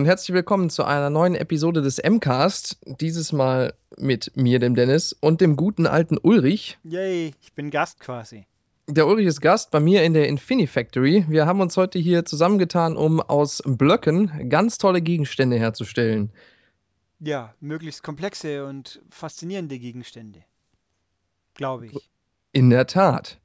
Und 0.00 0.06
herzlich 0.06 0.34
willkommen 0.34 0.70
zu 0.70 0.84
einer 0.84 1.10
neuen 1.10 1.34
Episode 1.34 1.82
des 1.82 2.02
MCAST. 2.02 2.78
Dieses 2.86 3.32
Mal 3.32 3.74
mit 3.98 4.34
mir, 4.34 4.58
dem 4.58 4.74
Dennis, 4.74 5.12
und 5.12 5.42
dem 5.42 5.56
guten 5.56 5.86
alten 5.86 6.16
Ulrich. 6.16 6.78
Yay, 6.84 7.34
ich 7.42 7.52
bin 7.52 7.68
Gast 7.68 8.00
quasi. 8.00 8.46
Der 8.86 9.06
Ulrich 9.06 9.26
ist 9.26 9.42
Gast 9.42 9.70
bei 9.70 9.78
mir 9.78 10.02
in 10.02 10.14
der 10.14 10.26
Infinifactory. 10.26 11.26
Wir 11.28 11.44
haben 11.44 11.60
uns 11.60 11.76
heute 11.76 11.98
hier 11.98 12.24
zusammengetan, 12.24 12.96
um 12.96 13.20
aus 13.20 13.62
Blöcken 13.66 14.48
ganz 14.48 14.78
tolle 14.78 15.02
Gegenstände 15.02 15.58
herzustellen. 15.58 16.32
Ja, 17.18 17.54
möglichst 17.60 18.02
komplexe 18.02 18.64
und 18.64 19.02
faszinierende 19.10 19.78
Gegenstände. 19.78 20.40
Glaube 21.52 21.88
ich. 21.88 22.10
In 22.52 22.70
der 22.70 22.86
Tat. 22.86 23.38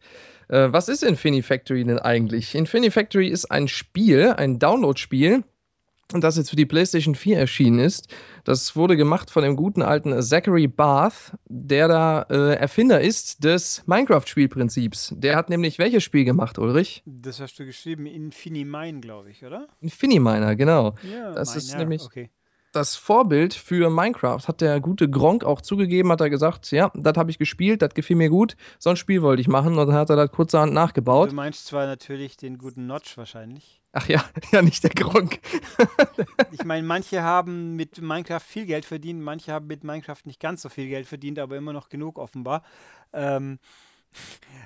Äh, 0.47 0.71
was 0.71 0.87
ist 0.87 1.03
Infinifactory 1.03 1.83
denn 1.83 1.99
eigentlich? 1.99 2.55
Infinifactory 2.55 3.27
ist 3.27 3.51
ein 3.51 3.67
Spiel, 3.67 4.29
ein 4.37 4.57
Download-Spiel, 4.57 5.43
das 6.09 6.37
jetzt 6.37 6.49
für 6.51 6.55
die 6.55 6.65
PlayStation 6.67 7.15
4 7.15 7.39
erschienen 7.39 7.79
ist. 7.79 8.07
Das 8.43 8.75
wurde 8.75 8.95
gemacht 8.95 9.31
von 9.31 9.43
dem 9.43 9.55
guten 9.55 9.81
alten 9.81 10.21
Zachary 10.21 10.67
Barth, 10.67 11.33
der 11.45 11.87
da 11.87 12.21
äh, 12.29 12.53
Erfinder 12.55 13.01
ist 13.01 13.43
des 13.43 13.83
Minecraft-Spielprinzips. 13.87 15.13
Der 15.17 15.35
hat 15.35 15.49
nämlich 15.49 15.79
welches 15.79 16.03
Spiel 16.03 16.25
gemacht, 16.25 16.59
Ulrich? 16.59 17.01
Das 17.05 17.39
hast 17.39 17.57
du 17.59 17.65
geschrieben, 17.65 18.05
Infinimine, 18.05 18.99
glaube 19.01 19.31
ich, 19.31 19.43
oder? 19.43 19.67
Infiniminer, 19.81 20.55
genau. 20.55 20.95
Ja, 21.11 21.31
Das 21.33 21.49
mein, 21.49 21.57
ist 21.57 21.77
nämlich- 21.77 22.03
Okay. 22.03 22.29
das 22.71 22.95
Vorbild 22.95 23.53
für 23.53 23.89
Minecraft 23.89 24.41
hat 24.47 24.61
der 24.61 24.79
gute 24.81 25.09
Gronk 25.09 25.43
auch 25.43 25.61
zugegeben, 25.61 26.11
hat 26.11 26.21
er 26.21 26.29
gesagt, 26.29 26.71
ja, 26.71 26.91
das 26.93 27.17
habe 27.17 27.31
ich 27.31 27.39
gespielt, 27.39 27.81
das 27.81 27.93
gefiel 27.93 28.15
mir 28.17 28.29
gut, 28.29 28.55
so 28.79 28.89
ein 28.89 28.97
Spiel 28.97 29.21
wollte 29.21 29.41
ich 29.41 29.47
machen 29.47 29.77
und 29.77 29.87
dann 29.87 29.95
hat 29.95 30.09
er 30.09 30.17
das 30.17 30.31
kurzerhand 30.31 30.73
nachgebaut. 30.73 31.31
Du 31.31 31.35
meinst 31.35 31.65
zwar 31.65 31.87
natürlich 31.87 32.37
den 32.37 32.57
guten 32.57 32.85
Notch 32.85 33.17
wahrscheinlich. 33.17 33.81
Ach 33.97 34.09
ja, 34.09 34.23
ja, 34.51 34.61
nicht 34.61 34.83
der 34.83 34.89
Gronk. 34.89 35.39
Ich 36.51 36.65
meine, 36.65 36.85
manche 36.85 37.23
haben 37.23 37.77
mit 37.77 38.01
Minecraft 38.01 38.41
viel 38.41 38.65
Geld 38.65 38.83
verdient, 38.83 39.21
manche 39.21 39.53
haben 39.53 39.67
mit 39.67 39.85
Minecraft 39.85 40.17
nicht 40.25 40.41
ganz 40.41 40.61
so 40.61 40.69
viel 40.69 40.89
Geld 40.89 41.07
verdient, 41.07 41.39
aber 41.39 41.55
immer 41.55 41.71
noch 41.71 41.87
genug 41.87 42.19
offenbar. 42.19 42.63
Ähm, 43.13 43.57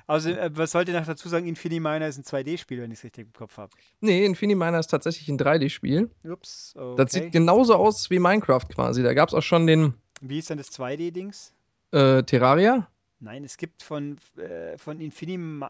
also, 0.08 0.30
äh, 0.30 0.50
was 0.52 0.72
sollte 0.72 0.90
ich 0.90 0.98
noch 0.98 1.06
dazu 1.06 1.28
sagen? 1.28 1.46
Infiniminer 1.46 2.08
ist 2.08 2.18
ein 2.18 2.24
2D-Spiel, 2.24 2.80
wenn 2.80 2.90
ich 2.90 2.98
es 2.98 3.04
richtig 3.04 3.26
im 3.26 3.32
Kopf 3.32 3.56
habe. 3.56 3.70
Nee, 4.00 4.24
Infiniminer 4.24 4.80
ist 4.80 4.88
tatsächlich 4.88 5.28
ein 5.28 5.38
3D-Spiel. 5.38 6.10
Ups, 6.24 6.74
okay. 6.76 6.94
Das 6.96 7.12
sieht 7.12 7.30
genauso 7.30 7.76
aus 7.76 8.10
wie 8.10 8.18
Minecraft 8.18 8.66
quasi. 8.68 9.04
Da 9.04 9.14
gab 9.14 9.28
es 9.28 9.34
auch 9.34 9.42
schon 9.42 9.68
den 9.68 9.94
Wie 10.20 10.40
ist 10.40 10.50
denn 10.50 10.58
das 10.58 10.72
2D-Dings? 10.72 11.52
äh, 11.92 12.24
Terraria. 12.24 12.88
Nein, 13.20 13.44
es 13.44 13.56
gibt 13.56 13.84
von, 13.84 14.18
äh, 14.36 14.76
von 14.76 15.00
Infinim. 15.00 15.64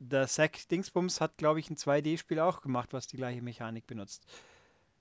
Der 0.00 0.26
Zack 0.26 0.68
Dingsbums 0.70 1.20
hat, 1.20 1.36
glaube 1.36 1.60
ich, 1.60 1.70
ein 1.70 1.76
2D-Spiel 1.76 2.40
auch 2.40 2.62
gemacht, 2.62 2.92
was 2.92 3.06
die 3.06 3.16
gleiche 3.16 3.42
Mechanik 3.42 3.86
benutzt. 3.86 4.26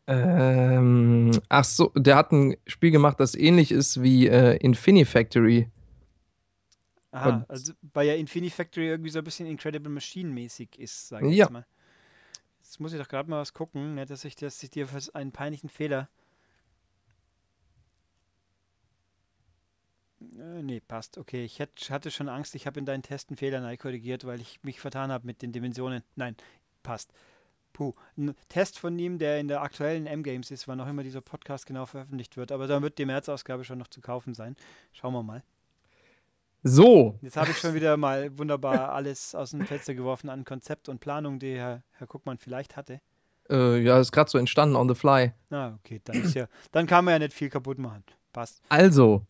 Ähm, 0.07 1.31
ach 1.49 1.63
so, 1.65 1.91
der 1.95 2.15
hat 2.15 2.31
ein 2.31 2.55
Spiel 2.65 2.91
gemacht, 2.91 3.19
das 3.19 3.35
ähnlich 3.35 3.71
ist 3.71 4.01
wie 4.01 4.27
äh, 4.27 4.55
Infinifactory. 4.57 5.69
Aha, 7.11 7.29
Und- 7.29 7.49
also 7.49 7.73
weil 7.93 8.07
ja 8.07 8.15
Infinifactory 8.15 8.87
irgendwie 8.87 9.09
so 9.09 9.19
ein 9.19 9.23
bisschen 9.25 9.47
Incredible 9.47 9.91
Machine-mäßig 9.91 10.77
ist, 10.79 11.07
sage 11.09 11.27
ich 11.27 11.37
Ja. 11.37 11.45
jetzt 11.45 11.51
mal. 11.51 11.65
Jetzt 12.59 12.79
muss 12.79 12.93
ich 12.93 12.99
doch 12.99 13.09
gerade 13.09 13.29
mal 13.29 13.41
was 13.41 13.53
gucken, 13.53 13.95
ne, 13.95 14.05
dass 14.05 14.25
ich, 14.25 14.35
dass 14.35 14.61
ich 14.63 14.69
dir 14.71 14.87
für 14.87 15.15
einen 15.15 15.31
peinlichen 15.31 15.69
Fehler. 15.69 16.09
Äh, 20.37 20.61
nee, 20.63 20.79
passt. 20.79 21.17
Okay, 21.17 21.43
ich 21.43 21.59
hätt, 21.59 21.89
hatte 21.89 22.11
schon 22.11 22.29
Angst, 22.29 22.55
ich 22.55 22.67
habe 22.67 22.79
in 22.79 22.85
deinen 22.85 23.03
Testen 23.03 23.35
Fehler 23.37 23.59
neu 23.61 23.75
korrigiert, 23.77 24.25
weil 24.25 24.39
ich 24.41 24.59
mich 24.63 24.79
vertan 24.79 25.11
habe 25.11 25.25
mit 25.25 25.41
den 25.41 25.51
Dimensionen. 25.51 26.03
Nein, 26.15 26.35
passt. 26.83 27.11
Puh, 27.73 27.93
ein 28.17 28.35
Test 28.49 28.79
von 28.79 28.97
ihm, 28.97 29.19
der 29.19 29.39
in 29.39 29.47
der 29.47 29.61
aktuellen 29.61 30.07
M-Games 30.07 30.49
ist, 30.51 30.67
wann 30.67 30.79
auch 30.81 30.87
immer 30.87 31.03
dieser 31.03 31.21
Podcast 31.21 31.65
genau 31.67 31.85
veröffentlicht 31.85 32.37
wird, 32.37 32.51
aber 32.51 32.67
dann 32.67 32.81
wird 32.83 32.97
die 32.97 33.05
März-Ausgabe 33.05 33.63
schon 33.63 33.77
noch 33.77 33.87
zu 33.87 34.01
kaufen 34.01 34.33
sein. 34.33 34.55
Schauen 34.93 35.13
wir 35.13 35.23
mal. 35.23 35.43
So, 36.63 37.17
Jetzt 37.21 37.37
habe 37.37 37.51
ich 37.51 37.57
schon 37.59 37.73
wieder 37.75 37.95
mal 37.97 38.37
wunderbar 38.37 38.91
alles 38.91 39.35
aus 39.35 39.51
dem 39.51 39.65
Fenster 39.65 39.93
geworfen 39.93 40.29
an 40.29 40.43
Konzept 40.43 40.89
und 40.89 40.99
Planung, 40.99 41.39
die 41.39 41.55
Herr, 41.55 41.83
Herr 41.93 42.07
Guckmann 42.07 42.37
vielleicht 42.39 42.75
hatte. 42.75 42.99
äh, 43.49 43.77
ja, 43.79 43.99
ist 43.99 44.11
gerade 44.11 44.29
so 44.29 44.37
entstanden 44.37 44.75
on 44.75 44.89
the 44.89 44.95
fly. 44.95 45.33
Na, 45.49 45.77
okay, 45.79 46.01
dann 46.03 46.17
ist 46.23 46.33
ja, 46.33 46.47
dann 46.71 46.87
kann 46.87 47.05
man 47.05 47.13
ja 47.13 47.19
nicht 47.19 47.33
viel 47.33 47.49
kaputt 47.49 47.77
machen. 47.79 48.03
Passt. 48.37 48.61
Also, 48.69 49.23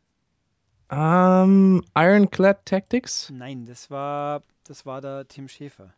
Ähm, 0.90 1.82
Ironclad 1.94 2.66
Tactics? 2.66 3.30
Nein, 3.30 3.64
das 3.64 3.90
war, 3.90 4.42
das 4.64 4.84
war 4.84 5.00
der 5.00 5.26
Tim 5.26 5.48
Schäfer. 5.48 5.94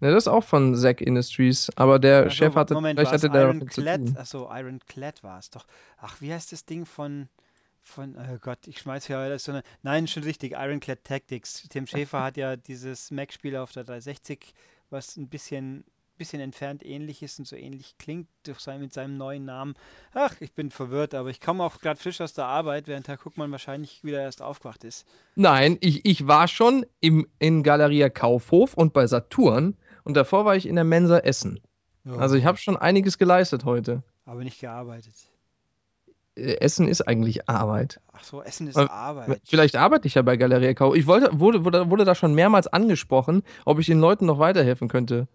Ne, 0.00 0.10
das 0.10 0.24
ist 0.24 0.28
auch 0.28 0.44
von 0.44 0.74
Zack 0.74 1.00
Industries, 1.00 1.70
aber 1.76 1.98
der 1.98 2.20
Ach 2.20 2.24
so, 2.24 2.30
Chef 2.30 2.54
hatte, 2.54 2.74
Moment, 2.74 2.98
vielleicht 2.98 3.12
hatte 3.12 3.30
der 3.30 3.44
Ironclad? 3.44 4.06
tun. 4.06 4.16
Achso, 4.18 4.50
Ironclad 4.52 5.22
war 5.22 5.38
es 5.38 5.50
doch. 5.50 5.66
Ach, 5.96 6.20
wie 6.20 6.32
heißt 6.32 6.52
das 6.52 6.66
Ding 6.66 6.84
von, 6.84 7.28
von, 7.80 8.14
oh 8.16 8.38
Gott, 8.40 8.58
ich 8.66 8.78
schmeiß 8.78 9.06
hier 9.06 9.16
alles 9.16 9.44
so 9.44 9.52
eine, 9.52 9.62
nein, 9.82 10.06
schon 10.06 10.24
richtig, 10.24 10.52
Ironclad 10.52 11.02
Tactics. 11.02 11.66
Tim 11.70 11.86
Schäfer 11.86 12.22
hat 12.22 12.36
ja 12.36 12.56
dieses 12.56 13.10
Mac-Spiel 13.10 13.56
auf 13.56 13.72
der 13.72 13.84
360, 13.84 14.52
was 14.90 15.16
ein 15.16 15.28
bisschen, 15.28 15.84
bisschen 16.18 16.42
entfernt 16.42 16.84
ähnlich 16.84 17.22
ist 17.22 17.38
und 17.38 17.46
so 17.46 17.56
ähnlich 17.56 17.96
klingt 17.96 18.28
durch 18.42 18.60
sein, 18.60 18.80
mit 18.80 18.92
seinem 18.92 19.16
neuen 19.16 19.46
Namen. 19.46 19.76
Ach, 20.12 20.34
ich 20.40 20.52
bin 20.52 20.70
verwirrt, 20.70 21.14
aber 21.14 21.30
ich 21.30 21.40
komme 21.40 21.64
auch 21.64 21.78
gerade 21.78 21.98
frisch 21.98 22.20
aus 22.20 22.34
der 22.34 22.44
Arbeit, 22.44 22.86
während 22.86 23.08
Herr 23.08 23.16
Guckmann 23.16 23.50
wahrscheinlich 23.50 24.04
wieder 24.04 24.20
erst 24.20 24.42
aufgewacht 24.42 24.84
ist. 24.84 25.06
Nein, 25.36 25.78
ich, 25.80 26.04
ich 26.04 26.26
war 26.26 26.48
schon 26.48 26.84
im, 27.00 27.26
in 27.38 27.62
Galeria 27.62 28.10
Kaufhof 28.10 28.74
und 28.74 28.92
bei 28.92 29.06
Saturn 29.06 29.74
und 30.06 30.14
davor 30.16 30.44
war 30.44 30.54
ich 30.54 30.66
in 30.66 30.76
der 30.76 30.84
Mensa 30.84 31.18
Essen. 31.18 31.60
Also 32.04 32.36
ich 32.36 32.44
habe 32.44 32.56
schon 32.58 32.76
einiges 32.76 33.18
geleistet 33.18 33.64
heute. 33.64 34.04
aber 34.24 34.44
nicht 34.44 34.60
gearbeitet. 34.60 35.14
Äh, 36.36 36.58
Essen 36.60 36.86
ist 36.86 37.02
eigentlich 37.02 37.48
Arbeit. 37.48 38.00
Ach 38.12 38.22
so, 38.22 38.40
Essen 38.40 38.68
ist 38.68 38.76
Arbeit. 38.76 39.40
Vielleicht 39.44 39.74
arbeite 39.74 40.06
ich 40.06 40.14
ja 40.14 40.22
bei 40.22 40.36
Galeria 40.36 40.74
Kaufhof. 40.74 40.96
Ich 40.96 41.08
wollte, 41.08 41.40
wurde, 41.40 41.64
wurde, 41.64 41.90
wurde 41.90 42.04
da 42.04 42.14
schon 42.14 42.34
mehrmals 42.34 42.68
angesprochen, 42.68 43.42
ob 43.64 43.80
ich 43.80 43.86
den 43.86 43.98
Leuten 43.98 44.26
noch 44.26 44.38
weiterhelfen 44.38 44.86
könnte. 44.86 45.26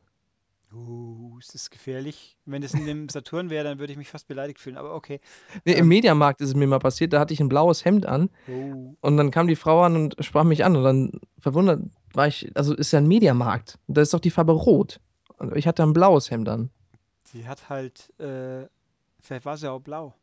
Uh, 0.74 1.21
ist 1.42 1.54
das 1.54 1.70
gefährlich? 1.70 2.38
Wenn 2.46 2.62
das 2.62 2.74
in 2.74 2.86
dem 2.86 3.10
Saturn 3.10 3.50
wäre, 3.50 3.64
dann 3.64 3.80
würde 3.80 3.92
ich 3.92 3.98
mich 3.98 4.10
fast 4.10 4.28
beleidigt 4.28 4.60
fühlen, 4.60 4.78
aber 4.78 4.96
okay. 4.96 5.20
Nee, 5.66 5.74
Im 5.74 5.80
Ähm. 5.80 5.88
Mediamarkt 5.90 6.42
ist 6.42 6.50
es 6.50 6.56
mir 6.56 6.68
mal 6.68 6.80
passiert, 6.80 7.14
da 7.14 7.20
hatte 7.20 7.34
ich 7.34 7.40
ein 7.42 7.50
blaues 7.50 7.84
Hemd 7.86 8.06
an 8.06 8.30
Oh. 8.48 8.96
und 9.02 9.18
dann 9.18 9.32
kam 9.32 9.48
die 9.48 9.56
Frau 9.56 9.82
an 9.84 9.96
und 9.96 10.16
sprach 10.24 10.44
mich 10.44 10.64
an 10.64 10.76
und 10.76 10.84
dann 10.84 11.22
verwundert 11.40 11.82
war 12.14 12.28
ich, 12.28 12.52
also 12.56 12.74
ist 12.76 12.92
ja 12.92 13.00
ein 13.00 13.08
Mediamarkt 13.08 13.78
da 13.88 14.02
ist 14.02 14.14
doch 14.14 14.20
die 14.20 14.32
Farbe 14.32 14.52
rot. 14.54 15.00
Und 15.38 15.56
ich 15.56 15.66
hatte 15.68 15.84
ein 15.84 15.94
blaues 15.94 16.30
Hemd 16.30 16.48
an. 16.50 16.70
Sie 17.24 17.48
hat 17.48 17.70
halt, 17.70 18.12
äh, 18.20 18.68
vielleicht 19.22 19.46
war 19.46 19.58
sie 19.58 19.72
auch 19.72 19.80
blau. 19.80 20.14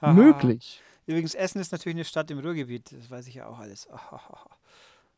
Haha. 0.00 0.12
Möglich. 0.12 0.82
Übrigens, 1.06 1.34
Essen 1.34 1.60
ist 1.60 1.72
natürlich 1.72 1.96
eine 1.96 2.04
Stadt 2.04 2.30
im 2.30 2.38
Ruhrgebiet, 2.38 2.92
das 2.92 3.10
weiß 3.10 3.26
ich 3.26 3.34
ja 3.34 3.46
auch 3.48 3.58
alles. 3.58 3.88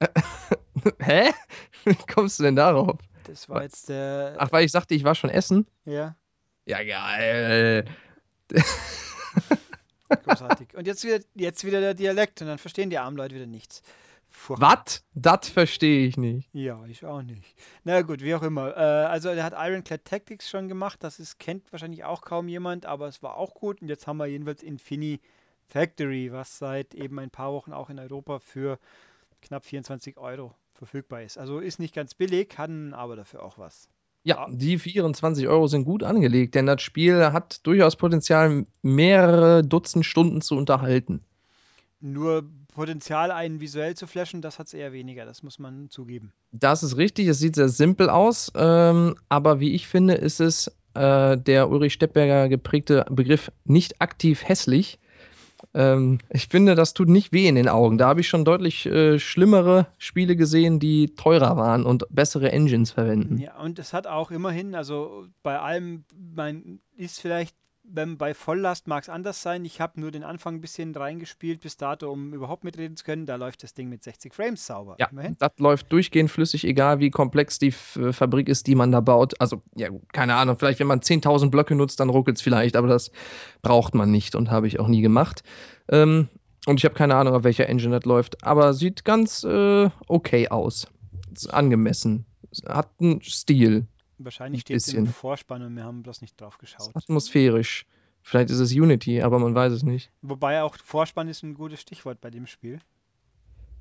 Hä? 1.00 1.30
Wie 1.84 1.94
kommst 2.12 2.38
du 2.38 2.44
denn 2.44 2.56
darauf? 2.56 2.96
Das 3.24 3.48
war 3.48 3.62
jetzt 3.62 3.88
der, 3.88 4.36
Ach, 4.38 4.52
weil 4.52 4.64
ich 4.64 4.72
sagte, 4.72 4.94
ich 4.94 5.04
war 5.04 5.14
schon 5.14 5.30
essen. 5.30 5.66
ja, 5.84 6.16
Ja, 6.66 6.82
geil. 6.84 7.84
Großartig. 10.24 10.74
Und 10.74 10.86
jetzt 10.86 11.04
wieder, 11.04 11.20
jetzt 11.34 11.64
wieder 11.64 11.80
der 11.80 11.94
Dialekt 11.94 12.40
und 12.42 12.48
dann 12.48 12.58
verstehen 12.58 12.90
die 12.90 12.98
armen 12.98 13.16
Leute 13.16 13.34
wieder 13.34 13.46
nichts. 13.46 13.82
Was? 14.48 15.04
Das 15.14 15.48
verstehe 15.48 16.06
ich 16.06 16.16
nicht. 16.16 16.48
Ja, 16.52 16.84
ich 16.86 17.04
auch 17.04 17.22
nicht. 17.22 17.42
Na 17.84 18.02
gut, 18.02 18.20
wie 18.22 18.34
auch 18.34 18.42
immer. 18.42 18.76
Äh, 18.76 18.80
also 18.80 19.28
er 19.28 19.44
hat 19.44 19.54
Ironclad 19.56 20.04
Tactics 20.04 20.48
schon 20.48 20.68
gemacht. 20.68 21.02
Das 21.02 21.18
ist, 21.18 21.38
kennt 21.38 21.70
wahrscheinlich 21.72 22.04
auch 22.04 22.22
kaum 22.22 22.48
jemand, 22.48 22.86
aber 22.86 23.08
es 23.08 23.22
war 23.22 23.36
auch 23.36 23.54
gut. 23.54 23.82
Und 23.82 23.88
jetzt 23.88 24.06
haben 24.06 24.18
wir 24.18 24.26
jedenfalls 24.26 24.62
Infini 24.62 25.20
Factory, 25.68 26.32
was 26.32 26.58
seit 26.58 26.94
eben 26.94 27.18
ein 27.18 27.30
paar 27.30 27.52
Wochen 27.52 27.72
auch 27.72 27.90
in 27.90 27.98
Europa 27.98 28.38
für 28.38 28.78
knapp 29.42 29.64
24 29.64 30.16
Euro 30.16 30.54
verfügbar 30.80 31.22
ist. 31.22 31.36
Also 31.36 31.60
ist 31.60 31.78
nicht 31.78 31.94
ganz 31.94 32.14
billig, 32.14 32.48
kann 32.48 32.94
aber 32.94 33.14
dafür 33.14 33.42
auch 33.42 33.58
was. 33.58 33.88
Ja, 34.22 34.46
die 34.50 34.78
24 34.78 35.46
Euro 35.46 35.66
sind 35.66 35.84
gut 35.84 36.02
angelegt, 36.02 36.54
denn 36.54 36.66
das 36.66 36.82
Spiel 36.82 37.32
hat 37.32 37.66
durchaus 37.66 37.96
Potenzial, 37.96 38.66
mehrere 38.82 39.62
Dutzend 39.62 40.04
Stunden 40.04 40.40
zu 40.40 40.56
unterhalten. 40.56 41.20
Nur 42.00 42.44
Potenzial, 42.74 43.30
einen 43.30 43.60
visuell 43.60 43.94
zu 43.94 44.06
flashen, 44.06 44.40
das 44.40 44.58
hat 44.58 44.68
es 44.68 44.74
eher 44.74 44.92
weniger, 44.92 45.26
das 45.26 45.42
muss 45.42 45.58
man 45.58 45.90
zugeben. 45.90 46.32
Das 46.50 46.82
ist 46.82 46.96
richtig, 46.96 47.28
es 47.28 47.38
sieht 47.38 47.56
sehr 47.56 47.68
simpel 47.68 48.08
aus, 48.08 48.50
ähm, 48.54 49.16
aber 49.28 49.60
wie 49.60 49.74
ich 49.74 49.86
finde, 49.86 50.14
ist 50.14 50.40
es 50.40 50.72
äh, 50.94 51.36
der 51.36 51.68
Ulrich 51.68 51.92
Steppberger 51.92 52.48
geprägte 52.48 53.04
Begriff 53.10 53.52
nicht 53.64 54.00
aktiv 54.00 54.42
hässlich. 54.46 54.98
Ähm, 55.74 56.18
ich 56.30 56.48
finde, 56.48 56.74
das 56.74 56.94
tut 56.94 57.08
nicht 57.08 57.32
weh 57.32 57.46
in 57.46 57.54
den 57.54 57.68
Augen. 57.68 57.98
Da 57.98 58.08
habe 58.08 58.20
ich 58.20 58.28
schon 58.28 58.44
deutlich 58.44 58.86
äh, 58.86 59.18
schlimmere 59.18 59.86
Spiele 59.98 60.36
gesehen, 60.36 60.80
die 60.80 61.14
teurer 61.14 61.56
waren 61.56 61.84
und 61.84 62.06
bessere 62.10 62.52
Engines 62.52 62.92
verwenden. 62.92 63.38
Ja, 63.38 63.58
und 63.60 63.78
es 63.78 63.92
hat 63.92 64.06
auch 64.06 64.30
immerhin, 64.30 64.74
also 64.74 65.26
bei 65.42 65.58
allem, 65.58 66.04
man 66.16 66.80
ist 66.96 67.20
vielleicht 67.20 67.54
beim, 67.92 68.16
bei 68.16 68.34
Volllast 68.34 68.86
mag 68.86 69.02
es 69.02 69.08
anders 69.08 69.42
sein. 69.42 69.64
Ich 69.64 69.80
habe 69.80 70.00
nur 70.00 70.10
den 70.10 70.24
Anfang 70.24 70.56
ein 70.56 70.60
bisschen 70.60 70.94
reingespielt 70.94 71.60
bis 71.60 71.76
dato, 71.76 72.10
um 72.10 72.32
überhaupt 72.32 72.64
mitreden 72.64 72.96
zu 72.96 73.04
können. 73.04 73.26
Da 73.26 73.36
läuft 73.36 73.62
das 73.62 73.74
Ding 73.74 73.88
mit 73.88 74.02
60 74.02 74.34
Frames 74.34 74.66
sauber. 74.66 74.96
Ja, 74.98 75.08
immerhin. 75.10 75.36
das 75.38 75.52
läuft 75.58 75.92
durchgehend 75.92 76.30
flüssig, 76.30 76.64
egal 76.64 77.00
wie 77.00 77.10
komplex 77.10 77.58
die 77.58 77.68
F 77.68 77.98
Fabrik 78.12 78.48
ist, 78.48 78.66
die 78.66 78.74
man 78.74 78.92
da 78.92 79.00
baut. 79.00 79.40
Also, 79.40 79.62
ja, 79.74 79.88
keine 80.12 80.34
Ahnung, 80.34 80.58
vielleicht 80.58 80.80
wenn 80.80 80.86
man 80.86 81.00
10.000 81.00 81.50
Blöcke 81.50 81.74
nutzt, 81.74 82.00
dann 82.00 82.10
ruckelt 82.10 82.36
es 82.36 82.42
vielleicht, 82.42 82.76
aber 82.76 82.88
das 82.88 83.10
braucht 83.62 83.94
man 83.94 84.10
nicht 84.10 84.34
und 84.34 84.50
habe 84.50 84.66
ich 84.66 84.80
auch 84.80 84.88
nie 84.88 85.02
gemacht. 85.02 85.42
Ähm, 85.88 86.28
und 86.66 86.78
ich 86.78 86.84
habe 86.84 86.94
keine 86.94 87.16
Ahnung, 87.16 87.34
auf 87.34 87.44
welcher 87.44 87.68
Engine 87.68 87.98
das 87.98 88.04
läuft, 88.04 88.44
aber 88.44 88.74
sieht 88.74 89.04
ganz 89.04 89.44
äh, 89.44 89.90
okay 90.08 90.48
aus. 90.48 90.86
Ist 91.32 91.52
angemessen. 91.52 92.26
Hat 92.66 92.90
einen 93.00 93.22
Stil. 93.22 93.86
Wahrscheinlich 94.22 94.62
steht 94.62 94.76
es 94.76 94.92
im 94.92 95.06
Vorspann 95.06 95.62
und 95.62 95.74
wir 95.74 95.84
haben 95.84 96.02
bloß 96.02 96.20
nicht 96.20 96.38
drauf 96.40 96.58
geschaut. 96.58 96.90
Atmosphärisch. 96.94 97.86
Vielleicht 98.22 98.50
ist 98.50 98.58
es 98.58 98.72
Unity, 98.72 99.22
aber 99.22 99.38
man 99.38 99.54
weiß 99.54 99.72
es 99.72 99.82
nicht. 99.82 100.10
Wobei 100.20 100.62
auch 100.62 100.76
Vorspann 100.76 101.28
ist 101.28 101.42
ein 101.42 101.54
gutes 101.54 101.80
Stichwort 101.80 102.20
bei 102.20 102.30
dem 102.30 102.46
Spiel. 102.46 102.80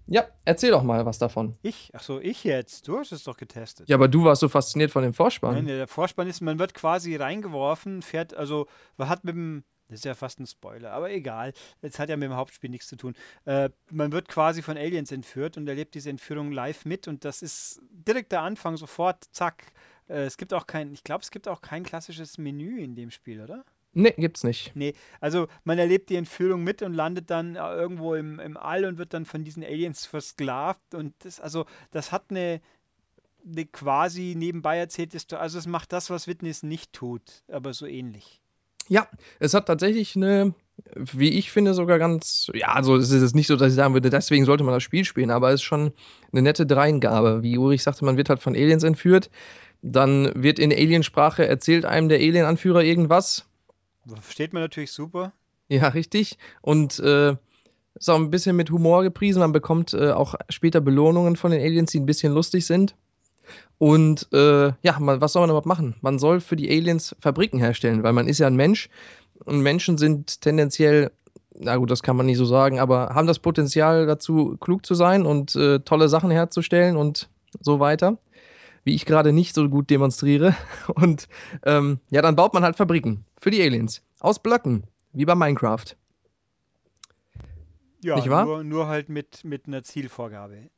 Ja, 0.07 0.27
erzähl 0.43 0.71
doch 0.71 0.81
mal 0.81 1.05
was 1.05 1.19
davon. 1.19 1.55
Ich? 1.61 1.93
Achso, 1.93 2.19
ich 2.19 2.43
jetzt. 2.43 2.87
Du 2.87 2.97
hast 2.97 3.11
es 3.11 3.23
doch 3.23 3.37
getestet. 3.37 3.87
Ja, 3.89 3.95
aber 3.95 4.07
du 4.07 4.23
warst 4.23 4.39
so 4.39 4.49
fasziniert 4.49 4.91
von 4.91 5.03
dem 5.03 5.13
Vorspann. 5.13 5.53
Nein, 5.53 5.65
der 5.65 5.87
Vorspann 5.87 6.27
ist, 6.27 6.41
man 6.41 6.57
wird 6.57 6.73
quasi 6.73 7.15
reingeworfen, 7.15 8.01
fährt, 8.01 8.33
also 8.33 8.65
man 8.97 9.07
hat 9.07 9.23
mit 9.23 9.35
dem, 9.35 9.63
das 9.87 9.99
ist 9.99 10.05
ja 10.05 10.15
fast 10.15 10.39
ein 10.39 10.47
Spoiler, 10.47 10.93
aber 10.93 11.11
egal. 11.11 11.53
Jetzt 11.83 11.99
hat 11.99 12.09
ja 12.09 12.17
mit 12.17 12.27
dem 12.27 12.35
Hauptspiel 12.35 12.71
nichts 12.71 12.87
zu 12.87 12.95
tun. 12.95 13.13
Äh, 13.45 13.69
man 13.91 14.11
wird 14.11 14.29
quasi 14.29 14.63
von 14.63 14.77
Aliens 14.77 15.11
entführt 15.11 15.57
und 15.57 15.67
erlebt 15.67 15.93
diese 15.93 16.09
Entführung 16.09 16.51
live 16.51 16.85
mit 16.85 17.07
und 17.07 17.23
das 17.23 17.43
ist 17.43 17.79
direkt 17.91 18.31
der 18.31 18.41
Anfang, 18.41 18.77
sofort, 18.77 19.25
zack, 19.31 19.73
es 20.09 20.37
gibt 20.37 20.53
auch 20.53 20.67
kein, 20.67 20.91
ich 20.93 21.03
glaube, 21.03 21.21
es 21.21 21.31
gibt 21.31 21.47
auch 21.47 21.61
kein 21.61 21.83
klassisches 21.83 22.37
Menü 22.37 22.81
in 22.81 22.95
dem 22.95 23.11
Spiel, 23.11 23.41
oder? 23.41 23.63
Nee, 23.93 24.13
gibt's 24.17 24.43
nicht. 24.43 24.71
Nee, 24.75 24.93
also 25.19 25.47
man 25.63 25.79
erlebt 25.79 26.09
die 26.09 26.15
Entführung 26.15 26.63
mit 26.63 26.81
und 26.81 26.93
landet 26.93 27.29
dann 27.29 27.55
äh, 27.55 27.59
irgendwo 27.59 28.13
im, 28.13 28.39
im 28.39 28.55
All 28.55 28.85
und 28.85 28.97
wird 28.97 29.13
dann 29.13 29.25
von 29.25 29.43
diesen 29.43 29.63
Aliens 29.63 30.05
versklavt 30.05 30.93
und 30.93 31.13
das, 31.19 31.39
also 31.39 31.65
das 31.91 32.11
hat 32.11 32.25
eine, 32.29 32.61
eine 33.45 33.65
quasi 33.65 34.35
nebenbei 34.37 34.77
erzählte 34.77 35.17
Story, 35.17 35.41
also 35.41 35.57
es 35.57 35.65
macht 35.65 35.91
das, 35.91 36.09
was 36.09 36.27
Witness 36.27 36.61
nicht 36.61 36.93
tut, 36.93 37.43
aber 37.47 37.73
so 37.73 37.87
ähnlich. 37.87 38.41
Ja, 38.89 39.07
es 39.39 39.53
hat 39.53 39.67
tatsächlich 39.67 40.15
eine, 40.15 40.53
wie 40.95 41.29
ich 41.29 41.51
finde, 41.51 41.73
sogar 41.75 41.99
ganz, 41.99 42.49
ja, 42.53 42.69
also 42.69 42.95
es 42.95 43.11
ist 43.11 43.35
nicht 43.35 43.47
so, 43.47 43.55
dass 43.55 43.69
ich 43.69 43.75
sagen 43.75 43.93
würde, 43.93 44.09
deswegen 44.09 44.45
sollte 44.45 44.63
man 44.63 44.73
das 44.73 44.83
Spiel 44.83 45.05
spielen, 45.05 45.29
aber 45.29 45.49
es 45.49 45.55
ist 45.55 45.63
schon 45.63 45.93
eine 46.31 46.41
nette 46.41 46.65
Dreingabe. 46.65 47.43
Wie 47.43 47.57
Ulrich 47.59 47.83
sagte, 47.83 48.05
man 48.05 48.17
wird 48.17 48.29
halt 48.29 48.41
von 48.41 48.55
Aliens 48.55 48.83
entführt 48.83 49.29
dann 49.81 50.31
wird 50.35 50.59
in 50.59 50.71
Aliensprache 50.71 51.47
erzählt 51.47 51.85
einem 51.85 52.09
der 52.09 52.19
Alien-Anführer 52.19 52.83
irgendwas. 52.83 53.45
Versteht 54.21 54.53
man 54.53 54.63
natürlich 54.63 54.91
super. 54.91 55.33
Ja, 55.67 55.89
richtig. 55.89 56.37
Und 56.61 56.99
äh, 56.99 57.35
ist 57.95 58.09
auch 58.09 58.15
ein 58.15 58.31
bisschen 58.31 58.55
mit 58.55 58.71
Humor 58.71 59.03
gepriesen. 59.03 59.39
Man 59.39 59.51
bekommt 59.51 59.93
äh, 59.93 60.11
auch 60.11 60.35
später 60.49 60.81
Belohnungen 60.81 61.35
von 61.35 61.51
den 61.51 61.61
Aliens, 61.61 61.91
die 61.91 61.99
ein 61.99 62.05
bisschen 62.05 62.33
lustig 62.33 62.65
sind. 62.65 62.95
Und 63.77 64.27
äh, 64.33 64.71
ja, 64.81 64.99
man, 64.99 65.21
was 65.21 65.33
soll 65.33 65.41
man 65.41 65.49
überhaupt 65.49 65.65
machen? 65.65 65.95
Man 66.01 66.19
soll 66.19 66.41
für 66.41 66.55
die 66.55 66.69
Aliens 66.69 67.15
Fabriken 67.19 67.59
herstellen, 67.59 68.03
weil 68.03 68.13
man 68.13 68.27
ist 68.27 68.39
ja 68.39 68.47
ein 68.47 68.55
Mensch 68.55 68.89
und 69.45 69.61
Menschen 69.61 69.97
sind 69.97 70.41
tendenziell, 70.41 71.11
na 71.57 71.77
gut, 71.77 71.89
das 71.89 72.03
kann 72.03 72.17
man 72.17 72.25
nicht 72.25 72.37
so 72.37 72.45
sagen, 72.45 72.79
aber 72.79 73.15
haben 73.15 73.27
das 73.27 73.39
Potenzial 73.39 74.05
dazu, 74.05 74.57
klug 74.59 74.85
zu 74.85 74.95
sein 74.95 75.25
und 75.25 75.55
äh, 75.55 75.79
tolle 75.79 76.09
Sachen 76.09 76.29
herzustellen 76.29 76.97
und 76.97 77.29
so 77.61 77.79
weiter 77.79 78.17
wie 78.83 78.95
ich 78.95 79.05
gerade 79.05 79.33
nicht 79.33 79.55
so 79.55 79.69
gut 79.69 79.89
demonstriere. 79.89 80.55
Und 80.95 81.27
ähm, 81.63 81.99
ja, 82.09 82.21
dann 82.21 82.35
baut 82.35 82.53
man 82.53 82.63
halt 82.63 82.75
Fabriken 82.75 83.25
für 83.39 83.51
die 83.51 83.61
Aliens. 83.61 84.01
Aus 84.19 84.39
Blöcken, 84.39 84.83
wie 85.13 85.25
bei 85.25 85.35
Minecraft. 85.35 85.95
Ja, 88.01 88.15
nicht 88.15 88.29
wahr? 88.29 88.45
Nur, 88.45 88.63
nur 88.63 88.87
halt 88.87 89.09
mit, 89.09 89.43
mit 89.43 89.67
einer 89.67 89.83
Zielvorgabe. 89.83 90.69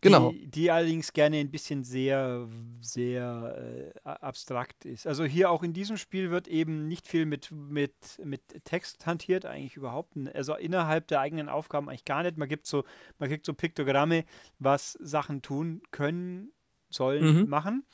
Genau. 0.00 0.32
Die, 0.32 0.46
die, 0.48 0.70
allerdings 0.70 1.14
gerne 1.14 1.38
ein 1.38 1.50
bisschen 1.50 1.82
sehr, 1.82 2.46
sehr 2.80 3.92
äh, 4.04 4.08
abstrakt 4.08 4.84
ist. 4.84 5.06
Also 5.06 5.24
hier 5.24 5.50
auch 5.50 5.62
in 5.62 5.72
diesem 5.72 5.96
Spiel 5.96 6.30
wird 6.30 6.46
eben 6.46 6.88
nicht 6.88 7.06
viel 7.06 7.24
mit, 7.24 7.50
mit, 7.52 7.92
mit 8.22 8.42
Text 8.64 9.06
hantiert, 9.06 9.46
eigentlich 9.46 9.76
überhaupt 9.76 10.16
nicht. 10.16 10.34
Also 10.34 10.56
innerhalb 10.56 11.08
der 11.08 11.20
eigenen 11.20 11.48
Aufgaben 11.48 11.88
eigentlich 11.88 12.04
gar 12.04 12.22
nicht. 12.22 12.36
Man 12.36 12.48
gibt 12.48 12.66
so, 12.66 12.84
man 13.18 13.30
kriegt 13.30 13.46
so 13.46 13.54
Piktogramme, 13.54 14.24
was 14.58 14.92
Sachen 15.00 15.40
tun 15.40 15.80
können 15.90 16.52
sollen, 16.90 17.42
mhm. 17.42 17.48
machen. 17.48 17.84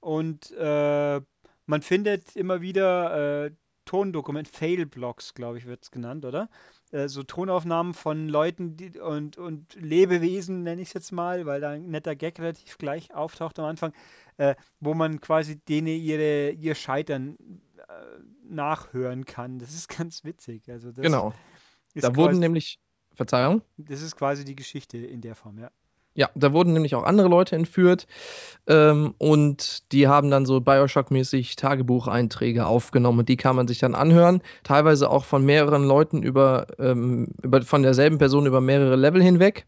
Und 0.00 0.52
äh, 0.52 1.20
man 1.66 1.82
findet 1.82 2.36
immer 2.36 2.60
wieder 2.60 3.46
äh, 3.46 3.50
Tondokument, 3.86 4.48
Fail-Blocks, 4.48 5.34
glaube 5.34 5.58
ich, 5.58 5.66
wird 5.66 5.84
es 5.84 5.90
genannt, 5.90 6.24
oder? 6.24 6.48
Äh, 6.90 7.08
so 7.08 7.22
Tonaufnahmen 7.22 7.94
von 7.94 8.28
Leuten 8.28 8.76
die, 8.76 8.98
und, 8.98 9.38
und 9.38 9.74
Lebewesen, 9.74 10.62
nenne 10.64 10.82
ich 10.82 10.88
es 10.88 10.94
jetzt 10.94 11.12
mal, 11.12 11.46
weil 11.46 11.60
da 11.60 11.70
ein 11.70 11.90
netter 11.90 12.14
Gag 12.14 12.38
relativ 12.38 12.78
gleich 12.78 13.14
auftaucht 13.14 13.58
am 13.58 13.64
Anfang, 13.64 13.92
äh, 14.36 14.54
wo 14.80 14.94
man 14.94 15.20
quasi 15.20 15.56
denen 15.56 15.88
ihre, 15.88 16.50
ihr 16.50 16.74
Scheitern 16.74 17.36
äh, 17.78 18.22
nachhören 18.44 19.24
kann. 19.24 19.58
Das 19.58 19.72
ist 19.72 19.88
ganz 19.96 20.24
witzig. 20.24 20.68
Also 20.68 20.92
genau. 20.92 21.32
Da 21.94 22.14
wurden 22.14 22.40
nämlich, 22.40 22.78
Verzeihung? 23.14 23.62
Das 23.78 24.02
ist 24.02 24.16
quasi 24.16 24.44
die 24.44 24.56
Geschichte 24.56 24.98
in 24.98 25.22
der 25.22 25.34
Form, 25.34 25.58
ja. 25.58 25.70
Ja, 26.16 26.30
da 26.34 26.54
wurden 26.54 26.72
nämlich 26.72 26.94
auch 26.94 27.04
andere 27.04 27.28
Leute 27.28 27.56
entführt 27.56 28.06
ähm, 28.66 29.14
und 29.18 29.92
die 29.92 30.08
haben 30.08 30.30
dann 30.30 30.46
so 30.46 30.60
Bioshock-mäßig 30.60 31.56
Tagebucheinträge 31.56 32.66
aufgenommen 32.66 33.20
und 33.20 33.28
die 33.28 33.36
kann 33.36 33.54
man 33.54 33.68
sich 33.68 33.78
dann 33.80 33.94
anhören, 33.94 34.40
teilweise 34.64 35.10
auch 35.10 35.26
von 35.26 35.44
mehreren 35.44 35.84
Leuten 35.84 36.22
über, 36.22 36.68
ähm, 36.78 37.28
über 37.42 37.60
von 37.60 37.82
derselben 37.82 38.16
Person 38.16 38.46
über 38.46 38.62
mehrere 38.62 38.96
Level 38.96 39.22
hinweg. 39.22 39.66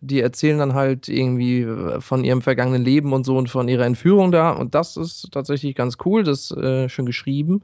Die 0.00 0.20
erzählen 0.20 0.58
dann 0.58 0.74
halt 0.74 1.08
irgendwie 1.08 1.62
äh, 1.62 2.00
von 2.00 2.24
ihrem 2.24 2.42
vergangenen 2.42 2.84
Leben 2.84 3.12
und 3.12 3.24
so 3.24 3.38
und 3.38 3.48
von 3.48 3.68
ihrer 3.68 3.86
Entführung 3.86 4.32
da 4.32 4.50
und 4.50 4.74
das 4.74 4.96
ist 4.96 5.30
tatsächlich 5.30 5.76
ganz 5.76 5.98
cool, 6.04 6.24
das 6.24 6.50
ist 6.50 6.56
äh, 6.56 6.88
schön 6.88 7.06
geschrieben. 7.06 7.62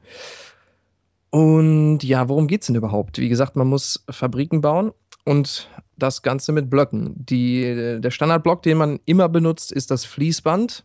Und 1.29 2.03
ja, 2.03 2.29
worum 2.29 2.47
geht 2.47 2.61
es 2.61 2.67
denn 2.67 2.75
überhaupt? 2.75 3.17
Wie 3.17 3.27
gesagt, 3.27 3.55
man 3.55 3.67
muss 3.67 4.05
Fabriken 4.09 4.61
bauen 4.61 4.93
und 5.25 5.69
das 5.97 6.21
Ganze 6.21 6.51
mit 6.51 6.69
Blöcken. 6.69 7.13
Die, 7.17 7.99
der 7.99 8.11
Standardblock, 8.11 8.61
den 8.63 8.77
man 8.77 8.99
immer 9.05 9.29
benutzt, 9.29 9.71
ist 9.71 9.91
das 9.91 10.05
Fließband. 10.05 10.83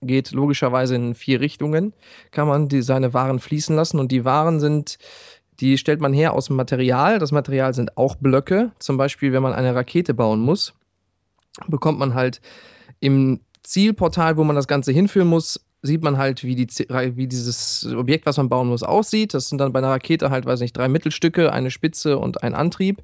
Geht 0.00 0.32
logischerweise 0.32 0.94
in 0.94 1.14
vier 1.14 1.40
Richtungen. 1.40 1.92
Kann 2.30 2.48
man 2.48 2.68
die, 2.68 2.82
seine 2.82 3.14
Waren 3.14 3.40
fließen 3.40 3.74
lassen. 3.74 3.98
Und 3.98 4.12
die 4.12 4.24
Waren 4.24 4.60
sind, 4.60 4.98
die 5.60 5.78
stellt 5.78 6.00
man 6.00 6.12
her 6.12 6.34
aus 6.34 6.46
dem 6.46 6.56
Material. 6.56 7.18
Das 7.18 7.32
Material 7.32 7.74
sind 7.74 7.96
auch 7.96 8.16
Blöcke. 8.16 8.72
Zum 8.78 8.96
Beispiel, 8.96 9.32
wenn 9.32 9.42
man 9.42 9.52
eine 9.52 9.74
Rakete 9.74 10.14
bauen 10.14 10.40
muss, 10.40 10.74
bekommt 11.68 11.98
man 11.98 12.14
halt 12.14 12.40
im 13.00 13.40
Zielportal, 13.62 14.36
wo 14.36 14.44
man 14.44 14.56
das 14.56 14.68
Ganze 14.68 14.92
hinführen 14.92 15.28
muss, 15.28 15.64
sieht 15.82 16.02
man 16.02 16.16
halt, 16.16 16.44
wie, 16.44 16.54
die, 16.54 16.66
wie 16.66 17.26
dieses 17.26 17.86
Objekt, 17.94 18.26
was 18.26 18.36
man 18.36 18.48
bauen 18.48 18.68
muss, 18.68 18.82
aussieht. 18.82 19.34
Das 19.34 19.48
sind 19.48 19.58
dann 19.58 19.72
bei 19.72 19.80
einer 19.80 19.90
Rakete 19.90 20.30
halt, 20.30 20.46
weiß 20.46 20.60
nicht, 20.60 20.76
drei 20.76 20.88
Mittelstücke, 20.88 21.52
eine 21.52 21.70
Spitze 21.70 22.18
und 22.18 22.42
ein 22.42 22.54
Antrieb. 22.54 23.02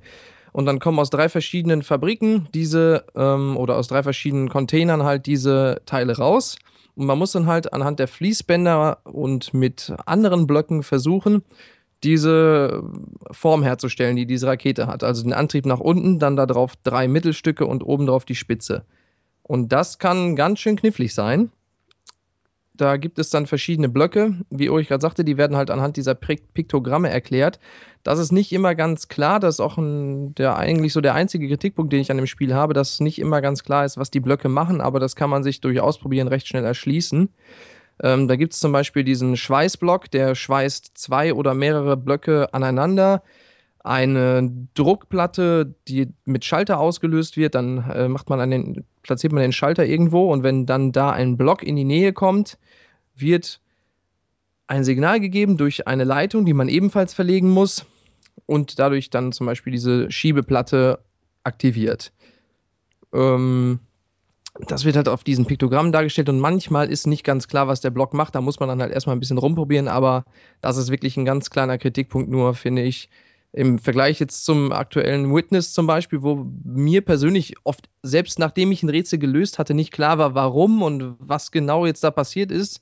Und 0.52 0.66
dann 0.66 0.78
kommen 0.80 0.98
aus 0.98 1.10
drei 1.10 1.28
verschiedenen 1.28 1.82
Fabriken 1.82 2.48
diese 2.54 3.04
ähm, 3.14 3.56
oder 3.56 3.76
aus 3.76 3.88
drei 3.88 4.02
verschiedenen 4.02 4.48
Containern 4.48 5.04
halt 5.04 5.26
diese 5.26 5.82
Teile 5.86 6.16
raus. 6.16 6.56
Und 6.96 7.06
man 7.06 7.18
muss 7.18 7.32
dann 7.32 7.46
halt 7.46 7.72
anhand 7.72 7.98
der 7.98 8.08
Fließbänder 8.08 8.98
und 9.04 9.54
mit 9.54 9.92
anderen 10.06 10.46
Blöcken 10.46 10.82
versuchen, 10.82 11.42
diese 12.02 12.82
Form 13.30 13.62
herzustellen, 13.62 14.16
die 14.16 14.26
diese 14.26 14.46
Rakete 14.46 14.86
hat. 14.86 15.04
Also 15.04 15.22
den 15.22 15.32
Antrieb 15.32 15.66
nach 15.66 15.80
unten, 15.80 16.18
dann 16.18 16.36
darauf 16.36 16.74
drei 16.82 17.08
Mittelstücke 17.08 17.66
und 17.66 17.82
oben 17.82 18.06
drauf 18.06 18.24
die 18.24 18.34
Spitze. 18.34 18.84
Und 19.42 19.72
das 19.72 19.98
kann 19.98 20.36
ganz 20.36 20.60
schön 20.60 20.76
knifflig 20.76 21.14
sein. 21.14 21.50
Da 22.80 22.96
gibt 22.96 23.18
es 23.18 23.28
dann 23.28 23.46
verschiedene 23.46 23.90
Blöcke. 23.90 24.36
Wie 24.48 24.70
Ulrich 24.70 24.88
gerade 24.88 25.02
sagte, 25.02 25.22
die 25.22 25.36
werden 25.36 25.54
halt 25.54 25.70
anhand 25.70 25.98
dieser 25.98 26.14
Piktogramme 26.14 27.10
erklärt. 27.10 27.60
Das 28.04 28.18
ist 28.18 28.32
nicht 28.32 28.52
immer 28.52 28.74
ganz 28.74 29.08
klar. 29.08 29.38
Das 29.38 29.56
ist 29.56 29.60
auch 29.60 29.76
ein, 29.76 30.34
der, 30.36 30.56
eigentlich 30.56 30.94
so 30.94 31.02
der 31.02 31.12
einzige 31.12 31.46
Kritikpunkt, 31.46 31.92
den 31.92 32.00
ich 32.00 32.10
an 32.10 32.16
dem 32.16 32.26
Spiel 32.26 32.54
habe, 32.54 32.72
dass 32.72 33.00
nicht 33.00 33.18
immer 33.18 33.42
ganz 33.42 33.64
klar 33.64 33.84
ist, 33.84 33.98
was 33.98 34.10
die 34.10 34.20
Blöcke 34.20 34.48
machen, 34.48 34.80
aber 34.80 34.98
das 34.98 35.14
kann 35.14 35.28
man 35.28 35.42
sich 35.42 35.60
durch 35.60 35.78
Ausprobieren 35.78 36.28
recht 36.28 36.48
schnell 36.48 36.64
erschließen. 36.64 37.28
Ähm, 38.02 38.28
da 38.28 38.36
gibt 38.36 38.54
es 38.54 38.60
zum 38.60 38.72
Beispiel 38.72 39.04
diesen 39.04 39.36
Schweißblock, 39.36 40.10
der 40.10 40.34
schweißt 40.34 40.92
zwei 40.96 41.34
oder 41.34 41.52
mehrere 41.52 41.98
Blöcke 41.98 42.54
aneinander. 42.54 43.22
Eine 43.82 44.68
Druckplatte, 44.74 45.74
die 45.88 46.12
mit 46.26 46.44
Schalter 46.44 46.78
ausgelöst 46.78 47.36
wird, 47.36 47.54
dann 47.54 47.90
äh, 47.90 48.08
macht 48.08 48.28
man 48.28 48.40
einen, 48.40 48.84
platziert 49.02 49.32
man 49.32 49.42
den 49.42 49.52
Schalter 49.52 49.86
irgendwo 49.86 50.30
und 50.30 50.42
wenn 50.42 50.66
dann 50.66 50.92
da 50.92 51.10
ein 51.10 51.36
Block 51.36 51.62
in 51.62 51.76
die 51.76 51.84
Nähe 51.84 52.12
kommt, 52.12 52.58
wird 53.16 53.60
ein 54.66 54.84
Signal 54.84 55.18
gegeben 55.18 55.56
durch 55.56 55.86
eine 55.86 56.04
Leitung, 56.04 56.44
die 56.44 56.52
man 56.52 56.68
ebenfalls 56.68 57.14
verlegen 57.14 57.48
muss 57.50 57.86
und 58.46 58.78
dadurch 58.78 59.10
dann 59.10 59.32
zum 59.32 59.46
Beispiel 59.46 59.72
diese 59.72 60.10
Schiebeplatte 60.10 61.00
aktiviert. 61.42 62.12
Ähm, 63.12 63.80
das 64.66 64.84
wird 64.84 64.96
halt 64.96 65.08
auf 65.08 65.24
diesen 65.24 65.46
Piktogrammen 65.46 65.92
dargestellt 65.92 66.28
und 66.28 66.40
manchmal 66.40 66.90
ist 66.90 67.06
nicht 67.06 67.24
ganz 67.24 67.48
klar, 67.48 67.68
was 67.68 67.80
der 67.80 67.90
Block 67.90 68.14
macht. 68.14 68.34
Da 68.34 68.40
muss 68.40 68.60
man 68.60 68.68
dann 68.68 68.82
halt 68.82 68.92
erstmal 68.92 69.16
ein 69.16 69.20
bisschen 69.20 69.38
rumprobieren, 69.38 69.88
aber 69.88 70.24
das 70.60 70.76
ist 70.76 70.90
wirklich 70.90 71.16
ein 71.16 71.24
ganz 71.24 71.50
kleiner 71.50 71.78
Kritikpunkt 71.78 72.30
nur, 72.30 72.54
finde 72.54 72.82
ich. 72.82 73.08
Im 73.52 73.78
Vergleich 73.78 74.20
jetzt 74.20 74.44
zum 74.44 74.70
aktuellen 74.70 75.34
Witness 75.34 75.72
zum 75.72 75.86
Beispiel, 75.86 76.22
wo 76.22 76.46
mir 76.64 77.04
persönlich 77.04 77.56
oft, 77.64 77.88
selbst 78.02 78.38
nachdem 78.38 78.70
ich 78.70 78.82
ein 78.82 78.88
Rätsel 78.88 79.18
gelöst 79.18 79.58
hatte, 79.58 79.74
nicht 79.74 79.92
klar 79.92 80.18
war, 80.18 80.34
warum 80.34 80.82
und 80.82 81.16
was 81.18 81.50
genau 81.50 81.84
jetzt 81.84 82.04
da 82.04 82.10
passiert 82.10 82.52
ist, 82.52 82.80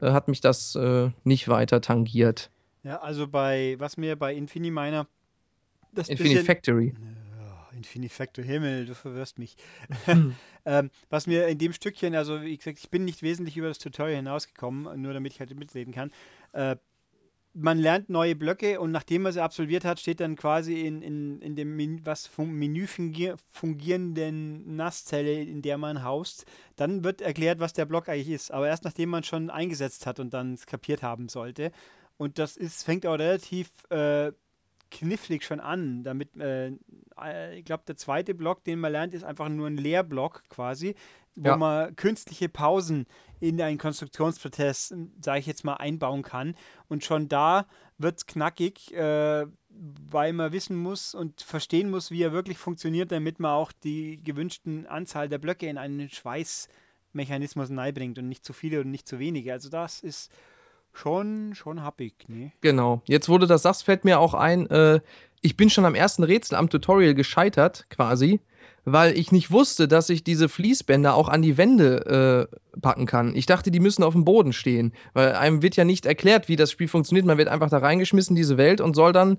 äh, 0.00 0.10
hat 0.10 0.26
mich 0.28 0.40
das 0.40 0.74
äh, 0.74 1.10
nicht 1.22 1.48
weiter 1.48 1.80
tangiert. 1.80 2.50
Ja, 2.82 3.00
also 3.00 3.28
bei, 3.28 3.76
was 3.78 3.96
mir 3.96 4.16
bei 4.16 4.34
Infiniminer 4.34 5.06
das 5.92 6.08
Infinity 6.08 6.44
Factory. 6.44 6.94
Infinifactor 7.82 8.44
Himmel, 8.44 8.86
du 8.86 8.94
verwirrst 8.94 9.38
mich. 9.38 9.56
Hm. 10.04 10.36
ähm, 10.64 10.90
was 11.10 11.26
mir 11.26 11.48
in 11.48 11.58
dem 11.58 11.72
Stückchen, 11.72 12.14
also 12.14 12.42
wie 12.42 12.56
gesagt, 12.56 12.78
ich 12.78 12.90
bin 12.90 13.04
nicht 13.04 13.22
wesentlich 13.22 13.56
über 13.56 13.68
das 13.68 13.78
Tutorial 13.78 14.16
hinausgekommen, 14.16 15.00
nur 15.00 15.12
damit 15.12 15.32
ich 15.32 15.40
halt 15.40 15.54
mitreden 15.58 15.92
kann. 15.92 16.12
Äh, 16.52 16.76
man 17.54 17.78
lernt 17.78 18.08
neue 18.08 18.34
Blöcke 18.34 18.80
und 18.80 18.92
nachdem 18.92 19.22
man 19.22 19.32
sie 19.32 19.42
absolviert 19.42 19.84
hat, 19.84 20.00
steht 20.00 20.20
dann 20.20 20.36
quasi 20.36 20.86
in, 20.86 21.02
in, 21.02 21.40
in 21.42 21.54
dem 21.54 21.76
Menü, 21.76 22.00
was 22.04 22.26
vom 22.26 22.52
Menü 22.52 22.86
fungierenden 23.50 24.76
NAS-Zelle, 24.76 25.42
in 25.42 25.60
der 25.62 25.76
man 25.78 26.02
haust, 26.02 26.46
dann 26.76 27.04
wird 27.04 27.20
erklärt, 27.20 27.60
was 27.60 27.74
der 27.74 27.84
Block 27.84 28.08
eigentlich 28.08 28.30
ist. 28.30 28.50
Aber 28.52 28.68
erst 28.68 28.84
nachdem 28.84 29.10
man 29.10 29.24
schon 29.24 29.50
eingesetzt 29.50 30.06
hat 30.06 30.18
und 30.18 30.32
dann 30.32 30.54
es 30.54 30.66
kapiert 30.66 31.02
haben 31.02 31.28
sollte. 31.28 31.72
Und 32.16 32.38
das 32.38 32.56
ist, 32.56 32.84
fängt 32.84 33.06
auch 33.06 33.18
relativ 33.18 33.70
äh, 33.90 34.32
knifflig 34.90 35.44
schon 35.44 35.60
an. 35.60 36.04
Damit, 36.04 36.36
äh, 36.36 36.72
äh, 37.20 37.58
ich 37.58 37.64
glaube, 37.64 37.82
der 37.86 37.96
zweite 37.96 38.34
Block, 38.34 38.64
den 38.64 38.78
man 38.78 38.92
lernt, 38.92 39.14
ist 39.14 39.24
einfach 39.24 39.48
nur 39.48 39.66
ein 39.66 39.76
Leerblock 39.76 40.44
quasi, 40.48 40.94
wo 41.34 41.48
ja. 41.48 41.56
man 41.56 41.96
künstliche 41.96 42.48
Pausen 42.48 43.06
in 43.40 43.60
einen 43.60 43.78
Konstruktionsprozess, 43.78 44.94
sage 45.20 45.40
ich 45.40 45.46
jetzt 45.46 45.64
mal, 45.64 45.74
einbauen 45.74 46.22
kann. 46.22 46.54
Und 46.88 47.04
schon 47.04 47.28
da 47.28 47.66
wird 47.98 48.18
es 48.18 48.26
knackig, 48.26 48.94
äh, 48.94 49.46
weil 49.68 50.32
man 50.32 50.52
wissen 50.52 50.76
muss 50.76 51.14
und 51.14 51.42
verstehen 51.42 51.90
muss, 51.90 52.10
wie 52.10 52.22
er 52.22 52.32
wirklich 52.32 52.58
funktioniert, 52.58 53.10
damit 53.10 53.40
man 53.40 53.52
auch 53.52 53.72
die 53.72 54.22
gewünschten 54.22 54.86
Anzahl 54.86 55.28
der 55.28 55.38
Blöcke 55.38 55.66
in 55.66 55.78
einen 55.78 56.08
Schweißmechanismus 56.08 57.70
bringt 57.94 58.18
und 58.18 58.28
nicht 58.28 58.44
zu 58.44 58.52
viele 58.52 58.80
und 58.80 58.90
nicht 58.90 59.08
zu 59.08 59.18
wenige. 59.18 59.52
Also 59.52 59.70
das 59.70 60.00
ist 60.00 60.30
schon, 60.92 61.54
schon 61.54 61.82
happig, 61.82 62.28
ne? 62.28 62.52
Genau. 62.60 63.02
Jetzt 63.06 63.28
wurde 63.28 63.46
das 63.46 63.62
sagst, 63.62 63.84
fällt 63.84 64.04
mir 64.04 64.20
auch 64.20 64.34
ein, 64.34 64.68
äh, 64.70 65.00
ich 65.40 65.56
bin 65.56 65.70
schon 65.70 65.84
am 65.84 65.94
ersten 65.94 66.22
Rätsel 66.22 66.56
am 66.56 66.70
Tutorial 66.70 67.14
gescheitert, 67.14 67.86
quasi, 67.90 68.40
weil 68.84 69.16
ich 69.16 69.32
nicht 69.32 69.50
wusste, 69.50 69.86
dass 69.88 70.10
ich 70.10 70.24
diese 70.24 70.48
Fließbänder 70.48 71.14
auch 71.14 71.28
an 71.28 71.42
die 71.42 71.56
Wände 71.56 72.48
äh, 72.74 72.80
packen 72.80 73.06
kann. 73.06 73.34
Ich 73.36 73.46
dachte, 73.46 73.70
die 73.70 73.80
müssen 73.80 74.02
auf 74.02 74.14
dem 74.14 74.24
Boden 74.24 74.52
stehen, 74.52 74.92
weil 75.14 75.34
einem 75.34 75.62
wird 75.62 75.76
ja 75.76 75.84
nicht 75.84 76.06
erklärt, 76.06 76.48
wie 76.48 76.56
das 76.56 76.70
Spiel 76.70 76.88
funktioniert. 76.88 77.26
Man 77.26 77.38
wird 77.38 77.48
einfach 77.48 77.70
da 77.70 77.78
reingeschmissen, 77.78 78.34
diese 78.34 78.56
Welt, 78.56 78.80
und 78.80 78.94
soll 78.94 79.12
dann 79.12 79.38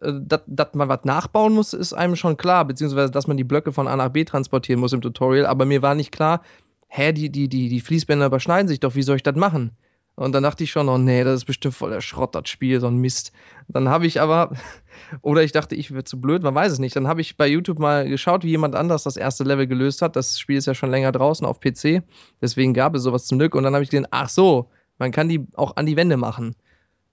äh, 0.00 0.12
dass 0.46 0.74
man 0.74 0.88
was 0.88 1.04
nachbauen 1.04 1.54
muss, 1.54 1.72
ist 1.72 1.92
einem 1.92 2.16
schon 2.16 2.36
klar, 2.36 2.64
beziehungsweise 2.64 3.10
dass 3.10 3.26
man 3.26 3.36
die 3.36 3.44
Blöcke 3.44 3.72
von 3.72 3.88
A 3.88 3.96
nach 3.96 4.10
B 4.10 4.24
transportieren 4.24 4.80
muss 4.80 4.92
im 4.92 5.00
Tutorial, 5.00 5.46
aber 5.46 5.64
mir 5.64 5.82
war 5.82 5.94
nicht 5.94 6.12
klar, 6.12 6.42
hä, 6.88 7.12
die, 7.12 7.30
die, 7.30 7.48
die, 7.48 7.68
die 7.68 7.80
Fließbänder 7.80 8.26
überschneiden 8.26 8.68
sich 8.68 8.80
doch, 8.80 8.94
wie 8.94 9.02
soll 9.02 9.16
ich 9.16 9.22
das 9.22 9.36
machen? 9.36 9.72
Und 10.16 10.32
dann 10.32 10.44
dachte 10.44 10.62
ich 10.62 10.70
schon, 10.70 10.88
oh 10.88 10.98
nee, 10.98 11.24
das 11.24 11.40
ist 11.40 11.44
bestimmt 11.44 11.74
voll 11.74 11.90
der 11.90 12.00
Schrott, 12.00 12.34
das 12.34 12.48
Spiel, 12.48 12.80
so 12.80 12.86
ein 12.86 12.98
Mist. 12.98 13.32
Dann 13.66 13.88
habe 13.88 14.06
ich 14.06 14.20
aber, 14.20 14.52
oder 15.22 15.42
ich 15.42 15.52
dachte, 15.52 15.74
ich 15.74 15.90
wäre 15.90 16.04
zu 16.04 16.20
blöd, 16.20 16.42
man 16.42 16.54
weiß 16.54 16.72
es 16.72 16.78
nicht. 16.78 16.94
Dann 16.94 17.08
habe 17.08 17.20
ich 17.20 17.36
bei 17.36 17.48
YouTube 17.48 17.80
mal 17.80 18.08
geschaut, 18.08 18.44
wie 18.44 18.50
jemand 18.50 18.76
anders 18.76 19.02
das 19.02 19.16
erste 19.16 19.42
Level 19.42 19.66
gelöst 19.66 20.02
hat. 20.02 20.14
Das 20.14 20.38
Spiel 20.38 20.56
ist 20.56 20.66
ja 20.66 20.74
schon 20.74 20.90
länger 20.90 21.10
draußen 21.10 21.46
auf 21.46 21.58
PC, 21.58 22.02
deswegen 22.40 22.74
gab 22.74 22.94
es 22.94 23.02
sowas 23.02 23.26
zum 23.26 23.38
Glück. 23.38 23.54
Und 23.54 23.64
dann 23.64 23.74
habe 23.74 23.82
ich 23.82 23.90
gesehen, 23.90 24.06
ach 24.10 24.28
so, 24.28 24.70
man 24.98 25.10
kann 25.10 25.28
die 25.28 25.46
auch 25.54 25.76
an 25.76 25.86
die 25.86 25.96
Wände 25.96 26.16
machen. 26.16 26.54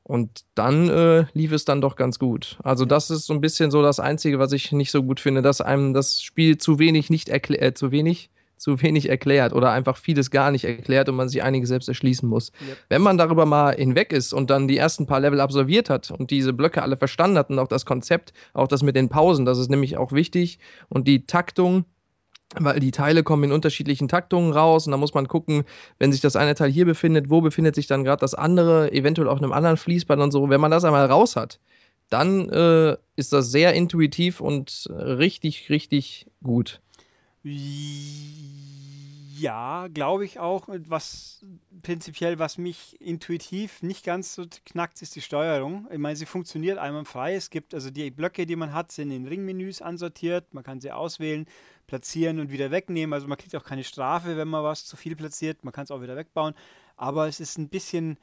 Und 0.03 0.45
dann 0.55 0.89
äh, 0.89 1.25
lief 1.33 1.51
es 1.51 1.65
dann 1.65 1.81
doch 1.81 1.95
ganz 1.95 2.19
gut. 2.19 2.59
Also 2.63 2.85
das 2.85 3.09
ist 3.09 3.25
so 3.25 3.33
ein 3.33 3.41
bisschen 3.41 3.71
so 3.71 3.81
das 3.81 3.99
Einzige, 3.99 4.39
was 4.39 4.51
ich 4.51 4.71
nicht 4.71 4.91
so 4.91 5.03
gut 5.03 5.19
finde, 5.19 5.41
dass 5.41 5.61
einem 5.61 5.93
das 5.93 6.21
Spiel 6.21 6.57
zu 6.57 6.79
wenig 6.79 7.09
nicht 7.09 7.29
erklärt, 7.29 7.61
äh, 7.61 7.73
zu 7.73 7.91
wenig 7.91 8.29
zu 8.61 8.79
wenig 8.83 9.09
erklärt 9.09 9.53
oder 9.53 9.71
einfach 9.71 9.97
vieles 9.97 10.29
gar 10.29 10.51
nicht 10.51 10.65
erklärt 10.65 11.09
und 11.09 11.15
man 11.15 11.27
sich 11.27 11.41
einiges 11.41 11.69
selbst 11.69 11.89
erschließen 11.89 12.29
muss. 12.29 12.51
Yep. 12.61 12.77
Wenn 12.89 13.01
man 13.01 13.17
darüber 13.17 13.47
mal 13.47 13.75
hinweg 13.75 14.13
ist 14.13 14.33
und 14.33 14.51
dann 14.51 14.67
die 14.67 14.77
ersten 14.77 15.07
paar 15.07 15.19
Level 15.19 15.39
absolviert 15.39 15.89
hat 15.89 16.11
und 16.11 16.29
diese 16.29 16.53
Blöcke 16.53 16.83
alle 16.83 16.95
verstanden 16.95 17.39
hat 17.39 17.49
und 17.49 17.57
auch 17.57 17.67
das 17.67 17.87
Konzept, 17.87 18.33
auch 18.53 18.67
das 18.67 18.83
mit 18.83 18.95
den 18.95 19.09
Pausen, 19.09 19.45
das 19.45 19.57
ist 19.57 19.71
nämlich 19.71 19.97
auch 19.97 20.11
wichtig 20.11 20.59
und 20.89 21.07
die 21.07 21.25
Taktung, 21.25 21.85
weil 22.59 22.79
die 22.79 22.91
Teile 22.91 23.23
kommen 23.23 23.45
in 23.45 23.51
unterschiedlichen 23.51 24.07
Taktungen 24.07 24.53
raus 24.53 24.85
und 24.85 24.91
da 24.91 24.97
muss 24.97 25.15
man 25.15 25.27
gucken, 25.27 25.63
wenn 25.97 26.11
sich 26.11 26.21
das 26.21 26.35
eine 26.35 26.53
Teil 26.53 26.69
hier 26.69 26.85
befindet, 26.85 27.31
wo 27.31 27.41
befindet 27.41 27.73
sich 27.73 27.87
dann 27.87 28.03
gerade 28.03 28.19
das 28.19 28.35
andere, 28.35 28.91
eventuell 28.91 29.27
auf 29.27 29.39
einem 29.39 29.53
anderen 29.53 29.77
Fließband 29.77 30.21
und 30.21 30.31
so. 30.31 30.51
Wenn 30.51 30.61
man 30.61 30.69
das 30.69 30.83
einmal 30.83 31.07
raus 31.07 31.35
hat, 31.35 31.59
dann 32.11 32.47
äh, 32.49 32.95
ist 33.15 33.33
das 33.33 33.51
sehr 33.51 33.73
intuitiv 33.73 34.39
und 34.39 34.87
richtig, 34.91 35.71
richtig 35.71 36.27
gut. 36.43 36.79
Ja, 39.41 39.87
glaube 39.87 40.25
ich 40.25 40.39
auch. 40.39 40.67
Was 40.67 41.43
prinzipiell, 41.81 42.37
was 42.37 42.59
mich 42.59 43.01
intuitiv 43.01 43.81
nicht 43.81 44.05
ganz 44.05 44.35
so 44.35 44.45
knackt, 44.65 45.01
ist 45.01 45.15
die 45.15 45.21
Steuerung. 45.21 45.87
Ich 45.91 45.97
meine, 45.97 46.15
sie 46.15 46.27
funktioniert 46.27 46.77
einwandfrei. 46.77 47.33
Es 47.33 47.49
gibt 47.49 47.73
also 47.73 47.89
die 47.89 48.11
Blöcke, 48.11 48.45
die 48.45 48.55
man 48.55 48.73
hat, 48.73 48.91
sind 48.91 49.09
in 49.09 49.27
Ringmenüs 49.27 49.81
ansortiert. 49.81 50.53
Man 50.53 50.63
kann 50.63 50.79
sie 50.81 50.91
auswählen, 50.91 51.47
platzieren 51.87 52.39
und 52.39 52.51
wieder 52.51 52.69
wegnehmen. 52.69 53.13
Also 53.13 53.27
man 53.27 53.39
kriegt 53.39 53.55
auch 53.55 53.63
keine 53.63 53.83
Strafe, 53.83 54.37
wenn 54.37 54.47
man 54.47 54.63
was 54.63 54.85
zu 54.85 54.95
viel 54.95 55.15
platziert. 55.15 55.63
Man 55.63 55.73
kann 55.73 55.85
es 55.85 55.91
auch 55.91 56.03
wieder 56.03 56.15
wegbauen. 56.15 56.53
Aber 56.95 57.27
es 57.27 57.39
ist 57.39 57.57
ein 57.57 57.69
bisschen, 57.69 58.17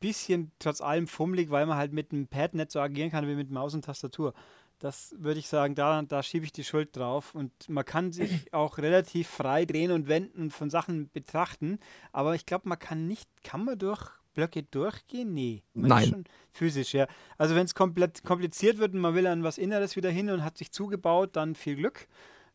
bisschen 0.00 0.52
trotz 0.58 0.82
allem 0.82 1.06
fummelig, 1.06 1.50
weil 1.50 1.64
man 1.64 1.78
halt 1.78 1.94
mit 1.94 2.12
dem 2.12 2.26
Pad 2.26 2.52
nicht 2.54 2.72
so 2.72 2.80
agieren 2.80 3.10
kann 3.10 3.26
wie 3.26 3.34
mit 3.34 3.50
Maus 3.50 3.72
und 3.72 3.86
Tastatur. 3.86 4.34
Das 4.82 5.14
würde 5.16 5.38
ich 5.38 5.46
sagen, 5.46 5.76
da, 5.76 6.02
da 6.02 6.24
schiebe 6.24 6.44
ich 6.44 6.50
die 6.50 6.64
Schuld 6.64 6.96
drauf. 6.96 7.36
Und 7.36 7.52
man 7.68 7.84
kann 7.84 8.10
sich 8.10 8.28
auch 8.52 8.78
relativ 8.78 9.28
frei 9.28 9.64
drehen 9.64 9.92
und 9.92 10.08
wenden 10.08 10.50
von 10.50 10.70
Sachen 10.70 11.08
betrachten. 11.12 11.78
Aber 12.10 12.34
ich 12.34 12.46
glaube, 12.46 12.68
man 12.68 12.80
kann 12.80 13.06
nicht, 13.06 13.28
kann 13.44 13.64
man 13.64 13.78
durch 13.78 14.10
Blöcke 14.34 14.64
durchgehen? 14.64 15.32
Nee. 15.34 15.62
Nein. 15.72 16.24
physisch, 16.50 16.94
ja. 16.94 17.06
Also 17.38 17.54
wenn 17.54 17.64
es 17.64 17.76
komplett 17.76 18.24
kompliziert 18.24 18.78
wird 18.78 18.92
und 18.94 19.00
man 19.00 19.14
will 19.14 19.28
an 19.28 19.44
was 19.44 19.56
Inneres 19.56 19.94
wieder 19.94 20.10
hin 20.10 20.30
und 20.30 20.42
hat 20.42 20.58
sich 20.58 20.72
zugebaut, 20.72 21.36
dann 21.36 21.54
viel 21.54 21.76
Glück. 21.76 22.08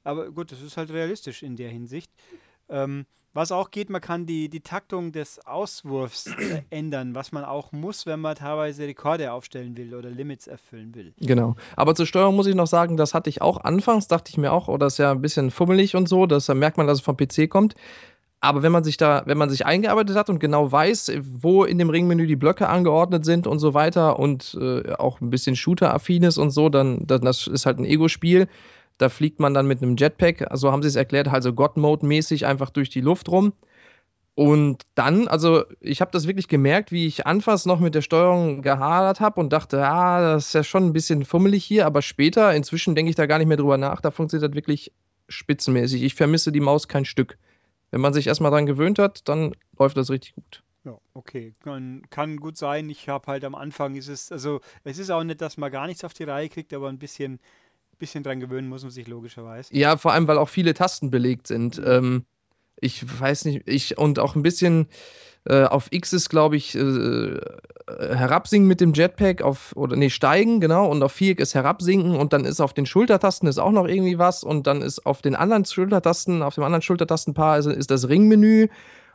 Aber 0.03 0.29
gut, 0.29 0.51
das 0.51 0.62
ist 0.62 0.75
halt 0.75 0.89
realistisch 0.89 1.43
in 1.43 1.55
der 1.55 1.69
Hinsicht. 1.69 2.12
Ähm, 2.69 3.05
was 3.38 3.51
auch 3.51 3.69
geht, 3.69 3.91
man 3.91 4.01
kann 4.01 4.25
die, 4.25 4.50
die 4.50 4.62
Taktung 4.62 5.12
des 5.12 5.45
Auswurfs 5.45 6.25
äh, 6.25 6.63
ändern, 6.71 7.13
was 7.13 7.31
man 7.31 7.45
auch 7.45 7.71
muss, 7.71 8.07
wenn 8.07 8.19
man 8.19 8.36
teilweise 8.36 8.88
Rekorde 8.88 9.31
aufstellen 9.31 9.77
will 9.77 9.93
oder 9.93 10.09
Limits 10.09 10.47
erfüllen 10.47 10.95
will. 10.95 11.13
Genau. 11.19 11.55
Aber 11.75 11.93
zur 11.93 12.07
Steuerung 12.07 12.36
muss 12.36 12.47
ich 12.47 12.55
noch 12.55 12.65
sagen, 12.65 12.97
das 12.97 13.13
hatte 13.13 13.29
ich 13.29 13.43
auch 13.43 13.63
anfangs, 13.63 14.07
dachte 14.07 14.31
ich 14.31 14.38
mir 14.38 14.51
auch, 14.51 14.67
oh, 14.67 14.77
das 14.77 14.93
ist 14.93 14.97
ja 14.97 15.12
ein 15.12 15.21
bisschen 15.21 15.51
fummelig 15.51 15.95
und 15.95 16.09
so, 16.09 16.25
das, 16.25 16.47
da 16.47 16.55
merkt 16.55 16.77
man, 16.77 16.88
dass 16.88 16.97
es 16.97 17.03
vom 17.03 17.15
PC 17.15 17.47
kommt. 17.47 17.75
Aber 18.39 18.63
wenn 18.63 18.71
man 18.71 18.83
sich 18.83 18.97
da, 18.97 19.21
wenn 19.25 19.38
man 19.38 19.51
sich 19.51 19.67
eingearbeitet 19.67 20.15
hat 20.15 20.31
und 20.31 20.39
genau 20.39 20.71
weiß, 20.71 21.12
wo 21.21 21.63
in 21.63 21.77
dem 21.77 21.91
Ringmenü 21.91 22.25
die 22.25 22.36
Blöcke 22.36 22.69
angeordnet 22.69 23.24
sind 23.24 23.45
und 23.45 23.59
so 23.59 23.75
weiter 23.75 24.17
und 24.17 24.57
äh, 24.59 24.93
auch 24.93 25.21
ein 25.21 25.29
bisschen 25.29 25.55
Shooter-affin 25.55 26.24
ist 26.24 26.39
und 26.39 26.50
so, 26.50 26.69
dann, 26.69 27.05
dann 27.05 27.21
das 27.21 27.45
ist 27.45 27.67
halt 27.67 27.77
ein 27.77 27.86
Ego-Spiel 27.86 28.47
da 28.97 29.09
fliegt 29.09 29.39
man 29.39 29.53
dann 29.53 29.67
mit 29.67 29.81
einem 29.81 29.95
Jetpack, 29.97 30.47
so 30.53 30.71
haben 30.71 30.81
sie 30.81 30.87
es 30.87 30.95
erklärt, 30.95 31.27
also 31.27 31.53
God-Mode-mäßig 31.53 32.45
einfach 32.45 32.69
durch 32.69 32.89
die 32.89 33.01
Luft 33.01 33.29
rum. 33.29 33.53
Und 34.35 34.83
dann, 34.93 35.27
also 35.27 35.63
ich 35.79 35.99
habe 35.99 36.11
das 36.11 36.27
wirklich 36.27 36.47
gemerkt, 36.47 36.91
wie 36.91 37.07
ich 37.07 37.25
anfangs 37.25 37.65
noch 37.65 37.79
mit 37.79 37.95
der 37.95 38.03
Steuerung 38.03 38.61
gehadert 38.61 39.19
habe 39.19 39.39
und 39.39 39.51
dachte, 39.51 39.83
ah, 39.83 40.21
das 40.33 40.47
ist 40.47 40.53
ja 40.53 40.63
schon 40.63 40.85
ein 40.85 40.93
bisschen 40.93 41.25
fummelig 41.25 41.65
hier, 41.65 41.87
aber 41.87 42.03
später, 42.03 42.53
inzwischen 42.53 42.93
denke 42.93 43.09
ich 43.09 43.15
da 43.15 43.25
gar 43.25 43.39
nicht 43.39 43.47
mehr 43.47 43.57
drüber 43.57 43.79
nach, 43.79 43.99
da 43.99 44.11
funktioniert 44.11 44.51
das 44.51 44.55
wirklich 44.55 44.91
spitzenmäßig. 45.27 46.03
Ich 46.03 46.13
vermisse 46.13 46.51
die 46.51 46.59
Maus 46.59 46.87
kein 46.87 47.05
Stück. 47.05 47.39
Wenn 47.89 48.01
man 48.01 48.13
sich 48.13 48.27
erstmal 48.27 48.51
dran 48.51 48.67
gewöhnt 48.67 48.99
hat, 48.99 49.27
dann 49.27 49.55
läuft 49.79 49.97
das 49.97 50.11
richtig 50.11 50.35
gut. 50.35 50.61
Ja, 50.83 50.97
okay. 51.15 51.53
Kann, 51.63 52.37
gut 52.37 52.57
sein. 52.57 52.89
Ich 52.89 53.09
habe 53.09 53.27
halt 53.27 53.43
am 53.43 53.55
Anfang 53.55 53.95
ist 53.95 54.07
es, 54.07 54.31
also 54.31 54.61
es 54.83 54.99
ist 54.99 55.09
auch 55.09 55.23
nicht, 55.23 55.41
dass 55.41 55.57
man 55.57 55.71
gar 55.71 55.87
nichts 55.87 56.03
auf 56.03 56.13
die 56.13 56.23
Reihe 56.23 56.47
kriegt, 56.47 56.73
aber 56.73 56.89
ein 56.89 56.99
bisschen, 56.99 57.39
bisschen 57.99 58.23
dran 58.23 58.39
gewöhnen 58.39 58.69
muss 58.69 58.83
man 58.83 58.91
sich 58.91 59.07
logischerweise. 59.07 59.75
Ja, 59.75 59.97
vor 59.97 60.13
allem, 60.13 60.27
weil 60.27 60.37
auch 60.37 60.49
viele 60.49 60.73
Tasten 60.73 61.09
belegt 61.09 61.47
sind. 61.47 61.81
Ähm, 61.83 62.25
ich 62.79 63.19
weiß 63.19 63.45
nicht, 63.45 63.67
ich 63.67 63.97
und 63.97 64.19
auch 64.19 64.35
ein 64.35 64.43
bisschen 64.43 64.87
äh, 65.45 65.63
auf 65.63 65.87
X 65.91 66.13
ist, 66.13 66.29
glaube 66.29 66.57
ich, 66.57 66.75
äh, 66.75 67.39
herabsinken 67.87 68.67
mit 68.67 68.81
dem 68.81 68.93
Jetpack, 68.93 69.41
auf, 69.41 69.73
oder 69.75 69.95
nee, 69.95 70.09
steigen, 70.09 70.59
genau, 70.59 70.89
und 70.89 71.01
auf 71.01 71.13
Viereck 71.13 71.39
ist 71.39 71.55
herabsinken 71.55 72.15
und 72.15 72.33
dann 72.33 72.43
ist 72.43 72.59
auf 72.59 72.73
den 72.73 72.85
Schultertasten 72.85 73.47
ist 73.47 73.57
auch 73.57 73.71
noch 73.71 73.87
irgendwie 73.87 74.17
was 74.17 74.43
und 74.43 74.67
dann 74.67 74.81
ist 74.81 75.05
auf 75.05 75.21
den 75.21 75.35
anderen 75.35 75.63
Schultertasten, 75.65 76.43
auf 76.43 76.55
dem 76.55 76.65
anderen 76.65 76.81
Schultertastenpaar 76.81 77.57
ist, 77.59 77.65
ist 77.65 77.91
das 77.91 78.09
Ringmenü 78.09 78.67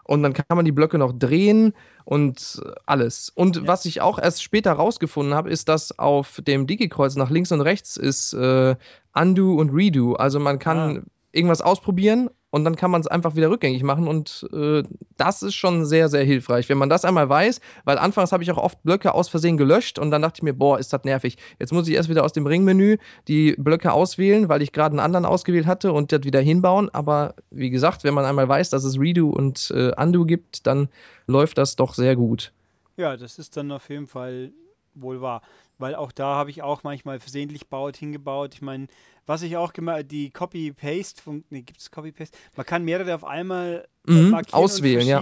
und 0.05 0.23
dann 0.23 0.33
kann 0.33 0.57
man 0.57 0.65
die 0.65 0.73
Blöcke 0.73 0.99
noch 0.99 1.13
drehen 1.13 1.75
und 2.05 2.63
alles. 2.87 3.31
Und 3.35 3.57
ja. 3.57 3.67
was 3.67 3.85
ich 3.85 4.01
auch 4.01 4.19
erst 4.19 4.43
später 4.43 4.73
rausgefunden 4.73 5.35
habe, 5.35 5.51
ist, 5.51 5.69
dass 5.69 5.99
auf 5.99 6.41
dem 6.47 6.67
Digi-Kreuz 6.67 7.17
nach 7.17 7.31
links 7.31 7.53
und 7.53 7.61
rechts 7.61 7.97
ist 7.97 8.33
äh, 8.33 8.77
Undo 9.15 9.55
und 9.55 9.71
Redo. 9.71 10.15
Also 10.15 10.41
man 10.41 10.59
kann 10.59 10.99
ah. 10.99 11.11
irgendwas 11.33 11.63
ausprobieren 11.63 12.31
und 12.53 12.65
dann 12.65 12.77
kann 12.77 12.91
man 12.91 13.01
es 13.01 13.07
einfach 13.07 13.35
wieder 13.35 13.51
rückgängig 13.51 13.83
machen 13.83 14.07
und 14.07 14.47
äh, 14.53 14.83
das 15.17 15.43
ist 15.43 15.55
schon 15.55 15.87
sehr, 15.87 16.09
sehr 16.09 16.23
hilfreich, 16.23 16.69
wenn 16.69 16.77
man 16.77 16.91
das 16.91 17.05
einmal 17.05 17.29
weiß, 17.29 17.61
weil 17.85 17.99
anfangs 17.99 18.31
habe 18.31 18.43
ich 18.43 18.53
auch 18.53 18.59
oft 18.59 18.81
Blöcke 18.83 19.15
aus 19.15 19.31
Versehen 19.31 19.57
gelöscht 19.57 19.99
und 19.99 20.11
dann 20.11 20.23
dachte 20.23 20.39
ich 20.39 20.43
mir, 20.43 20.53
boah, 20.53 20.79
ist 20.79 20.93
das 20.93 21.03
nervig. 21.05 21.39
Jetzt 21.59 21.73
muss 21.73 21.89
ich 21.89 21.95
erst 21.95 22.11
wieder 22.11 22.23
aus 22.23 22.35
dem 22.35 22.47
Ringmenü 22.47 22.99
die 23.27 23.57
Blöcke 23.57 23.93
auswählen, 23.93 24.51
weil 24.51 24.61
ich 24.61 24.73
gerade 24.73 24.93
einen 24.93 25.01
anderen 25.01 25.25
ausgewählt 25.25 25.67
hatte 25.67 25.93
und 25.93 26.13
das 26.13 26.25
wieder 26.25 26.41
hinbauen, 26.41 26.91
aber 26.91 27.35
wie 27.51 27.71
gesagt, 27.71 28.05
wenn 28.05 28.15
man 28.15 28.27
einmal 28.27 28.49
weiß, 28.49 28.69
dass 28.69 28.85
es 28.85 29.01
Redo 29.01 29.31
und 29.31 29.73
äh, 29.75 29.91
Undo 29.97 30.27
gibt, 30.27 30.67
dann 30.67 30.89
läuft 31.27 31.57
das 31.57 31.75
doch 31.75 31.95
sehr 31.95 32.17
gut. 32.17 32.53
Ja, 32.99 33.17
das 33.17 33.39
ist 33.39 33.57
dann 33.57 33.73
auf 33.73 33.89
jeden 33.89 34.07
Fall 34.07 34.53
wohl 34.95 35.23
wahr 35.23 35.41
weil 35.83 35.95
auch 35.95 36.13
da 36.13 36.37
habe 36.37 36.49
ich 36.49 36.63
auch 36.63 36.85
manchmal 36.85 37.21
versehentlich 37.21 37.69
baut, 37.69 37.97
hingebaut. 37.97 38.55
Ich 38.55 38.63
meine, 38.63 38.87
was 39.27 39.43
ich 39.43 39.57
auch 39.57 39.73
gemacht 39.73 40.07
die 40.11 40.31
Copy-Paste, 40.31 41.23
ne, 41.51 41.63
gibt 41.63 41.81
es 41.81 41.91
Copy-Paste? 41.91 42.39
Man 42.57 42.65
kann 42.65 42.85
mehrere 42.85 43.15
auf 43.15 43.25
einmal 43.25 43.87
äh, 44.09 44.13
mhm, 44.13 44.35
auswählen, 44.53 45.07
ja. 45.07 45.21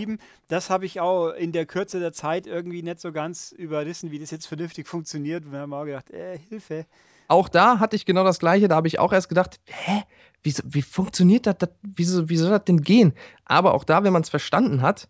Das 0.48 0.70
habe 0.70 0.86
ich 0.86 1.00
auch 1.00 1.30
in 1.30 1.52
der 1.52 1.66
Kürze 1.66 1.98
der 1.98 2.12
Zeit 2.12 2.46
irgendwie 2.46 2.82
nicht 2.82 3.00
so 3.00 3.10
ganz 3.10 3.52
überrissen, 3.52 4.10
wie 4.10 4.18
das 4.18 4.30
jetzt 4.30 4.46
vernünftig 4.46 4.86
funktioniert. 4.86 5.44
Und 5.46 5.52
wir 5.52 5.60
haben 5.60 5.72
auch 5.72 5.84
gedacht, 5.84 6.10
äh, 6.10 6.38
Hilfe. 6.38 6.86
Auch 7.26 7.48
da 7.48 7.78
hatte 7.78 7.96
ich 7.96 8.04
genau 8.04 8.24
das 8.24 8.38
Gleiche. 8.38 8.68
Da 8.68 8.76
habe 8.76 8.88
ich 8.88 8.98
auch 8.98 9.12
erst 9.12 9.28
gedacht, 9.28 9.60
hä? 9.64 10.02
Wie, 10.42 10.54
wie 10.64 10.82
funktioniert 10.82 11.46
das? 11.46 11.56
Wie, 11.82 12.06
wie 12.28 12.36
soll 12.36 12.50
das 12.50 12.64
denn 12.64 12.82
gehen? 12.82 13.14
Aber 13.44 13.74
auch 13.74 13.84
da, 13.84 14.04
wenn 14.04 14.12
man 14.12 14.22
es 14.22 14.30
verstanden 14.30 14.82
hat, 14.82 15.08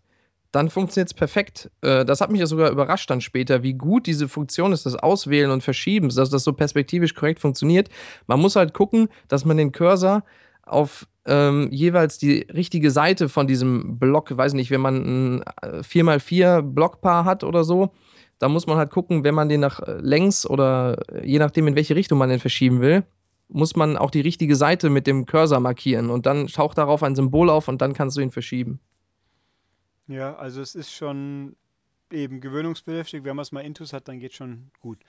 dann 0.51 0.69
funktioniert 0.69 1.09
es 1.09 1.13
perfekt. 1.13 1.71
Äh, 1.81 2.05
das 2.05 2.21
hat 2.21 2.31
mich 2.31 2.39
ja 2.39 2.45
sogar 2.45 2.71
überrascht 2.71 3.09
dann 3.09 3.21
später, 3.21 3.63
wie 3.63 3.73
gut 3.73 4.07
diese 4.07 4.27
Funktion 4.27 4.73
ist, 4.73 4.85
das 4.85 4.95
Auswählen 4.95 5.51
und 5.51 5.63
Verschieben, 5.63 6.09
dass 6.09 6.29
das 6.29 6.43
so 6.43 6.53
perspektivisch 6.53 7.15
korrekt 7.15 7.39
funktioniert. 7.39 7.89
Man 8.27 8.39
muss 8.39 8.55
halt 8.55 8.73
gucken, 8.73 9.09
dass 9.27 9.45
man 9.45 9.57
den 9.57 9.71
Cursor 9.71 10.23
auf 10.63 11.07
ähm, 11.25 11.69
jeweils 11.71 12.17
die 12.17 12.47
richtige 12.53 12.91
Seite 12.91 13.29
von 13.29 13.47
diesem 13.47 13.99
Block, 13.99 14.35
weiß 14.35 14.53
nicht, 14.53 14.71
wenn 14.71 14.81
man 14.81 14.95
ein 15.37 15.43
4x4 15.81 16.59
äh, 16.59 16.61
Blockpaar 16.61 17.25
hat 17.25 17.43
oder 17.43 17.63
so, 17.63 17.91
da 18.39 18.49
muss 18.49 18.65
man 18.65 18.77
halt 18.77 18.89
gucken, 18.89 19.23
wenn 19.23 19.35
man 19.35 19.49
den 19.49 19.61
nach 19.61 19.79
äh, 19.81 19.97
längs 20.01 20.49
oder 20.49 20.97
je 21.23 21.39
nachdem, 21.39 21.67
in 21.67 21.75
welche 21.75 21.95
Richtung 21.95 22.17
man 22.17 22.29
den 22.29 22.39
verschieben 22.39 22.81
will, 22.81 23.03
muss 23.49 23.75
man 23.75 23.97
auch 23.97 24.11
die 24.11 24.21
richtige 24.21 24.55
Seite 24.55 24.89
mit 24.89 25.07
dem 25.07 25.25
Cursor 25.25 25.59
markieren 25.59 26.09
und 26.09 26.25
dann 26.25 26.47
taucht 26.47 26.77
darauf 26.77 27.03
ein 27.03 27.15
Symbol 27.15 27.49
auf 27.49 27.67
und 27.67 27.81
dann 27.81 27.93
kannst 27.93 28.17
du 28.17 28.21
ihn 28.21 28.31
verschieben. 28.31 28.79
Ja, 30.07 30.35
also 30.35 30.61
es 30.61 30.75
ist 30.75 30.91
schon 30.91 31.55
eben 32.11 32.41
gewöhnungsbedürftig. 32.41 33.23
Wenn 33.23 33.35
man 33.35 33.43
es 33.43 33.51
mal 33.51 33.61
intus 33.61 33.93
hat, 33.93 34.07
dann 34.07 34.19
geht 34.19 34.31
es 34.31 34.37
schon 34.37 34.71
gut. 34.79 34.99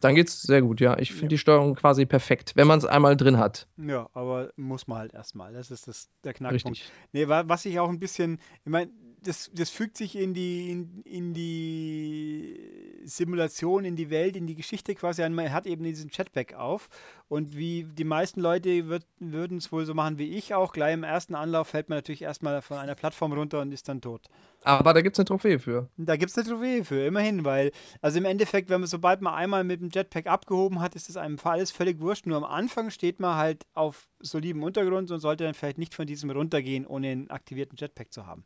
Dann 0.00 0.14
geht 0.14 0.28
es 0.28 0.42
sehr 0.42 0.62
gut, 0.62 0.80
ja. 0.80 0.96
Ich 0.98 1.10
finde 1.10 1.24
ja. 1.24 1.28
die 1.30 1.38
Steuerung 1.38 1.74
quasi 1.74 2.06
perfekt, 2.06 2.52
wenn 2.54 2.68
man 2.68 2.78
es 2.78 2.84
einmal 2.84 3.16
drin 3.16 3.38
hat. 3.38 3.66
Ja, 3.76 4.08
aber 4.14 4.52
muss 4.56 4.86
man 4.86 4.98
halt 4.98 5.14
erstmal. 5.14 5.52
Das 5.52 5.72
ist 5.72 5.88
das, 5.88 6.08
der 6.22 6.34
Knackpunkt. 6.34 6.78
Richtig. 6.78 6.92
Nee, 7.12 7.26
was 7.26 7.64
ich 7.64 7.80
auch 7.80 7.88
ein 7.88 7.98
bisschen, 7.98 8.38
ich 8.64 8.70
meine, 8.70 8.92
das, 9.22 9.50
das 9.52 9.70
fügt 9.70 9.96
sich 9.96 10.16
in 10.16 10.34
die, 10.34 10.70
in, 10.70 11.02
in, 11.02 11.34
die 11.34 12.87
Simulation, 13.04 13.84
in 13.84 13.96
die 13.96 14.10
Welt, 14.10 14.36
in 14.36 14.46
die 14.46 14.54
Geschichte 14.54 14.94
quasi 14.94 15.22
ein. 15.22 15.34
Man 15.34 15.52
hat 15.52 15.66
eben 15.66 15.84
diesen 15.84 16.10
Chatback 16.10 16.54
auf. 16.54 16.88
Und 17.28 17.56
wie 17.56 17.84
die 17.84 18.04
meisten 18.04 18.40
Leute 18.40 19.02
würden 19.18 19.58
es 19.58 19.70
wohl 19.70 19.84
so 19.84 19.94
machen 19.94 20.18
wie 20.18 20.36
ich 20.36 20.54
auch, 20.54 20.72
gleich 20.72 20.94
im 20.94 21.04
ersten 21.04 21.34
Anlauf 21.34 21.68
fällt 21.68 21.88
man 21.88 21.98
natürlich 21.98 22.22
erstmal 22.22 22.62
von 22.62 22.78
einer 22.78 22.94
Plattform 22.94 23.32
runter 23.32 23.60
und 23.60 23.72
ist 23.72 23.88
dann 23.88 24.00
tot. 24.00 24.28
Aber 24.64 24.94
da 24.94 25.02
gibt 25.02 25.16
es 25.16 25.20
eine 25.20 25.26
Trophäe 25.26 25.58
für. 25.58 25.88
Da 25.96 26.16
gibt 26.16 26.30
es 26.30 26.38
eine 26.38 26.48
Trophäe 26.48 26.84
für, 26.84 27.06
immerhin, 27.06 27.44
weil, 27.44 27.70
also 28.00 28.18
im 28.18 28.24
Endeffekt, 28.24 28.70
wenn 28.70 28.80
man 28.80 28.88
sobald 28.88 29.20
man 29.20 29.34
einmal 29.34 29.62
mit 29.64 29.80
dem 29.80 29.90
Jetpack 29.90 30.26
abgehoben 30.26 30.80
hat, 30.80 30.94
ist 30.94 31.08
das 31.08 31.16
einem 31.16 31.38
alles 31.44 31.70
völlig 31.70 32.00
wurscht. 32.00 32.26
Nur 32.26 32.38
am 32.38 32.44
Anfang 32.44 32.90
steht 32.90 33.20
man 33.20 33.36
halt 33.36 33.66
auf 33.74 34.08
solidem 34.20 34.62
Untergrund 34.62 35.10
und 35.10 35.20
sollte 35.20 35.44
dann 35.44 35.54
vielleicht 35.54 35.78
nicht 35.78 35.94
von 35.94 36.06
diesem 36.06 36.30
runtergehen, 36.30 36.86
ohne 36.86 37.08
einen 37.08 37.30
aktivierten 37.30 37.76
Jetpack 37.76 38.12
zu 38.12 38.26
haben 38.26 38.44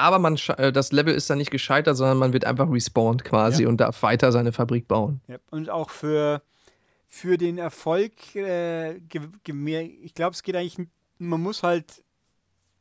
aber 0.00 0.18
man, 0.18 0.38
äh, 0.56 0.72
das 0.72 0.92
Level 0.92 1.14
ist 1.14 1.30
dann 1.30 1.38
nicht 1.38 1.50
gescheitert, 1.50 1.96
sondern 1.96 2.18
man 2.18 2.32
wird 2.32 2.44
einfach 2.44 2.70
respawned 2.70 3.24
quasi 3.24 3.64
ja. 3.64 3.68
und 3.68 3.78
darf 3.78 4.02
weiter 4.02 4.32
seine 4.32 4.52
Fabrik 4.52 4.88
bauen. 4.88 5.20
Ja. 5.28 5.36
Und 5.50 5.70
auch 5.70 5.90
für, 5.90 6.42
für 7.08 7.36
den 7.36 7.58
Erfolg, 7.58 8.12
äh, 8.34 8.96
ich 8.96 10.14
glaube, 10.14 10.32
es 10.32 10.42
geht 10.42 10.56
eigentlich, 10.56 10.86
man 11.18 11.40
muss 11.40 11.62
halt 11.62 12.02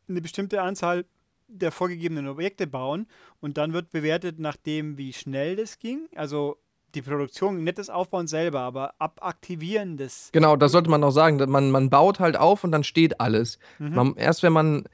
eine 0.08 0.22
bestimmte 0.22 0.62
Anzahl 0.62 1.06
der 1.48 1.72
vorgegebenen 1.72 2.28
Objekte 2.28 2.68
bauen 2.68 3.08
und 3.42 3.58
dann 3.58 3.74
wird 3.74 3.92
bewertet 3.92 4.40
nach 4.40 4.56
dem, 4.56 4.98
wie 4.98 5.14
schnell 5.14 5.56
das 5.56 5.80
ging. 5.80 6.08
Also 6.16 6.58
die 6.96 7.02
Produktion, 7.02 7.64
nicht 7.64 7.78
das 7.78 7.90
Aufbauen 7.90 8.28
selber, 8.28 8.62
aber 8.62 8.94
abaktivieren 9.00 9.98
des. 9.98 10.30
Genau, 10.32 10.56
das 10.56 10.72
sollte 10.72 10.90
man 10.90 11.02
noch 11.02 11.12
sagen. 11.12 11.38
Man, 11.50 11.72
man 11.72 11.90
baut 11.90 12.20
halt 12.20 12.38
auf 12.38 12.64
und 12.64 12.72
dann 12.72 12.84
steht 12.84 13.20
alles. 13.20 13.60
Mhm. 13.78 13.96
Man, 13.96 14.16
erst 14.16 14.44
wenn 14.44 14.54
man 14.54 14.86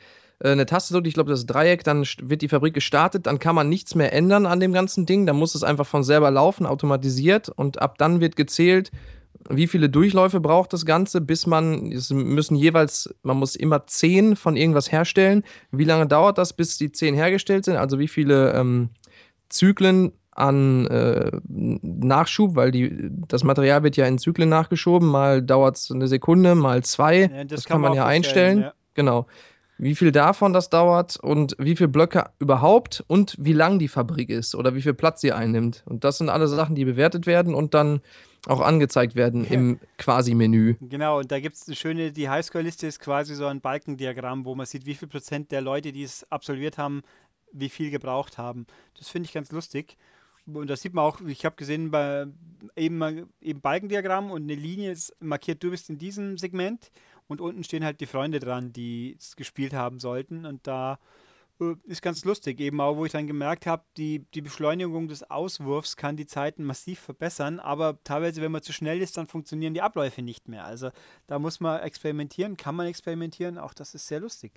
eine 0.43 0.65
Taste 0.65 0.93
drückt, 0.93 1.07
ich 1.07 1.13
glaube 1.13 1.29
das 1.29 1.45
Dreieck, 1.45 1.83
dann 1.83 2.05
wird 2.21 2.41
die 2.41 2.49
Fabrik 2.49 2.73
gestartet, 2.73 3.25
dann 3.25 3.39
kann 3.39 3.55
man 3.55 3.69
nichts 3.69 3.95
mehr 3.95 4.11
ändern 4.13 4.45
an 4.45 4.59
dem 4.59 4.73
ganzen 4.73 5.05
Ding, 5.05 5.25
dann 5.25 5.37
muss 5.37 5.55
es 5.55 5.63
einfach 5.63 5.85
von 5.85 6.03
selber 6.03 6.31
laufen, 6.31 6.65
automatisiert 6.65 7.49
und 7.49 7.81
ab 7.81 7.97
dann 7.97 8.19
wird 8.19 8.35
gezählt, 8.35 8.91
wie 9.49 9.67
viele 9.67 9.89
Durchläufe 9.89 10.39
braucht 10.39 10.73
das 10.73 10.85
Ganze, 10.85 11.21
bis 11.21 11.45
man, 11.45 11.91
es 11.91 12.09
müssen 12.09 12.55
jeweils, 12.55 13.13
man 13.21 13.37
muss 13.37 13.55
immer 13.55 13.85
zehn 13.85 14.35
von 14.35 14.55
irgendwas 14.55 14.91
herstellen. 14.91 15.43
Wie 15.71 15.83
lange 15.83 16.07
dauert 16.07 16.37
das, 16.37 16.53
bis 16.53 16.77
die 16.77 16.91
zehn 16.91 17.13
hergestellt 17.13 17.65
sind? 17.65 17.75
Also 17.75 17.99
wie 17.99 18.07
viele 18.07 18.53
ähm, 18.53 18.89
Zyklen 19.49 20.13
an 20.31 20.87
äh, 20.87 21.31
Nachschub, 21.47 22.55
weil 22.55 22.71
die, 22.71 23.09
das 23.27 23.43
Material 23.43 23.83
wird 23.83 23.97
ja 23.97 24.05
in 24.05 24.17
Zyklen 24.17 24.49
nachgeschoben. 24.49 25.07
Mal 25.07 25.43
dauert 25.43 25.77
es 25.77 25.91
eine 25.91 26.07
Sekunde, 26.07 26.55
mal 26.55 26.83
zwei. 26.83 27.21
Ja, 27.21 27.43
das, 27.43 27.61
das, 27.61 27.65
kann 27.65 27.81
man, 27.81 27.91
man 27.91 27.97
ja 27.97 28.05
einstellen. 28.05 28.61
Ja. 28.61 28.73
Genau 28.95 29.27
wie 29.77 29.95
viel 29.95 30.11
davon 30.11 30.53
das 30.53 30.69
dauert 30.69 31.17
und 31.17 31.55
wie 31.59 31.75
viele 31.75 31.89
Blöcke 31.89 32.29
überhaupt 32.39 33.03
und 33.07 33.35
wie 33.37 33.53
lang 33.53 33.79
die 33.79 33.87
Fabrik 33.87 34.29
ist 34.29 34.55
oder 34.55 34.73
wie 34.75 34.81
viel 34.81 34.93
Platz 34.93 35.21
sie 35.21 35.33
einnimmt. 35.33 35.83
Und 35.85 36.03
das 36.03 36.17
sind 36.17 36.29
alle 36.29 36.47
Sachen, 36.47 36.75
die 36.75 36.85
bewertet 36.85 37.25
werden 37.25 37.53
und 37.53 37.73
dann 37.73 38.01
auch 38.47 38.61
angezeigt 38.61 39.15
werden 39.15 39.43
im 39.45 39.79
Quasi-Menü. 39.97 40.75
Genau, 40.81 41.19
und 41.19 41.31
da 41.31 41.39
gibt 41.39 41.55
es 41.55 41.67
eine 41.67 41.75
schöne, 41.75 42.11
die 42.11 42.29
Highscore-Liste 42.29 42.87
ist 42.87 42.99
quasi 42.99 43.35
so 43.35 43.47
ein 43.47 43.59
Balkendiagramm, 43.59 44.45
wo 44.45 44.55
man 44.55 44.65
sieht, 44.65 44.85
wie 44.85 44.93
viel 44.93 45.07
Prozent 45.07 45.51
der 45.51 45.61
Leute, 45.61 45.91
die 45.91 46.03
es 46.03 46.31
absolviert 46.31 46.77
haben, 46.77 47.01
wie 47.51 47.69
viel 47.69 47.89
gebraucht 47.89 48.37
haben. 48.37 48.67
Das 48.97 49.09
finde 49.09 49.27
ich 49.27 49.33
ganz 49.33 49.51
lustig. 49.51 49.97
Und 50.45 50.69
das 50.69 50.81
sieht 50.81 50.93
man 50.93 51.05
auch, 51.05 51.21
ich 51.21 51.43
habe 51.43 51.55
gesehen, 51.55 51.89
bei 51.89 52.27
eben, 52.75 53.27
eben 53.41 53.61
Balkendiagramm 53.61 54.29
und 54.29 54.43
eine 54.43 54.53
Linie 54.53 54.91
ist 54.91 55.15
markiert, 55.19 55.63
du 55.63 55.71
bist 55.71 55.89
in 55.89 55.97
diesem 55.97 56.37
Segment 56.37 56.91
und 57.27 57.41
unten 57.41 57.63
stehen 57.63 57.83
halt 57.83 58.01
die 58.01 58.05
Freunde 58.05 58.39
dran, 58.39 58.73
die 58.73 59.15
es 59.19 59.35
gespielt 59.35 59.73
haben 59.73 59.99
sollten. 59.99 60.45
Und 60.45 60.67
da 60.67 60.99
äh, 61.59 61.75
ist 61.85 62.01
ganz 62.01 62.25
lustig, 62.25 62.59
eben 62.59 62.81
auch, 62.81 62.97
wo 62.97 63.05
ich 63.05 63.11
dann 63.11 63.27
gemerkt 63.27 63.65
habe, 63.65 63.83
die, 63.97 64.25
die 64.33 64.41
Beschleunigung 64.41 65.07
des 65.07 65.29
Auswurfs 65.29 65.95
kann 65.95 66.17
die 66.17 66.25
Zeiten 66.25 66.63
massiv 66.63 66.99
verbessern, 66.99 67.59
aber 67.59 67.97
teilweise, 68.03 68.41
wenn 68.41 68.51
man 68.51 68.61
zu 68.61 68.73
schnell 68.73 69.01
ist, 69.01 69.17
dann 69.17 69.27
funktionieren 69.27 69.73
die 69.73 69.81
Abläufe 69.81 70.21
nicht 70.21 70.47
mehr. 70.47 70.65
Also 70.65 70.89
da 71.27 71.39
muss 71.39 71.59
man 71.59 71.81
experimentieren, 71.81 72.57
kann 72.57 72.75
man 72.75 72.87
experimentieren, 72.87 73.57
auch 73.57 73.73
das 73.73 73.95
ist 73.95 74.07
sehr 74.07 74.19
lustig. 74.19 74.51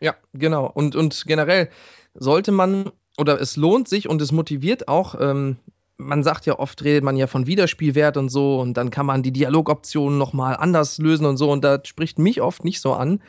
Ja, 0.00 0.14
genau. 0.34 0.66
Und, 0.66 0.94
und 0.94 1.24
generell 1.26 1.70
sollte 2.14 2.52
man, 2.52 2.92
oder 3.16 3.40
es 3.40 3.56
lohnt 3.56 3.88
sich 3.88 4.08
und 4.08 4.20
es 4.20 4.30
motiviert 4.30 4.88
auch, 4.88 5.14
ähm, 5.18 5.56
man 5.98 6.22
sagt 6.22 6.46
ja 6.46 6.58
oft, 6.58 6.82
redet 6.84 7.04
man 7.04 7.16
ja 7.16 7.26
von 7.26 7.46
Wiederspielwert 7.46 8.16
und 8.16 8.28
so 8.28 8.60
und 8.60 8.74
dann 8.74 8.90
kann 8.90 9.06
man 9.06 9.22
die 9.22 9.32
Dialogoptionen 9.32 10.18
nochmal 10.18 10.56
anders 10.56 10.98
lösen 10.98 11.26
und 11.26 11.36
so 11.36 11.50
und 11.50 11.64
das 11.64 11.88
spricht 11.88 12.18
mich 12.18 12.42
oft 12.42 12.64
nicht 12.64 12.80
so 12.80 12.92
an, 12.92 13.22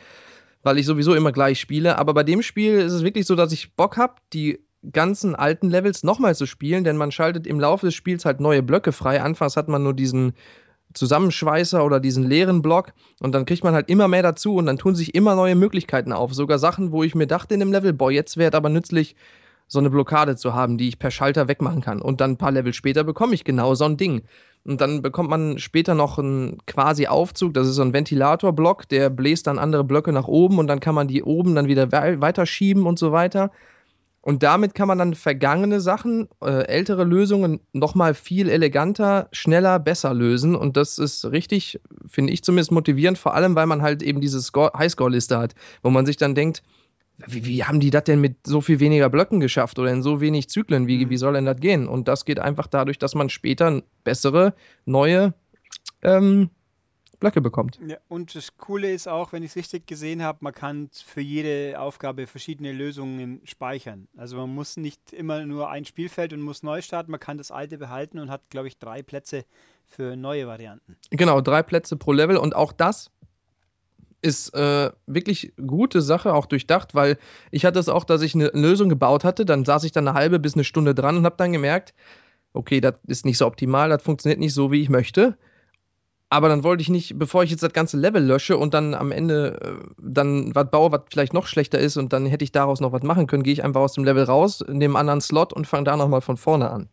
weil 0.64 0.78
ich 0.78 0.86
sowieso 0.86 1.16
immer 1.16 1.32
gleich 1.32 1.60
spiele. 1.60 1.98
Aber 1.98 2.14
bei 2.14 2.24
dem 2.24 2.42
Spiel 2.42 2.74
ist 2.80 2.94
es 2.94 3.04
wirklich 3.04 3.26
so, 3.26 3.36
dass 3.36 3.52
ich 3.54 3.76
Bock 3.76 3.98
habe, 3.98 4.16
die 4.34 4.60
ganzen 4.92 5.36
alten 5.36 5.70
Levels 5.70 6.04
nochmal 6.04 6.36
zu 6.36 6.46
spielen, 6.46 6.84
denn 6.84 6.98
man 6.98 7.12
schaltet 7.12 7.48
im 7.48 7.60
Laufe 7.60 7.86
des 7.86 7.96
Spiels 7.96 8.26
halt 8.26 8.40
neue 8.40 8.64
Blöcke 8.64 8.92
frei. 8.92 9.22
Anfangs 9.22 9.58
hat 9.58 9.68
man 9.70 9.84
nur 9.84 9.94
diesen 9.94 10.34
Zusammenschweißer 10.94 11.84
oder 11.84 12.00
diesen 12.00 12.24
leeren 12.24 12.62
Block 12.62 12.94
und 13.20 13.34
dann 13.34 13.46
kriegt 13.46 13.64
man 13.64 13.74
halt 13.74 13.90
immer 13.90 14.08
mehr 14.08 14.24
dazu 14.24 14.56
und 14.56 14.66
dann 14.66 14.78
tun 14.78 14.96
sich 14.96 15.16
immer 15.16 15.36
neue 15.36 15.56
Möglichkeiten 15.56 16.14
auf. 16.14 16.34
Sogar 16.34 16.60
Sachen, 16.60 16.92
wo 16.92 17.04
ich 17.04 17.16
mir 17.16 17.28
dachte 17.28 17.54
in 17.54 17.60
dem 17.60 17.72
Level, 17.72 17.94
boah, 17.94 18.12
jetzt 18.12 18.38
wäre 18.38 18.56
aber 18.56 18.70
nützlich, 18.70 19.16
so 19.68 19.80
eine 19.80 19.90
Blockade 19.90 20.36
zu 20.36 20.54
haben, 20.54 20.78
die 20.78 20.88
ich 20.88 21.00
per 21.00 21.12
Schalter 21.12 21.48
wegmachen 21.48 21.82
kann. 21.82 22.02
Und 22.02 22.22
dann 22.22 22.32
ein 22.32 22.38
paar 22.38 22.52
Level 22.52 22.74
später 22.74 23.04
bekomme 23.04 23.34
ich 23.34 23.44
genau 23.44 23.76
so 23.76 23.86
ein 23.86 23.98
Ding. 23.98 24.24
Und 24.64 24.82
dann 24.82 25.02
bekommt 25.02 25.30
man 25.30 25.60
später 25.60 25.96
noch 25.96 26.18
einen 26.20 26.58
quasi 26.66 27.08
Aufzug, 27.08 27.54
das 27.54 27.68
ist 27.68 27.76
so 27.76 27.82
ein 27.82 27.94
Ventilatorblock, 27.94 28.90
der 28.90 29.10
bläst 29.10 29.48
dann 29.48 29.60
andere 29.60 29.84
Blöcke 29.84 30.12
nach 30.12 30.28
oben 30.28 30.60
und 30.60 30.68
dann 30.68 30.82
kann 30.82 30.96
man 30.96 31.08
die 31.08 31.24
oben 31.24 31.56
dann 31.56 31.68
wieder 31.68 31.92
weiterschieben 31.92 32.86
und 32.86 33.00
so 33.00 33.12
weiter. 33.12 33.52
Und 34.28 34.44
damit 34.44 34.76
kann 34.76 34.90
man 34.90 34.98
dann 34.98 35.16
vergangene 35.16 35.80
Sachen, 35.80 36.28
äh, 36.44 36.66
ältere 36.66 37.06
Lösungen 37.06 37.62
nochmal 37.72 38.14
viel 38.14 38.50
eleganter, 38.50 39.30
schneller, 39.32 39.80
besser 39.80 40.14
lösen. 40.14 40.54
Und 40.54 40.76
das 40.76 40.98
ist 40.98 41.32
richtig, 41.32 41.80
finde 42.06 42.34
ich 42.34 42.44
zumindest 42.44 42.74
motivierend, 42.74 43.18
vor 43.18 43.36
allem 43.36 43.56
weil 43.56 43.68
man 43.68 43.82
halt 43.82 44.04
eben 44.04 44.20
diese 44.20 44.40
Highscore-Liste 44.40 45.38
hat, 45.38 45.56
wo 45.82 45.92
man 45.92 46.06
sich 46.06 46.18
dann 46.18 46.36
denkt, 46.36 46.62
wie, 47.26 47.46
wie, 47.46 47.64
haben 47.64 47.80
die 47.80 47.90
das 47.90 48.04
denn 48.04 48.22
mit 48.22 48.46
so 48.46 48.62
viel 48.62 48.80
weniger 48.80 49.10
Blöcken 49.10 49.40
geschafft 49.40 49.80
oder 49.80 49.92
in 49.92 50.04
so 50.04 50.22
wenig 50.22 50.50
Zyklen? 50.50 50.88
Wie, 50.88 51.06
mhm. 51.06 51.10
wie 51.10 51.18
soll 51.18 51.34
denn 51.34 51.46
das 51.46 51.60
gehen? 51.60 51.88
Und 51.88 52.08
das 52.08 52.26
geht 52.26 52.40
einfach 52.40 52.68
dadurch, 52.68 53.00
dass 53.00 53.16
man 53.16 53.30
später 53.30 53.82
bessere, 54.04 54.54
neue 54.86 55.34
ähm, 56.04 56.52
Blöcke 57.20 57.42
bekommt. 57.42 57.80
Ja, 57.86 57.98
und 58.08 58.36
das 58.36 58.58
Coole 58.58 58.92
ist 58.92 59.08
auch, 59.08 59.34
wenn 59.34 59.42
ich 59.42 59.52
es 59.52 59.56
richtig 59.56 59.88
gesehen 59.88 60.22
habe, 60.22 60.38
man 60.42 60.54
kann 60.54 60.90
für 60.94 61.22
jede 61.22 61.80
Aufgabe 61.80 62.28
verschiedene 62.28 62.72
Lösungen 62.72 63.42
speichern. 63.46 64.08
Also 64.16 64.38
man 64.38 64.54
muss 64.54 64.78
nicht 64.78 65.14
immer 65.14 65.44
nur 65.46 65.70
ein 65.70 65.86
Spielfeld 65.86 66.34
und 66.34 66.42
muss 66.42 66.62
neu 66.62 66.82
starten, 66.82 67.10
man 67.10 67.20
kann 67.20 67.40
das 67.40 67.50
alte 67.50 67.80
behalten 67.80 68.20
und 68.20 68.30
hat, 68.30 68.42
glaube 68.52 68.68
ich, 68.68 68.78
drei 68.78 69.02
Plätze 69.02 69.46
für 69.88 70.16
neue 70.16 70.46
Varianten. 70.46 70.96
Genau, 71.10 71.42
drei 71.42 71.64
Plätze 71.64 71.96
pro 71.96 72.12
Level 72.12 72.38
und 72.38 72.56
auch 72.56 72.72
das 72.72 73.10
ist 74.28 74.54
äh, 74.54 74.92
wirklich 75.08 75.54
gute 75.66 76.02
Sache, 76.02 76.34
auch 76.34 76.46
durchdacht, 76.46 76.94
weil 76.94 77.18
ich 77.50 77.66
hatte 77.66 77.80
es 77.80 77.90
auch, 77.90 78.04
dass 78.04 78.22
ich 78.22 78.36
eine 78.36 78.52
Lösung 78.54 78.90
gebaut 78.90 79.24
hatte, 79.24 79.46
dann 79.46 79.66
saß 79.66 79.84
ich 79.86 79.92
dann 79.92 80.08
eine 80.08 80.18
halbe 80.18 80.38
bis 80.38 80.54
eine 80.54 80.64
Stunde 80.64 80.94
dran 80.94 81.18
und 81.18 81.26
habe 81.26 81.38
dann 81.38 81.52
gemerkt, 81.52 81.96
okay, 82.54 82.82
das 82.82 82.96
ist 83.08 83.26
nicht 83.26 83.38
so 83.38 83.48
optimal, 83.48 83.90
das 83.90 84.04
funktioniert 84.04 84.40
nicht 84.40 84.54
so, 84.54 84.72
wie 84.72 84.82
ich 84.82 84.90
möchte. 84.90 85.38
Aber 86.30 86.50
dann 86.50 86.64
wollte 86.64 86.82
ich 86.82 86.90
nicht, 86.90 87.18
bevor 87.18 87.44
ich 87.44 87.52
jetzt 87.52 87.64
das 87.64 87.72
ganze 87.72 87.98
Level 87.98 88.22
lösche 88.22 88.58
und 88.58 88.74
dann 88.74 88.94
am 88.94 89.12
Ende 89.12 89.60
äh, 89.62 89.94
dann 89.98 90.54
was 90.54 90.70
baue, 90.70 90.92
was 90.92 91.04
vielleicht 91.10 91.34
noch 91.34 91.48
schlechter 91.48 91.80
ist 91.80 91.96
und 91.96 92.12
dann 92.12 92.26
hätte 92.26 92.44
ich 92.44 92.52
daraus 92.52 92.82
noch 92.82 92.92
was 92.92 93.04
machen 93.04 93.28
können, 93.28 93.44
gehe 93.44 93.54
ich 93.54 93.64
einfach 93.64 93.82
aus 93.82 93.94
dem 93.94 94.04
Level 94.04 94.24
raus, 94.24 94.64
nehme 94.68 95.00
einen 95.00 95.10
anderen 95.10 95.22
Slot 95.22 95.54
und 95.54 95.68
fange 95.68 95.86
da 95.86 95.96
nochmal 95.96 96.22
von 96.22 96.36
vorne 96.36 96.70
an. 96.70 96.90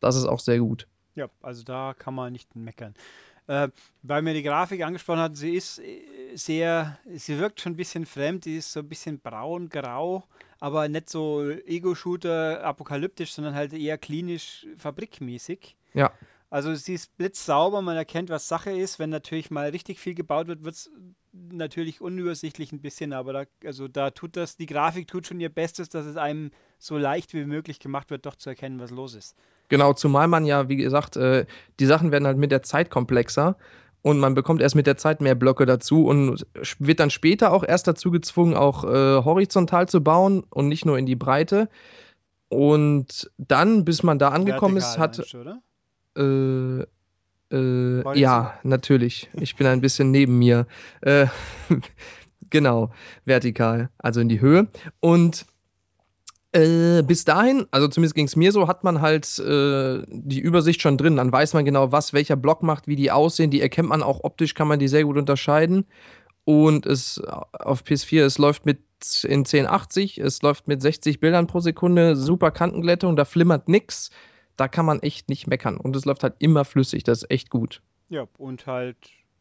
Das 0.00 0.16
ist 0.16 0.26
auch 0.26 0.40
sehr 0.40 0.58
gut. 0.58 0.86
Ja, 1.14 1.28
also 1.40 1.64
da 1.64 1.94
kann 1.98 2.14
man 2.14 2.32
nicht 2.32 2.54
meckern. 2.54 2.94
Äh, 3.46 3.68
weil 4.02 4.22
mir 4.22 4.34
die 4.34 4.42
Grafik 4.42 4.82
angesprochen 4.82 5.20
hat, 5.20 5.36
sie 5.36 5.54
ist 5.54 5.78
äh, 5.78 6.00
sehr, 6.34 6.98
sie 7.14 7.38
wirkt 7.38 7.60
schon 7.60 7.72
ein 7.72 7.76
bisschen 7.76 8.06
fremd, 8.06 8.44
die 8.44 8.56
ist 8.56 8.72
so 8.72 8.80
ein 8.80 8.88
bisschen 8.88 9.20
braun, 9.20 9.68
grau, 9.68 10.24
aber 10.60 10.88
nicht 10.88 11.10
so 11.10 11.48
Ego-Shooter 11.50 12.64
apokalyptisch, 12.64 13.32
sondern 13.32 13.54
halt 13.54 13.72
eher 13.72 13.98
klinisch 13.98 14.66
fabrikmäßig. 14.76 15.76
Ja. 15.94 16.12
Also 16.50 16.74
sie 16.74 16.94
ist 16.94 17.16
blitzsauber, 17.16 17.82
man 17.82 17.96
erkennt, 17.96 18.28
was 18.28 18.46
Sache 18.46 18.70
ist. 18.70 19.00
Wenn 19.00 19.10
natürlich 19.10 19.50
mal 19.50 19.70
richtig 19.70 19.98
viel 19.98 20.14
gebaut 20.14 20.46
wird, 20.46 20.64
wird 20.64 20.76
es 20.76 20.90
natürlich 21.32 22.00
unübersichtlich 22.00 22.70
ein 22.70 22.80
bisschen, 22.80 23.12
aber 23.12 23.32
da, 23.32 23.44
also 23.64 23.88
da 23.88 24.10
tut 24.10 24.36
das, 24.36 24.56
die 24.56 24.66
Grafik 24.66 25.08
tut 25.08 25.26
schon 25.26 25.40
ihr 25.40 25.48
Bestes, 25.48 25.88
dass 25.88 26.06
es 26.06 26.16
einem 26.16 26.52
so 26.78 26.96
leicht 26.96 27.34
wie 27.34 27.44
möglich 27.44 27.80
gemacht 27.80 28.10
wird, 28.10 28.24
doch 28.24 28.36
zu 28.36 28.50
erkennen, 28.50 28.78
was 28.78 28.92
los 28.92 29.14
ist. 29.14 29.36
Genau, 29.68 29.94
zumal 29.94 30.28
man 30.28 30.44
ja, 30.44 30.68
wie 30.68 30.76
gesagt, 30.76 31.16
äh, 31.16 31.46
die 31.80 31.86
Sachen 31.86 32.12
werden 32.12 32.26
halt 32.26 32.38
mit 32.38 32.52
der 32.52 32.62
Zeit 32.62 32.88
komplexer 32.90 33.56
und 34.04 34.18
man 34.18 34.34
bekommt 34.34 34.60
erst 34.60 34.74
mit 34.74 34.86
der 34.86 34.98
Zeit 34.98 35.22
mehr 35.22 35.34
Blöcke 35.34 35.64
dazu 35.64 36.04
und 36.04 36.46
wird 36.78 37.00
dann 37.00 37.08
später 37.08 37.54
auch 37.54 37.64
erst 37.64 37.88
dazu 37.88 38.10
gezwungen, 38.10 38.52
auch 38.54 38.84
äh, 38.84 39.24
horizontal 39.24 39.88
zu 39.88 40.04
bauen 40.04 40.44
und 40.50 40.68
nicht 40.68 40.84
nur 40.84 40.98
in 40.98 41.06
die 41.06 41.16
Breite. 41.16 41.70
Und 42.50 43.30
dann, 43.38 43.86
bis 43.86 44.02
man 44.02 44.18
da 44.18 44.28
angekommen 44.28 44.76
ist, 44.76 44.98
hat. 44.98 45.34
Äh, 46.18 46.82
äh, 47.50 48.18
ja, 48.18 48.58
natürlich. 48.62 49.30
Ich 49.40 49.56
bin 49.56 49.66
ein 49.66 49.80
bisschen 49.80 50.10
neben 50.10 50.38
mir. 50.38 50.66
Äh, 51.00 51.28
genau, 52.50 52.90
vertikal, 53.24 53.88
also 53.96 54.20
in 54.20 54.28
die 54.28 54.42
Höhe. 54.42 54.68
Und 55.00 55.46
äh, 56.54 57.02
bis 57.02 57.24
dahin, 57.24 57.66
also 57.72 57.88
zumindest 57.88 58.14
ging 58.14 58.26
es 58.26 58.36
mir 58.36 58.52
so, 58.52 58.68
hat 58.68 58.84
man 58.84 59.00
halt 59.00 59.38
äh, 59.40 60.02
die 60.08 60.38
Übersicht 60.38 60.80
schon 60.80 60.96
drin. 60.96 61.16
Dann 61.16 61.32
weiß 61.32 61.52
man 61.54 61.64
genau, 61.64 61.90
was 61.90 62.12
welcher 62.12 62.36
Block 62.36 62.62
macht, 62.62 62.86
wie 62.86 62.96
die 62.96 63.10
aussehen. 63.10 63.50
Die 63.50 63.60
erkennt 63.60 63.88
man 63.88 64.02
auch 64.02 64.22
optisch, 64.22 64.54
kann 64.54 64.68
man 64.68 64.78
die 64.78 64.88
sehr 64.88 65.04
gut 65.04 65.16
unterscheiden. 65.16 65.86
Und 66.44 66.86
es 66.86 67.20
auf 67.24 67.82
PS4, 67.82 68.24
es 68.24 68.38
läuft 68.38 68.66
mit 68.66 68.78
in 69.24 69.40
1080, 69.40 70.18
es 70.18 70.42
läuft 70.42 70.68
mit 70.68 70.80
60 70.80 71.18
Bildern 71.18 71.46
pro 71.46 71.60
Sekunde, 71.60 72.16
super 72.16 72.50
Kantenglättung, 72.50 73.16
da 73.16 73.24
flimmert 73.24 73.68
nichts. 73.68 74.10
Da 74.56 74.68
kann 74.68 74.86
man 74.86 75.00
echt 75.00 75.28
nicht 75.28 75.48
meckern. 75.48 75.76
Und 75.76 75.96
es 75.96 76.04
läuft 76.04 76.22
halt 76.22 76.36
immer 76.38 76.64
flüssig, 76.64 77.02
das 77.02 77.22
ist 77.22 77.30
echt 77.30 77.50
gut. 77.50 77.82
Ja, 78.10 78.28
und 78.38 78.66
halt, 78.66 78.96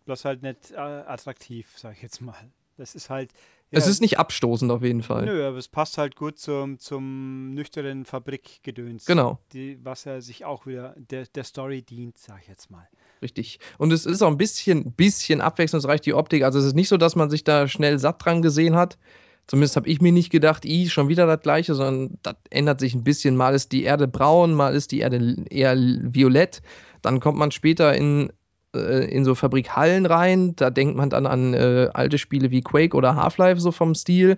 bloß 0.06 0.26
halt 0.26 0.42
nicht 0.42 0.72
äh, 0.72 0.78
attraktiv, 0.78 1.72
sag 1.76 1.94
ich 1.94 2.02
jetzt 2.02 2.22
mal. 2.22 2.52
Das 2.78 2.96
ist 2.96 3.12
halt, 3.12 3.32
ja, 3.74 3.80
es 3.80 3.88
ist 3.88 4.02
nicht 4.02 4.20
abstoßend 4.20 4.72
auf 4.72 4.84
jeden 4.84 5.02
Fall. 5.02 5.26
Nö, 5.26 5.48
aber 5.48 5.58
es 5.58 5.68
passt 5.68 5.98
halt 5.98 6.16
gut 6.16 6.38
zum, 6.38 6.78
zum 6.78 7.54
nüchternen 7.54 8.06
Fabrikgedöns. 8.06 9.06
Genau. 9.06 9.40
Die, 9.52 9.80
was 9.84 10.06
ja 10.06 10.22
sich 10.22 10.46
auch 10.46 10.68
wieder 10.68 10.94
der, 10.98 11.26
der 11.26 11.44
Story 11.44 11.82
dient, 11.82 12.18
sag 12.18 12.42
ich 12.42 12.48
jetzt 12.48 12.70
mal. 12.70 12.88
Richtig. 13.24 13.60
Und 13.80 13.92
es 13.92 14.06
ist 14.06 14.22
auch 14.22 14.28
ein 14.28 14.38
bisschen, 14.38 14.92
bisschen 14.92 15.42
abwechslungsreich, 15.42 16.02
die 16.02 16.14
Optik. 16.14 16.44
Also 16.44 16.60
es 16.60 16.66
ist 16.66 16.76
nicht 16.76 16.90
so, 16.90 16.98
dass 16.98 17.16
man 17.16 17.32
sich 17.32 17.44
da 17.44 17.68
schnell 17.68 17.98
satt 17.98 18.24
dran 18.24 18.44
gesehen 18.44 18.76
hat. 18.76 19.00
Zumindest 19.48 19.76
habe 19.76 19.90
ich 19.90 20.00
mir 20.02 20.12
nicht 20.12 20.30
gedacht, 20.30 20.66
i, 20.66 20.88
schon 20.90 21.10
wieder 21.10 21.26
das 21.26 21.42
gleiche, 21.42 21.74
sondern 21.74 22.18
das 22.22 22.36
ändert 22.52 22.80
sich 22.80 22.94
ein 22.94 23.04
bisschen. 23.04 23.36
Mal 23.36 23.56
ist 23.56 23.72
die 23.72 23.84
Erde 23.84 24.08
braun, 24.08 24.54
mal 24.54 24.76
ist 24.76 24.92
die 24.92 25.00
Erde 25.00 25.36
eher 25.50 25.76
violett. 25.76 26.62
Dann 27.02 27.20
kommt 27.20 27.38
man 27.40 27.52
später 27.52 27.94
in 27.94 28.32
äh, 28.74 29.06
in 29.06 29.26
so 29.26 29.36
Fabrikhallen 29.36 30.06
rein. 30.06 30.56
Da 30.56 30.70
denkt 30.70 30.96
man 30.96 31.10
dann 31.10 31.26
an 31.26 31.54
äh, 31.54 31.90
alte 31.94 32.18
Spiele 32.18 32.52
wie 32.52 32.62
Quake 32.62 32.96
oder 32.96 33.16
Half-Life 33.16 33.62
so 33.62 33.72
vom 33.72 33.96
Stil. 33.96 34.38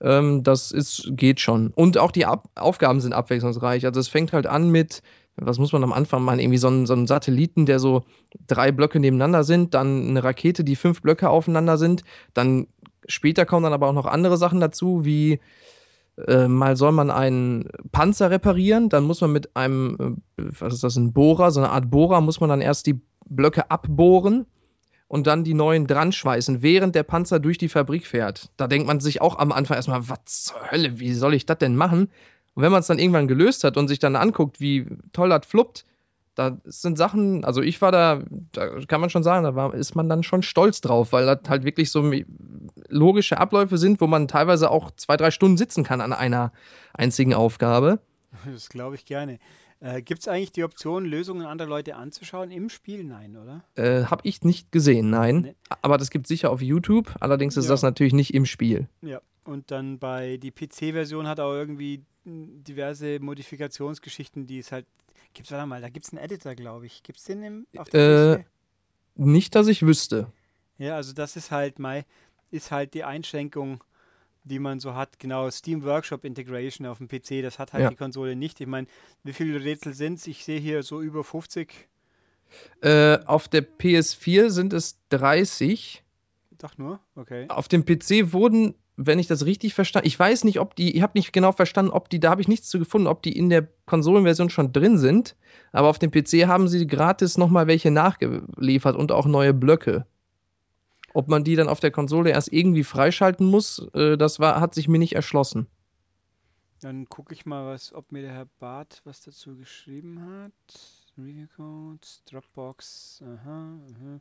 Ähm, 0.00 0.42
das 0.42 0.72
ist, 0.72 1.08
geht 1.12 1.40
schon. 1.40 1.68
Und 1.74 1.98
auch 1.98 2.10
die 2.10 2.26
Ab 2.26 2.48
Aufgaben 2.54 3.00
sind 3.00 3.12
abwechslungsreich. 3.12 3.86
Also 3.86 4.00
es 4.00 4.08
fängt 4.08 4.32
halt 4.32 4.46
an 4.46 4.70
mit, 4.70 5.02
was 5.36 5.58
muss 5.58 5.72
man 5.72 5.84
am 5.84 5.92
Anfang 5.92 6.22
machen? 6.22 6.40
Irgendwie 6.40 6.58
so 6.58 6.68
einen, 6.68 6.86
so 6.86 7.06
Satelliten, 7.06 7.66
der 7.66 7.78
so 7.78 8.04
drei 8.46 8.72
Blöcke 8.72 9.00
nebeneinander 9.00 9.44
sind, 9.44 9.74
dann 9.74 10.08
eine 10.08 10.24
Rakete, 10.24 10.64
die 10.64 10.76
fünf 10.76 11.02
Blöcke 11.02 11.30
aufeinander 11.30 11.78
sind. 11.78 12.02
Dann 12.34 12.66
später 13.06 13.46
kommen 13.46 13.64
dann 13.64 13.72
aber 13.72 13.88
auch 13.88 13.94
noch 13.94 14.06
andere 14.06 14.36
Sachen 14.36 14.60
dazu, 14.60 15.04
wie 15.04 15.40
äh, 16.26 16.48
mal 16.48 16.76
soll 16.76 16.92
man 16.92 17.10
einen 17.10 17.68
Panzer 17.90 18.30
reparieren, 18.30 18.88
dann 18.88 19.04
muss 19.04 19.20
man 19.20 19.32
mit 19.32 19.56
einem, 19.56 20.20
äh, 20.36 20.42
was 20.58 20.74
ist 20.74 20.84
das, 20.84 20.96
ein 20.96 21.12
Bohrer, 21.12 21.50
so 21.50 21.60
eine 21.60 21.70
Art 21.70 21.90
Bohrer, 21.90 22.20
muss 22.20 22.40
man 22.40 22.50
dann 22.50 22.60
erst 22.60 22.86
die 22.86 23.00
Blöcke 23.26 23.70
abbohren 23.70 24.46
und 25.08 25.26
dann 25.26 25.44
die 25.44 25.54
neuen 25.54 25.86
dran 25.86 26.12
schweißen, 26.12 26.62
während 26.62 26.94
der 26.94 27.02
Panzer 27.02 27.38
durch 27.38 27.58
die 27.58 27.68
Fabrik 27.68 28.06
fährt. 28.06 28.50
Da 28.56 28.66
denkt 28.66 28.86
man 28.86 29.00
sich 29.00 29.20
auch 29.20 29.38
am 29.38 29.52
Anfang 29.52 29.76
erstmal, 29.76 30.08
was 30.08 30.44
zur 30.44 30.70
Hölle, 30.70 30.98
wie 31.00 31.14
soll 31.14 31.34
ich 31.34 31.46
das 31.46 31.58
denn 31.58 31.76
machen? 31.76 32.08
Und 32.54 32.62
wenn 32.62 32.72
man 32.72 32.80
es 32.80 32.86
dann 32.86 32.98
irgendwann 32.98 33.28
gelöst 33.28 33.64
hat 33.64 33.76
und 33.76 33.88
sich 33.88 33.98
dann 33.98 34.16
anguckt, 34.16 34.60
wie 34.60 34.86
toll 35.12 35.30
das 35.30 35.46
fluppt, 35.46 35.86
da 36.34 36.58
sind 36.64 36.96
Sachen, 36.96 37.44
also 37.44 37.60
ich 37.60 37.80
war 37.82 37.92
da, 37.92 38.22
da 38.52 38.80
kann 38.86 39.00
man 39.00 39.10
schon 39.10 39.22
sagen, 39.22 39.44
da 39.44 39.54
war, 39.54 39.74
ist 39.74 39.94
man 39.94 40.08
dann 40.08 40.22
schon 40.22 40.42
stolz 40.42 40.80
drauf, 40.80 41.12
weil 41.12 41.26
das 41.26 41.40
halt 41.48 41.64
wirklich 41.64 41.90
so 41.90 42.12
logische 42.88 43.38
Abläufe 43.38 43.78
sind, 43.78 44.00
wo 44.00 44.06
man 44.06 44.28
teilweise 44.28 44.70
auch 44.70 44.90
zwei, 44.92 45.16
drei 45.16 45.30
Stunden 45.30 45.56
sitzen 45.56 45.84
kann 45.84 46.00
an 46.00 46.12
einer 46.12 46.52
einzigen 46.94 47.34
Aufgabe. 47.34 48.00
Das 48.46 48.68
glaube 48.70 48.94
ich 48.94 49.04
gerne. 49.04 49.38
Äh, 49.82 50.00
Gibt 50.00 50.20
es 50.20 50.28
eigentlich 50.28 50.52
die 50.52 50.62
Option, 50.62 51.04
Lösungen 51.04 51.44
anderer 51.44 51.68
Leute 51.68 51.96
anzuschauen 51.96 52.52
im 52.52 52.68
Spiel? 52.68 53.02
Nein, 53.02 53.36
oder? 53.36 53.64
Äh, 53.74 54.04
Habe 54.04 54.22
ich 54.24 54.42
nicht 54.42 54.70
gesehen, 54.70 55.10
nein. 55.10 55.40
Nee. 55.40 55.54
Aber 55.82 55.98
das 55.98 56.10
gibt 56.10 56.26
es 56.26 56.28
sicher 56.28 56.50
auf 56.50 56.62
YouTube. 56.62 57.12
Allerdings 57.18 57.56
ist 57.56 57.64
ja. 57.64 57.72
das 57.72 57.82
natürlich 57.82 58.12
nicht 58.12 58.32
im 58.32 58.46
Spiel. 58.46 58.88
Ja, 59.00 59.20
und 59.44 59.72
dann 59.72 59.98
bei 59.98 60.36
die 60.36 60.52
PC-Version 60.52 61.26
hat 61.26 61.40
auch 61.40 61.52
irgendwie 61.52 62.04
diverse 62.24 63.18
Modifikationsgeschichten, 63.18 64.46
die 64.46 64.58
es 64.58 64.70
halt. 64.70 64.86
Gibt's, 65.34 65.50
warte 65.50 65.66
mal, 65.66 65.80
da 65.80 65.88
gibt 65.88 66.06
es 66.06 66.12
einen 66.12 66.22
Editor, 66.22 66.54
glaube 66.54 66.86
ich. 66.86 67.02
Gibt 67.02 67.18
es 67.18 67.24
den 67.24 67.42
im, 67.42 67.66
auf 67.76 67.88
der 67.88 68.40
äh, 68.40 68.44
Nicht, 69.14 69.54
dass 69.54 69.66
ich 69.68 69.82
wüsste. 69.82 70.30
Ja, 70.78 70.96
also 70.96 71.12
das 71.12 71.36
ist 71.36 71.50
halt 71.50 71.78
mein, 71.78 72.04
ist 72.50 72.70
halt 72.70 72.94
die 72.94 73.04
Einschränkung 73.04 73.82
die 74.44 74.58
man 74.58 74.80
so 74.80 74.94
hat. 74.94 75.18
Genau, 75.18 75.50
Steam 75.50 75.84
Workshop 75.84 76.24
Integration 76.24 76.86
auf 76.86 76.98
dem 76.98 77.08
PC, 77.08 77.42
das 77.42 77.58
hat 77.58 77.72
halt 77.72 77.84
ja. 77.84 77.90
die 77.90 77.96
Konsole 77.96 78.36
nicht. 78.36 78.60
Ich 78.60 78.66
meine, 78.66 78.86
wie 79.22 79.32
viele 79.32 79.62
Rätsel 79.62 79.94
sind 79.94 80.18
es? 80.18 80.26
Ich 80.26 80.44
sehe 80.44 80.58
hier 80.58 80.82
so 80.82 81.00
über 81.00 81.24
50. 81.24 81.88
Äh, 82.82 83.18
auf 83.24 83.48
der 83.48 83.62
PS4 83.62 84.50
sind 84.50 84.72
es 84.72 84.98
30. 85.10 86.02
Doch 86.58 86.76
nur? 86.78 87.00
Okay. 87.16 87.46
Auf 87.48 87.68
dem 87.68 87.84
PC 87.84 88.32
wurden, 88.32 88.74
wenn 88.96 89.18
ich 89.18 89.26
das 89.26 89.46
richtig 89.46 89.74
verstanden, 89.74 90.06
ich 90.06 90.18
weiß 90.18 90.44
nicht, 90.44 90.60
ob 90.60 90.76
die, 90.76 90.96
ich 90.96 91.02
habe 91.02 91.16
nicht 91.16 91.32
genau 91.32 91.52
verstanden, 91.52 91.90
ob 91.90 92.08
die, 92.10 92.20
da 92.20 92.30
habe 92.30 92.40
ich 92.40 92.48
nichts 92.48 92.68
zu 92.68 92.78
gefunden, 92.78 93.06
ob 93.06 93.22
die 93.22 93.36
in 93.36 93.48
der 93.48 93.68
Konsolenversion 93.86 94.50
schon 94.50 94.72
drin 94.72 94.98
sind, 94.98 95.36
aber 95.72 95.88
auf 95.88 95.98
dem 95.98 96.10
PC 96.10 96.46
haben 96.46 96.68
sie 96.68 96.86
gratis 96.86 97.38
nochmal 97.38 97.66
welche 97.66 97.90
nachgeliefert 97.90 98.96
und 98.96 99.12
auch 99.12 99.26
neue 99.26 99.54
Blöcke. 99.54 100.06
Ob 101.14 101.28
man 101.28 101.44
die 101.44 101.56
dann 101.56 101.68
auf 101.68 101.80
der 101.80 101.90
Konsole 101.90 102.30
erst 102.30 102.52
irgendwie 102.52 102.84
freischalten 102.84 103.46
muss, 103.46 103.86
äh, 103.94 104.16
das 104.16 104.40
war, 104.40 104.60
hat 104.60 104.74
sich 104.74 104.88
mir 104.88 104.98
nicht 104.98 105.14
erschlossen. 105.14 105.66
Dann 106.80 107.08
gucke 107.08 107.32
ich 107.32 107.46
mal, 107.46 107.66
was, 107.66 107.92
ob 107.92 108.12
mir 108.12 108.22
der 108.22 108.32
Herr 108.32 108.48
Barth 108.58 109.02
was 109.04 109.20
dazu 109.20 109.56
geschrieben 109.56 110.20
hat. 110.20 110.52
Review 111.18 111.46
Codes, 111.54 112.22
Dropbox, 112.24 113.22
aha, 113.22 113.78
aha. 113.94 114.20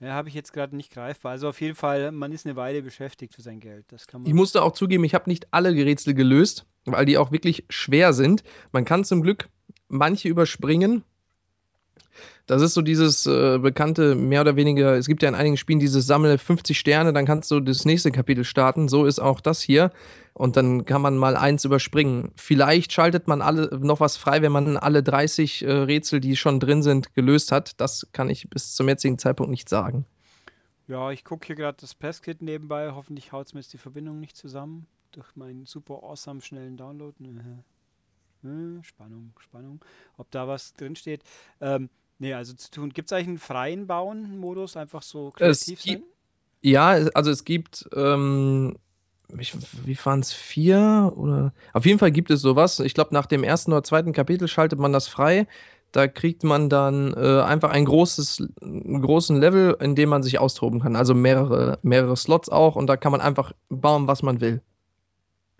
Ja, 0.00 0.12
habe 0.12 0.28
ich 0.28 0.34
jetzt 0.34 0.52
gerade 0.52 0.76
nicht 0.76 0.92
greifbar. 0.92 1.32
Also 1.32 1.48
auf 1.48 1.60
jeden 1.60 1.74
Fall, 1.74 2.12
man 2.12 2.32
ist 2.32 2.46
eine 2.46 2.56
Weile 2.56 2.82
beschäftigt 2.82 3.34
für 3.34 3.42
sein 3.42 3.60
Geld. 3.60 3.86
Das 3.88 4.06
kann 4.06 4.22
man 4.22 4.28
Ich 4.28 4.34
musste 4.34 4.62
auch 4.62 4.72
zugeben, 4.72 5.04
ich 5.04 5.14
habe 5.14 5.30
nicht 5.30 5.48
alle 5.52 5.74
Gerätsel 5.74 6.12
gelöst, 6.14 6.66
weil 6.84 7.06
die 7.06 7.16
auch 7.16 7.32
wirklich 7.32 7.64
schwer 7.70 8.12
sind. 8.12 8.42
Man 8.72 8.84
kann 8.84 9.04
zum 9.04 9.22
Glück 9.22 9.48
manche 9.88 10.28
überspringen. 10.28 11.02
Das 12.46 12.62
ist 12.62 12.74
so 12.74 12.82
dieses 12.82 13.26
äh, 13.26 13.58
bekannte, 13.58 14.14
mehr 14.14 14.40
oder 14.40 14.56
weniger, 14.56 14.94
es 14.96 15.06
gibt 15.06 15.22
ja 15.22 15.28
in 15.28 15.34
einigen 15.34 15.56
Spielen 15.56 15.80
dieses 15.80 16.06
Sammel 16.06 16.38
50 16.38 16.78
Sterne, 16.78 17.12
dann 17.12 17.26
kannst 17.26 17.50
du 17.50 17.60
das 17.60 17.84
nächste 17.84 18.12
Kapitel 18.12 18.44
starten. 18.44 18.88
So 18.88 19.04
ist 19.04 19.18
auch 19.18 19.40
das 19.40 19.60
hier. 19.60 19.90
Und 20.32 20.56
dann 20.56 20.84
kann 20.84 21.00
man 21.00 21.16
mal 21.16 21.36
eins 21.36 21.64
überspringen. 21.64 22.30
Vielleicht 22.36 22.92
schaltet 22.92 23.26
man 23.26 23.40
alle 23.40 23.70
noch 23.80 24.00
was 24.00 24.16
frei, 24.16 24.42
wenn 24.42 24.52
man 24.52 24.76
alle 24.76 25.02
30 25.02 25.64
äh, 25.64 25.72
Rätsel, 25.72 26.20
die 26.20 26.36
schon 26.36 26.60
drin 26.60 26.82
sind, 26.82 27.14
gelöst 27.14 27.52
hat. 27.52 27.80
Das 27.80 28.08
kann 28.12 28.28
ich 28.28 28.48
bis 28.50 28.74
zum 28.74 28.88
jetzigen 28.88 29.18
Zeitpunkt 29.18 29.50
nicht 29.50 29.68
sagen. 29.68 30.04
Ja, 30.88 31.10
ich 31.10 31.24
gucke 31.24 31.46
hier 31.46 31.56
gerade 31.56 31.78
das 31.80 31.94
Passkit 31.94 32.42
nebenbei. 32.42 32.92
Hoffentlich 32.92 33.32
haut 33.32 33.46
es 33.46 33.54
mir 33.54 33.60
jetzt 33.60 33.72
die 33.72 33.78
Verbindung 33.78 34.20
nicht 34.20 34.36
zusammen. 34.36 34.86
Durch 35.10 35.34
meinen 35.34 35.66
super 35.66 36.02
awesome 36.02 36.40
schnellen 36.42 36.76
Download. 36.76 37.16
Äh, 38.44 38.82
Spannung, 38.82 39.32
Spannung. 39.40 39.84
Ob 40.16 40.30
da 40.30 40.46
was 40.46 40.74
drinsteht. 40.74 41.22
Ähm, 41.60 41.88
nee, 42.18 42.34
also 42.34 42.54
zu 42.54 42.70
tun. 42.70 42.90
Gibt 42.90 43.08
es 43.08 43.12
eigentlich 43.12 43.28
einen 43.28 43.38
freien 43.38 43.86
Bauen-Modus? 43.86 44.76
Einfach 44.76 45.02
so 45.02 45.30
kreativ 45.30 45.80
sein? 45.82 46.02
Ja, 46.62 46.88
also 47.14 47.30
es 47.30 47.44
gibt, 47.44 47.88
ähm, 47.94 48.76
ich, 49.38 49.54
wie 49.84 49.98
waren 50.04 50.20
es, 50.20 50.32
vier 50.32 51.12
oder? 51.16 51.52
Auf 51.72 51.86
jeden 51.86 51.98
Fall 51.98 52.10
gibt 52.10 52.30
es 52.30 52.40
sowas. 52.40 52.80
Ich 52.80 52.94
glaube, 52.94 53.14
nach 53.14 53.26
dem 53.26 53.44
ersten 53.44 53.72
oder 53.72 53.82
zweiten 53.82 54.12
Kapitel 54.12 54.48
schaltet 54.48 54.78
man 54.78 54.92
das 54.92 55.08
frei. 55.08 55.46
Da 55.92 56.08
kriegt 56.08 56.44
man 56.44 56.68
dann 56.68 57.14
äh, 57.14 57.40
einfach 57.42 57.70
ein 57.70 57.84
großes, 57.84 58.48
einen 58.60 59.00
großen 59.00 59.40
Level, 59.40 59.76
in 59.80 59.94
dem 59.94 60.08
man 60.08 60.22
sich 60.22 60.38
austoben 60.38 60.80
kann. 60.80 60.96
Also 60.96 61.14
mehrere, 61.14 61.78
mehrere 61.82 62.16
Slots 62.16 62.48
auch 62.48 62.76
und 62.76 62.86
da 62.86 62.96
kann 62.96 63.12
man 63.12 63.20
einfach 63.20 63.52
bauen, 63.68 64.08
was 64.08 64.22
man 64.22 64.40
will. 64.40 64.62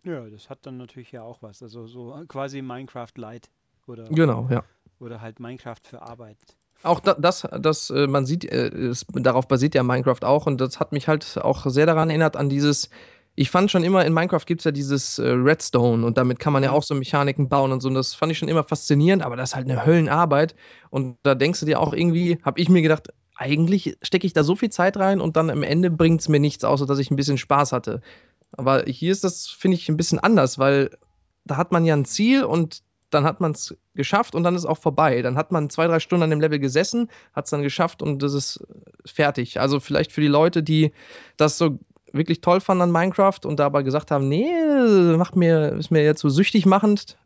Ja, 0.04 0.28
das 0.28 0.50
hat 0.50 0.66
dann 0.66 0.76
natürlich 0.76 1.12
ja 1.12 1.22
auch 1.22 1.42
was. 1.42 1.62
Also 1.62 1.86
so 1.86 2.20
quasi 2.28 2.62
Minecraft 2.62 3.12
Lite 3.16 3.48
oder, 3.86 4.04
Genau, 4.04 4.48
ja. 4.50 4.64
Oder 5.00 5.20
halt 5.20 5.40
Minecraft 5.40 5.80
für 5.82 6.02
Arbeit. 6.02 6.38
Auch 6.82 7.00
da, 7.00 7.14
das, 7.14 7.46
das, 7.60 7.90
äh, 7.90 8.06
man 8.06 8.26
sieht, 8.26 8.44
äh, 8.44 8.68
es, 8.68 9.06
darauf 9.12 9.48
basiert 9.48 9.74
ja 9.74 9.82
Minecraft 9.82 10.22
auch 10.22 10.46
und 10.46 10.60
das 10.60 10.78
hat 10.78 10.92
mich 10.92 11.08
halt 11.08 11.38
auch 11.38 11.66
sehr 11.66 11.86
daran 11.86 12.10
erinnert 12.10 12.36
an 12.36 12.48
dieses, 12.48 12.90
ich 13.34 13.50
fand 13.50 13.70
schon 13.70 13.82
immer, 13.82 14.04
in 14.04 14.12
Minecraft 14.12 14.44
gibt 14.46 14.60
es 14.60 14.64
ja 14.64 14.70
dieses 14.70 15.18
äh, 15.18 15.28
Redstone 15.28 16.04
und 16.04 16.18
damit 16.18 16.38
kann 16.38 16.52
man 16.52 16.62
ja 16.62 16.72
auch 16.72 16.82
so 16.82 16.94
Mechaniken 16.94 17.48
bauen 17.48 17.72
und 17.72 17.80
so 17.80 17.88
und 17.88 17.94
das 17.94 18.14
fand 18.14 18.30
ich 18.30 18.38
schon 18.38 18.48
immer 18.48 18.64
faszinierend, 18.64 19.22
aber 19.22 19.36
das 19.36 19.50
ist 19.50 19.56
halt 19.56 19.68
eine 19.68 19.84
Höllenarbeit 19.84 20.54
und 20.90 21.18
da 21.22 21.34
denkst 21.34 21.60
du 21.60 21.66
dir 21.66 21.80
auch 21.80 21.92
irgendwie, 21.92 22.38
habe 22.42 22.60
ich 22.60 22.68
mir 22.68 22.82
gedacht, 22.82 23.08
eigentlich 23.36 23.96
stecke 24.02 24.26
ich 24.26 24.32
da 24.32 24.42
so 24.42 24.56
viel 24.56 24.70
Zeit 24.70 24.96
rein 24.96 25.20
und 25.20 25.36
dann 25.36 25.50
am 25.50 25.62
Ende 25.62 25.90
bringt 25.90 26.20
es 26.20 26.28
mir 26.28 26.40
nichts, 26.40 26.64
außer 26.64 26.86
dass 26.86 26.98
ich 26.98 27.10
ein 27.10 27.16
bisschen 27.16 27.38
Spaß 27.38 27.72
hatte. 27.72 28.00
Aber 28.52 28.84
hier 28.86 29.12
ist 29.12 29.24
das, 29.24 29.46
finde 29.46 29.76
ich, 29.76 29.88
ein 29.88 29.96
bisschen 29.96 30.18
anders, 30.18 30.58
weil 30.58 30.90
da 31.44 31.56
hat 31.56 31.72
man 31.72 31.84
ja 31.84 31.94
ein 31.94 32.04
Ziel 32.04 32.44
und 32.44 32.82
dann 33.10 33.24
hat 33.24 33.40
man 33.40 33.52
es 33.52 33.76
geschafft 33.94 34.34
und 34.34 34.42
dann 34.42 34.54
ist 34.54 34.66
auch 34.66 34.78
vorbei. 34.78 35.22
Dann 35.22 35.36
hat 35.36 35.52
man 35.52 35.70
zwei, 35.70 35.86
drei 35.86 36.00
Stunden 36.00 36.24
an 36.24 36.30
dem 36.30 36.40
Level 36.40 36.58
gesessen, 36.58 37.08
hat 37.32 37.44
es 37.44 37.50
dann 37.50 37.62
geschafft 37.62 38.02
und 38.02 38.22
das 38.22 38.34
ist 38.34 38.66
fertig. 39.04 39.60
Also 39.60 39.80
vielleicht 39.80 40.12
für 40.12 40.20
die 40.20 40.26
Leute, 40.26 40.62
die 40.62 40.92
das 41.36 41.58
so 41.58 41.78
wirklich 42.12 42.40
toll 42.40 42.60
fanden 42.60 42.82
an 42.82 42.92
Minecraft 42.92 43.40
und 43.44 43.60
dabei 43.60 43.82
gesagt 43.82 44.10
haben, 44.10 44.28
nee, 44.28 44.50
macht 45.16 45.36
mir, 45.36 45.72
ist 45.72 45.90
mir 45.90 46.04
jetzt 46.04 46.20
so 46.20 46.28
süchtig 46.28 46.66
machend, 46.66 47.18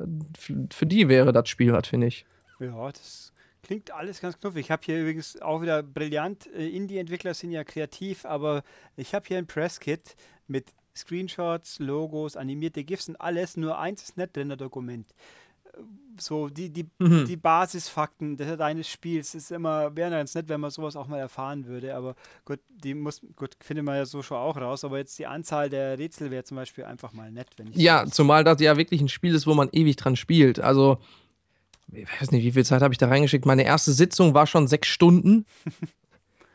für 0.70 0.86
die 0.86 1.08
wäre 1.08 1.32
das 1.32 1.48
Spiel 1.48 1.72
was, 1.72 1.88
finde 1.88 2.08
ich. 2.08 2.26
Ja, 2.58 2.90
das 2.90 3.32
klingt 3.62 3.92
alles 3.92 4.20
ganz 4.20 4.38
knuffig. 4.38 4.66
Ich 4.66 4.70
habe 4.70 4.82
hier 4.84 5.00
übrigens 5.00 5.40
auch 5.40 5.62
wieder 5.62 5.82
brillant. 5.82 6.46
Äh, 6.54 6.68
Indie-Entwickler 6.68 7.34
sind 7.34 7.52
ja 7.52 7.64
kreativ, 7.64 8.24
aber 8.24 8.62
ich 8.96 9.14
habe 9.14 9.26
hier 9.26 9.38
ein 9.38 9.46
Presskit 9.46 10.16
mit 10.48 10.66
Screenshots, 10.96 11.78
Logos, 11.78 12.36
animierte 12.36 12.84
GIFs 12.84 13.08
und 13.08 13.20
alles, 13.20 13.56
nur 13.56 13.78
eins 13.78 14.02
ist 14.02 14.16
nicht 14.16 14.36
drin, 14.36 14.52
Dokument. 14.58 15.06
So, 16.18 16.48
die, 16.50 16.68
die, 16.70 16.86
Mhm. 16.98 17.24
die 17.26 17.36
Basisfakten 17.36 18.36
deines 18.36 18.88
Spiels 18.88 19.34
ist 19.34 19.50
immer, 19.50 19.96
wäre 19.96 20.10
ganz 20.10 20.34
nett, 20.34 20.48
wenn 20.48 20.60
man 20.60 20.70
sowas 20.70 20.94
auch 20.96 21.06
mal 21.06 21.18
erfahren 21.18 21.64
würde, 21.66 21.94
aber 21.94 22.14
gut, 22.44 22.58
die 22.68 22.92
muss, 22.94 23.22
gut, 23.36 23.56
findet 23.60 23.86
man 23.86 23.96
ja 23.96 24.04
so 24.04 24.22
schon 24.22 24.36
auch 24.36 24.56
raus, 24.58 24.84
aber 24.84 24.98
jetzt 24.98 25.18
die 25.18 25.26
Anzahl 25.26 25.70
der 25.70 25.98
Rätsel 25.98 26.30
wäre 26.30 26.44
zum 26.44 26.56
Beispiel 26.56 26.84
einfach 26.84 27.12
mal 27.14 27.30
nett, 27.30 27.48
wenn 27.56 27.68
ich 27.68 27.76
Ja, 27.76 28.00
sowas- 28.00 28.14
zumal 28.16 28.44
das 28.44 28.60
ja 28.60 28.76
wirklich 28.76 29.00
ein 29.00 29.08
Spiel 29.08 29.34
ist, 29.34 29.46
wo 29.46 29.54
man 29.54 29.70
ewig 29.72 29.96
dran 29.96 30.14
spielt. 30.16 30.60
Also, 30.60 30.98
ich 31.92 32.06
weiß 32.20 32.32
nicht, 32.32 32.44
wie 32.44 32.52
viel 32.52 32.64
Zeit 32.66 32.82
habe 32.82 32.92
ich 32.92 32.98
da 32.98 33.08
reingeschickt. 33.08 33.46
Meine 33.46 33.64
erste 33.64 33.92
Sitzung 33.92 34.34
war 34.34 34.46
schon 34.46 34.68
sechs 34.68 34.88
Stunden. 34.88 35.46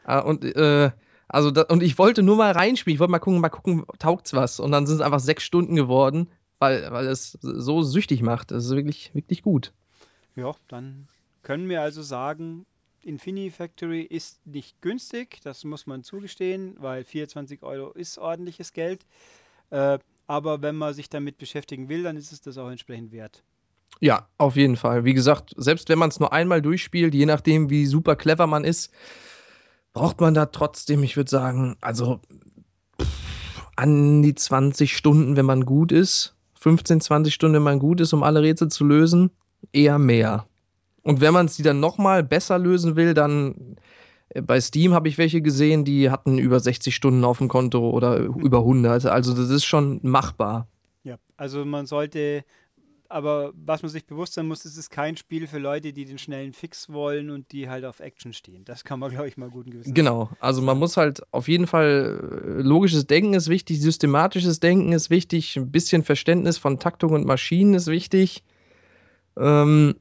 Äh, 0.08 0.21
und, 0.21 0.43
äh, 0.45 0.91
also 1.28 1.49
da, 1.49 1.63
und 1.63 1.82
ich 1.82 1.97
wollte 1.97 2.21
nur 2.21 2.36
mal 2.36 2.51
reinspielen. 2.51 2.93
Ich 2.93 2.99
wollte 2.99 3.10
mal 3.10 3.17
gucken, 3.17 3.41
mal 3.41 3.49
gucken, 3.49 3.86
taugt's 3.97 4.34
was. 4.36 4.60
Und 4.60 4.71
dann 4.71 4.86
sind 4.86 4.97
es 4.97 5.01
einfach 5.01 5.19
sechs 5.19 5.43
Stunden 5.43 5.75
geworden, 5.75 6.28
weil, 6.59 6.91
weil 6.91 7.07
es 7.07 7.37
so 7.41 7.83
süchtig 7.83 8.21
macht. 8.21 8.51
Das 8.51 8.65
ist 8.65 8.75
wirklich, 8.75 9.13
wirklich 9.13 9.41
gut. 9.41 9.73
Ja, 10.35 10.53
dann 10.67 11.07
können 11.43 11.69
wir 11.69 11.81
also 11.81 12.01
sagen, 12.01 12.65
Infinity 13.03 13.51
Factory 13.51 14.01
ist 14.01 14.45
nicht 14.45 14.81
günstig, 14.81 15.39
das 15.43 15.63
muss 15.63 15.85
man 15.85 16.03
zugestehen, 16.03 16.75
weil 16.79 17.03
24 17.03 17.61
Euro 17.63 17.91
ist 17.91 18.17
ordentliches 18.17 18.73
Geld. 18.73 19.05
Äh, 19.69 19.99
aber 20.27 20.61
wenn 20.61 20.75
man 20.75 20.93
sich 20.93 21.09
damit 21.09 21.37
beschäftigen 21.37 21.87
will, 21.87 22.03
dann 22.03 22.17
ist 22.17 22.31
es 22.31 22.41
das 22.41 22.57
auch 22.57 22.69
entsprechend 22.69 23.11
wert. 23.11 23.43
Ja, 23.99 24.27
auf 24.37 24.55
jeden 24.55 24.75
Fall. 24.75 25.05
Wie 25.05 25.13
gesagt, 25.13 25.53
selbst 25.55 25.87
wenn 25.89 25.99
man 25.99 26.09
es 26.09 26.19
nur 26.19 26.33
einmal 26.33 26.61
durchspielt, 26.61 27.13
je 27.13 27.25
nachdem, 27.25 27.69
wie 27.69 27.85
super 27.85 28.15
clever 28.15 28.47
man 28.47 28.63
ist, 28.63 28.91
braucht 29.93 30.19
man 30.19 30.33
da 30.33 30.47
trotzdem, 30.47 31.03
ich 31.03 31.15
würde 31.15 31.29
sagen, 31.29 31.77
also 31.79 32.19
pff, 32.99 33.67
an 33.75 34.21
die 34.21 34.35
20 34.35 34.97
Stunden, 34.97 35.37
wenn 35.37 35.45
man 35.45 35.63
gut 35.65 35.91
ist. 35.91 36.34
15, 36.65 36.99
20 36.99 37.32
Stunden, 37.32 37.58
wenn 37.58 37.62
man 37.62 37.78
gut 37.78 38.01
ist, 38.01 38.12
um 38.12 38.23
alle 38.23 38.41
Rätsel 38.41 38.69
zu 38.69 38.86
lösen. 38.86 39.30
Eher 39.71 39.99
mehr. 39.99 40.47
Und 41.04 41.21
wenn 41.21 41.32
man 41.32 41.47
sie 41.47 41.62
dann 41.62 41.80
nochmal 41.80 42.23
besser 42.23 42.58
lösen 42.58 42.95
will, 42.95 43.13
dann 43.13 43.75
äh, 44.30 44.41
bei 44.41 44.60
Steam 44.60 44.95
habe 44.95 45.08
ich 45.08 45.19
welche 45.19 45.43
gesehen, 45.43 45.86
die 45.86 46.10
hatten 46.10 46.39
über 46.39 46.60
60 46.60 46.95
Stunden 46.95 47.23
auf 47.23 47.38
dem 47.38 47.49
Konto 47.49 47.91
oder 47.91 48.17
über 48.17 48.60
100. 48.60 49.06
Also 49.06 49.36
das 49.36 49.51
ist 49.51 49.63
schon 49.63 49.99
machbar. 50.01 50.67
Ja, 51.04 51.17
also 51.38 51.65
man 51.65 51.86
sollte, 51.86 52.43
aber 53.09 53.51
was 53.55 53.81
man 53.81 53.89
sich 53.89 54.05
bewusst 54.05 54.33
sein 54.33 54.47
muss, 54.47 54.65
es 54.65 54.77
ist 54.77 54.89
kein 54.89 55.17
Spiel 55.17 55.47
für 55.47 55.59
Leute, 55.59 55.93
die 55.93 56.05
den 56.05 56.17
schnellen 56.17 56.53
Fix 56.53 56.89
wollen 56.89 57.29
und 57.29 57.51
die 57.51 57.69
halt 57.69 57.85
auf 57.85 57.99
Action 57.99 58.33
stehen. 58.33 58.65
Das 58.65 58.83
kann 58.83 58.99
man, 58.99 59.11
glaube 59.11 59.27
ich, 59.27 59.37
mal 59.37 59.49
guten 59.49 59.71
Gewissens 59.71 59.93
Genau, 59.93 60.29
also 60.39 60.61
man 60.61 60.77
muss 60.77 60.97
halt 60.97 61.21
auf 61.31 61.47
jeden 61.47 61.67
Fall 61.67 62.19
äh, 62.57 62.61
logisches 62.61 63.07
Denken 63.07 63.33
ist 63.33 63.49
wichtig, 63.49 63.81
systematisches 63.81 64.59
Denken 64.59 64.91
ist 64.91 65.09
wichtig, 65.09 65.55
ein 65.55 65.71
bisschen 65.71 66.03
Verständnis 66.03 66.57
von 66.57 66.79
Taktung 66.79 67.11
und 67.11 67.25
Maschinen 67.25 67.73
ist 67.73 67.87
wichtig. 67.87 68.43
Ähm, 69.37 69.95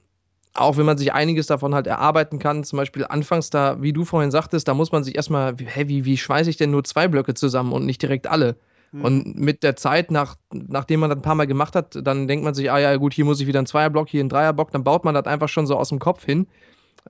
auch 0.54 0.76
wenn 0.76 0.86
man 0.86 0.96
sich 0.96 1.12
einiges 1.12 1.48
davon 1.48 1.74
halt 1.74 1.88
erarbeiten 1.88 2.38
kann, 2.38 2.62
zum 2.62 2.76
Beispiel 2.76 3.04
anfangs 3.04 3.50
da, 3.50 3.82
wie 3.82 3.92
du 3.92 4.04
vorhin 4.04 4.30
sagtest, 4.30 4.68
da 4.68 4.74
muss 4.74 4.92
man 4.92 5.02
sich 5.02 5.16
erstmal, 5.16 5.56
hä, 5.58 5.88
wie, 5.88 6.04
wie 6.04 6.16
schweiße 6.16 6.48
ich 6.48 6.56
denn 6.56 6.70
nur 6.70 6.84
zwei 6.84 7.08
Blöcke 7.08 7.34
zusammen 7.34 7.72
und 7.72 7.84
nicht 7.84 8.00
direkt 8.00 8.28
alle? 8.28 8.56
Hm. 8.94 9.04
Und 9.04 9.38
mit 9.38 9.64
der 9.64 9.74
Zeit, 9.74 10.12
nach, 10.12 10.36
nachdem 10.52 11.00
man 11.00 11.10
das 11.10 11.18
ein 11.18 11.22
paar 11.22 11.34
Mal 11.34 11.48
gemacht 11.48 11.74
hat, 11.74 11.98
dann 12.00 12.28
denkt 12.28 12.44
man 12.44 12.54
sich, 12.54 12.70
ah 12.70 12.78
ja, 12.78 12.96
gut, 12.96 13.12
hier 13.12 13.24
muss 13.24 13.40
ich 13.40 13.48
wieder 13.48 13.58
einen 13.58 13.66
Zweierblock, 13.66 14.08
hier 14.08 14.20
einen 14.20 14.28
Dreierblock, 14.28 14.70
dann 14.70 14.84
baut 14.84 15.04
man 15.04 15.14
das 15.14 15.26
einfach 15.26 15.48
schon 15.48 15.66
so 15.66 15.76
aus 15.76 15.88
dem 15.88 15.98
Kopf 15.98 16.24
hin. 16.24 16.46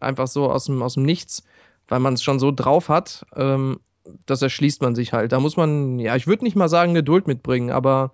Einfach 0.01 0.27
so 0.27 0.51
aus 0.51 0.65
dem, 0.65 0.83
aus 0.83 0.95
dem 0.95 1.03
Nichts, 1.03 1.45
weil 1.87 2.01
man 2.01 2.15
es 2.15 2.23
schon 2.23 2.39
so 2.39 2.51
drauf 2.51 2.89
hat. 2.89 3.27
Ähm, 3.37 3.81
das 4.25 4.41
erschließt 4.41 4.81
man 4.81 4.95
sich 4.95 5.13
halt. 5.13 5.33
Da 5.33 5.41
muss 5.41 5.59
man, 5.59 5.99
ja, 5.99 6.17
ich 6.17 6.27
würde 6.27 6.45
nicht 6.45 6.57
mal 6.57 6.69
sagen, 6.69 6.95
Geduld 6.95 7.27
mitbringen, 7.27 7.71
aber 7.71 8.13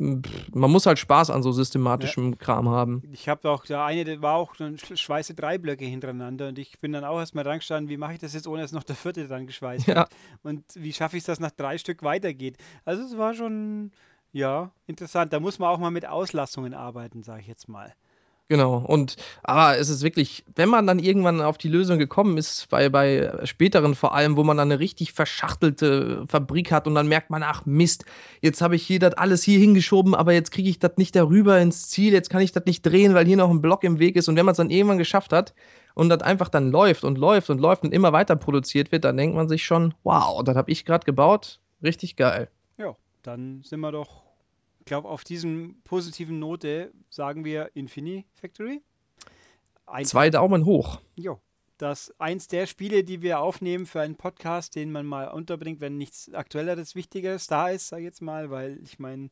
man 0.00 0.70
muss 0.70 0.86
halt 0.86 0.98
Spaß 0.98 1.30
an 1.30 1.42
so 1.42 1.52
systematischem 1.52 2.38
Kram 2.38 2.68
haben. 2.68 3.02
Ich 3.12 3.28
habe 3.28 3.48
auch, 3.50 3.66
der 3.66 3.84
eine, 3.84 4.04
der 4.04 4.22
war 4.22 4.34
auch 4.36 4.56
dann 4.56 4.76
sch- 4.76 4.96
schweiße 4.96 5.34
drei 5.34 5.58
Blöcke 5.58 5.84
hintereinander 5.84 6.48
und 6.48 6.58
ich 6.58 6.78
bin 6.80 6.92
dann 6.92 7.04
auch 7.04 7.18
erstmal 7.18 7.44
dran 7.44 7.58
gestanden, 7.58 7.90
wie 7.90 7.96
mache 7.96 8.14
ich 8.14 8.18
das 8.18 8.32
jetzt, 8.34 8.46
ohne 8.48 8.62
dass 8.62 8.72
noch 8.72 8.82
der 8.84 8.96
vierte 8.96 9.28
dran 9.28 9.46
geschweißt 9.46 9.86
Ja. 9.86 9.94
wird 9.96 10.08
und 10.42 10.64
wie 10.74 10.92
schaffe 10.92 11.16
ich 11.16 11.22
es, 11.22 11.26
dass 11.26 11.40
nach 11.40 11.50
drei 11.50 11.76
Stück 11.78 12.02
weitergeht. 12.02 12.56
Also 12.84 13.02
es 13.02 13.16
war 13.18 13.34
schon, 13.34 13.92
ja, 14.32 14.70
interessant. 14.86 15.32
Da 15.32 15.40
muss 15.40 15.58
man 15.58 15.68
auch 15.68 15.78
mal 15.78 15.90
mit 15.90 16.06
Auslassungen 16.06 16.74
arbeiten, 16.74 17.22
sage 17.22 17.42
ich 17.42 17.46
jetzt 17.46 17.68
mal. 17.68 17.94
Genau. 18.50 18.78
Und 18.78 19.14
aber 19.44 19.78
es 19.78 19.88
ist 19.90 20.02
wirklich, 20.02 20.44
wenn 20.56 20.68
man 20.68 20.84
dann 20.84 20.98
irgendwann 20.98 21.40
auf 21.40 21.56
die 21.56 21.68
Lösung 21.68 22.00
gekommen 22.00 22.36
ist, 22.36 22.68
bei, 22.68 22.88
bei 22.88 23.30
späteren 23.44 23.94
vor 23.94 24.12
allem, 24.12 24.36
wo 24.36 24.42
man 24.42 24.56
dann 24.56 24.72
eine 24.72 24.80
richtig 24.80 25.12
verschachtelte 25.12 26.24
Fabrik 26.28 26.72
hat 26.72 26.88
und 26.88 26.96
dann 26.96 27.06
merkt 27.06 27.30
man, 27.30 27.44
ach 27.44 27.64
Mist, 27.64 28.06
jetzt 28.40 28.60
habe 28.60 28.74
ich 28.74 28.82
hier 28.82 28.98
das 28.98 29.14
alles 29.14 29.44
hier 29.44 29.60
hingeschoben, 29.60 30.16
aber 30.16 30.32
jetzt 30.32 30.50
kriege 30.50 30.68
ich 30.68 30.80
das 30.80 30.96
nicht 30.96 31.14
darüber 31.14 31.60
ins 31.60 31.90
Ziel, 31.90 32.12
jetzt 32.12 32.28
kann 32.28 32.40
ich 32.40 32.50
das 32.50 32.64
nicht 32.64 32.84
drehen, 32.84 33.14
weil 33.14 33.24
hier 33.24 33.36
noch 33.36 33.50
ein 33.50 33.62
Block 33.62 33.84
im 33.84 34.00
Weg 34.00 34.16
ist. 34.16 34.28
Und 34.28 34.34
wenn 34.34 34.46
man 34.46 34.54
es 34.54 34.56
dann 34.56 34.70
irgendwann 34.70 34.98
geschafft 34.98 35.32
hat 35.32 35.54
und 35.94 36.08
das 36.08 36.22
einfach 36.22 36.48
dann 36.48 36.72
läuft 36.72 37.04
und 37.04 37.18
läuft 37.18 37.50
und 37.50 37.60
läuft 37.60 37.84
und 37.84 37.94
immer 37.94 38.12
weiter 38.12 38.34
produziert 38.34 38.90
wird, 38.90 39.04
dann 39.04 39.16
denkt 39.16 39.36
man 39.36 39.48
sich 39.48 39.64
schon, 39.64 39.94
wow, 40.02 40.42
das 40.42 40.56
habe 40.56 40.72
ich 40.72 40.84
gerade 40.84 41.04
gebaut, 41.04 41.60
richtig 41.84 42.16
geil. 42.16 42.48
Ja, 42.78 42.96
dann 43.22 43.62
sind 43.62 43.78
wir 43.78 43.92
doch 43.92 44.29
ich 44.80 44.86
glaube, 44.86 45.08
auf 45.08 45.24
diesem 45.24 45.80
positiven 45.84 46.38
Note 46.38 46.90
sagen 47.10 47.44
wir 47.44 47.70
Infini 47.74 48.24
Factory. 48.32 48.82
Ein 49.86 50.06
Zwei 50.06 50.30
Daumen 50.30 50.64
hoch. 50.64 51.00
Jo. 51.16 51.38
Das 51.76 52.14
eins 52.18 52.48
der 52.48 52.66
Spiele, 52.66 53.04
die 53.04 53.22
wir 53.22 53.40
aufnehmen 53.40 53.86
für 53.86 54.00
einen 54.00 54.16
Podcast, 54.16 54.74
den 54.74 54.90
man 54.90 55.06
mal 55.06 55.28
unterbringt, 55.28 55.80
wenn 55.80 55.98
nichts 55.98 56.32
Aktuelleres, 56.32 56.94
Wichtigeres 56.94 57.46
da 57.46 57.68
ist, 57.68 57.88
sage 57.88 58.02
ich 58.02 58.06
jetzt 58.06 58.22
mal, 58.22 58.50
weil 58.50 58.78
ich 58.82 58.98
meine, 58.98 59.28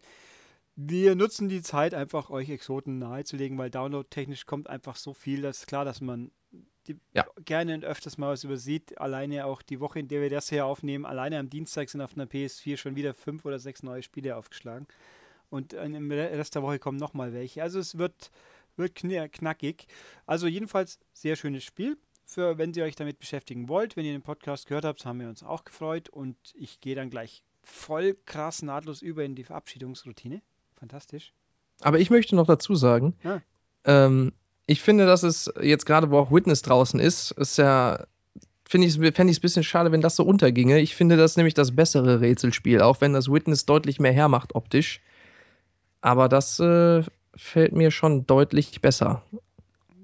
wir 0.77 1.15
nutzen 1.15 1.49
die 1.49 1.63
Zeit 1.63 1.95
einfach, 1.95 2.31
euch 2.31 2.51
Exoten 2.51 2.99
nahezulegen, 2.99 3.59
weil 3.59 3.71
download-technisch 3.71 4.47
kommt 4.47 4.69
einfach 4.69 4.97
so 4.97 5.15
viel, 5.15 5.43
das 5.43 5.61
ist 5.61 5.67
klar, 5.67 5.85
dass 5.85 6.01
man 6.01 6.31
ja. 7.15 7.27
gerne 7.45 7.75
und 7.75 7.85
öfters 7.85 8.19
mal 8.19 8.33
was 8.33 8.45
übersieht. 8.45 8.99
Alleine 8.99 9.47
auch 9.47 9.63
die 9.63 9.81
Woche, 9.81 9.99
in 9.99 10.09
der 10.09 10.21
wir 10.21 10.31
das 10.31 10.49
hier 10.51 10.67
aufnehmen, 10.67 11.05
alleine 11.05 11.39
am 11.39 11.51
Dienstag 11.51 11.89
sind 11.89 12.01
auf 12.01 12.15
einer 12.15 12.27
PS4 12.27 12.77
schon 12.77 12.97
wieder 12.97 13.15
fünf 13.15 13.45
oder 13.45 13.59
sechs 13.59 13.83
neue 13.83 14.03
Spiele 14.03 14.37
aufgeschlagen 14.37 14.87
und 15.51 15.73
im 15.73 16.11
Rest 16.11 16.55
der 16.55 16.63
Woche 16.63 16.79
kommen 16.79 16.99
nochmal 16.99 17.33
welche. 17.33 17.63
Also 17.63 17.79
es 17.79 17.99
wird, 17.99 18.31
wird 18.77 18.95
knackig. 18.95 19.87
Also 20.27 20.47
jedenfalls 20.47 20.99
sehr 21.13 21.37
schönes 21.37 21.65
Spiel. 21.65 21.97
Für 22.25 22.59
wenn 22.59 22.75
ihr 22.75 22.85
euch 22.85 22.95
damit 22.95 23.19
beschäftigen 23.19 23.69
wollt, 23.69 23.97
wenn 23.97 24.05
ihr 24.05 24.13
den 24.13 24.23
Podcast 24.23 24.67
gehört 24.67 24.85
habt, 24.85 25.07
haben 25.07 25.21
wir 25.21 25.29
uns 25.29 25.43
auch 25.43 25.65
gefreut 25.65 26.11
und 26.11 26.37
ich 26.55 26.81
gehe 26.81 26.95
dann 26.95 27.09
gleich 27.09 27.43
voll 27.63 28.17
krass 28.27 28.61
nahtlos 28.61 29.01
über 29.01 29.25
in 29.25 29.35
die 29.35 29.45
Verabschiedungsroutine. 29.45 30.43
Fantastisch. 30.79 31.33
Aber 31.81 31.99
ich 31.99 32.11
möchte 32.11 32.37
noch 32.37 32.47
dazu 32.47 32.75
sagen, 32.75 33.17
ja. 33.25 33.41
ähm, 33.85 34.33
ich 34.67 34.83
finde, 34.83 35.07
dass 35.07 35.23
es 35.23 35.51
jetzt 35.61 35.87
gerade, 35.87 36.11
wo 36.11 36.19
auch 36.19 36.31
Witness 36.31 36.61
draußen 36.61 37.01
ist, 37.01 37.31
ist 37.33 37.57
ja 37.57 38.07
finde 38.69 38.87
ich 38.87 38.99
es 38.99 39.39
ein 39.39 39.41
bisschen 39.41 39.65
schade, 39.65 39.93
wenn 39.93 40.03
das 40.03 40.15
so 40.15 40.25
unterginge. 40.25 40.79
Ich 40.79 40.95
finde 40.95 41.17
das 41.17 41.37
nämlich 41.37 41.55
das 41.55 41.75
bessere 41.75 42.21
Rätselspiel, 42.21 42.83
auch 42.83 43.01
wenn 43.01 43.15
das 43.15 43.33
Witness 43.33 43.65
deutlich 43.65 43.99
mehr 43.99 44.13
hermacht 44.13 44.55
optisch. 44.55 45.01
Aber 46.01 46.29
das 46.29 46.61
äh, 46.61 47.03
fällt 47.35 47.73
mir 47.73 47.91
schon 47.91 48.27
deutlich 48.27 48.81
besser. 48.81 49.23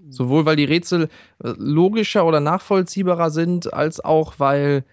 Sowohl 0.09 0.47
weil 0.47 0.57
die 0.57 0.65
Rätsel 0.65 1.09
äh, 1.43 1.55
logischer 1.57 2.25
oder 2.27 2.41
nachvollziehbarer 2.41 3.31
sind, 3.31 3.73
als 3.73 4.05
auch 4.05 4.35
weil, 4.39 4.85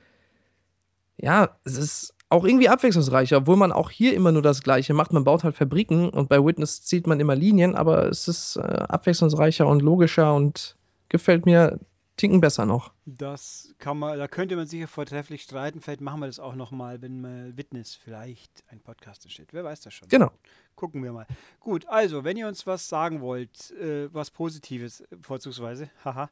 ja, 1.17 1.49
es 1.63 1.77
ist 1.77 2.13
auch 2.29 2.45
irgendwie 2.45 2.69
abwechslungsreicher, 2.69 3.37
obwohl 3.37 3.57
man 3.57 3.73
auch 3.73 3.89
hier 3.89 4.13
immer 4.13 4.31
nur 4.31 4.41
das 4.41 4.63
Gleiche 4.63 4.93
macht. 4.93 5.11
Man 5.11 5.25
baut 5.25 5.43
halt 5.43 5.55
Fabriken 5.55 6.09
und 6.09 6.29
bei 6.29 6.43
Witness 6.43 6.81
zieht 6.83 7.05
man 7.05 7.19
immer 7.19 7.35
Linien, 7.35 7.75
aber 7.75 8.07
es 8.07 8.27
ist 8.27 8.55
äh, 8.55 8.61
abwechslungsreicher 8.61 9.67
und 9.67 9.81
logischer 9.81 10.33
und 10.33 10.77
gefällt 11.09 11.45
mir 11.45 11.77
Ticken 12.17 12.41
besser 12.41 12.65
noch. 12.65 12.93
Das 13.05 13.73
kann 13.79 13.97
man, 13.97 14.17
da 14.17 14.27
könnte 14.27 14.55
man 14.55 14.67
sicher 14.67 14.87
vortrefflich 14.87 15.41
streiten. 15.41 15.81
Vielleicht 15.81 16.01
machen 16.01 16.19
wir 16.19 16.27
das 16.27 16.39
auch 16.39 16.55
nochmal, 16.55 17.01
wenn 17.01 17.21
mal 17.21 17.57
Witness 17.57 17.95
vielleicht 17.95 18.63
ein 18.67 18.79
Podcast 18.79 19.23
entsteht. 19.25 19.53
Wer 19.53 19.63
weiß 19.63 19.81
das 19.81 19.93
schon. 19.93 20.07
Genau. 20.07 20.31
Gucken 20.75 21.03
wir 21.03 21.13
mal. 21.13 21.25
Gut, 21.59 21.87
also, 21.87 22.23
wenn 22.23 22.37
ihr 22.37 22.47
uns 22.47 22.67
was 22.67 22.87
sagen 22.87 23.21
wollt, 23.21 23.71
äh, 23.71 24.13
was 24.13 24.29
Positives 24.29 25.03
vorzugsweise, 25.21 25.89
haha, 26.05 26.29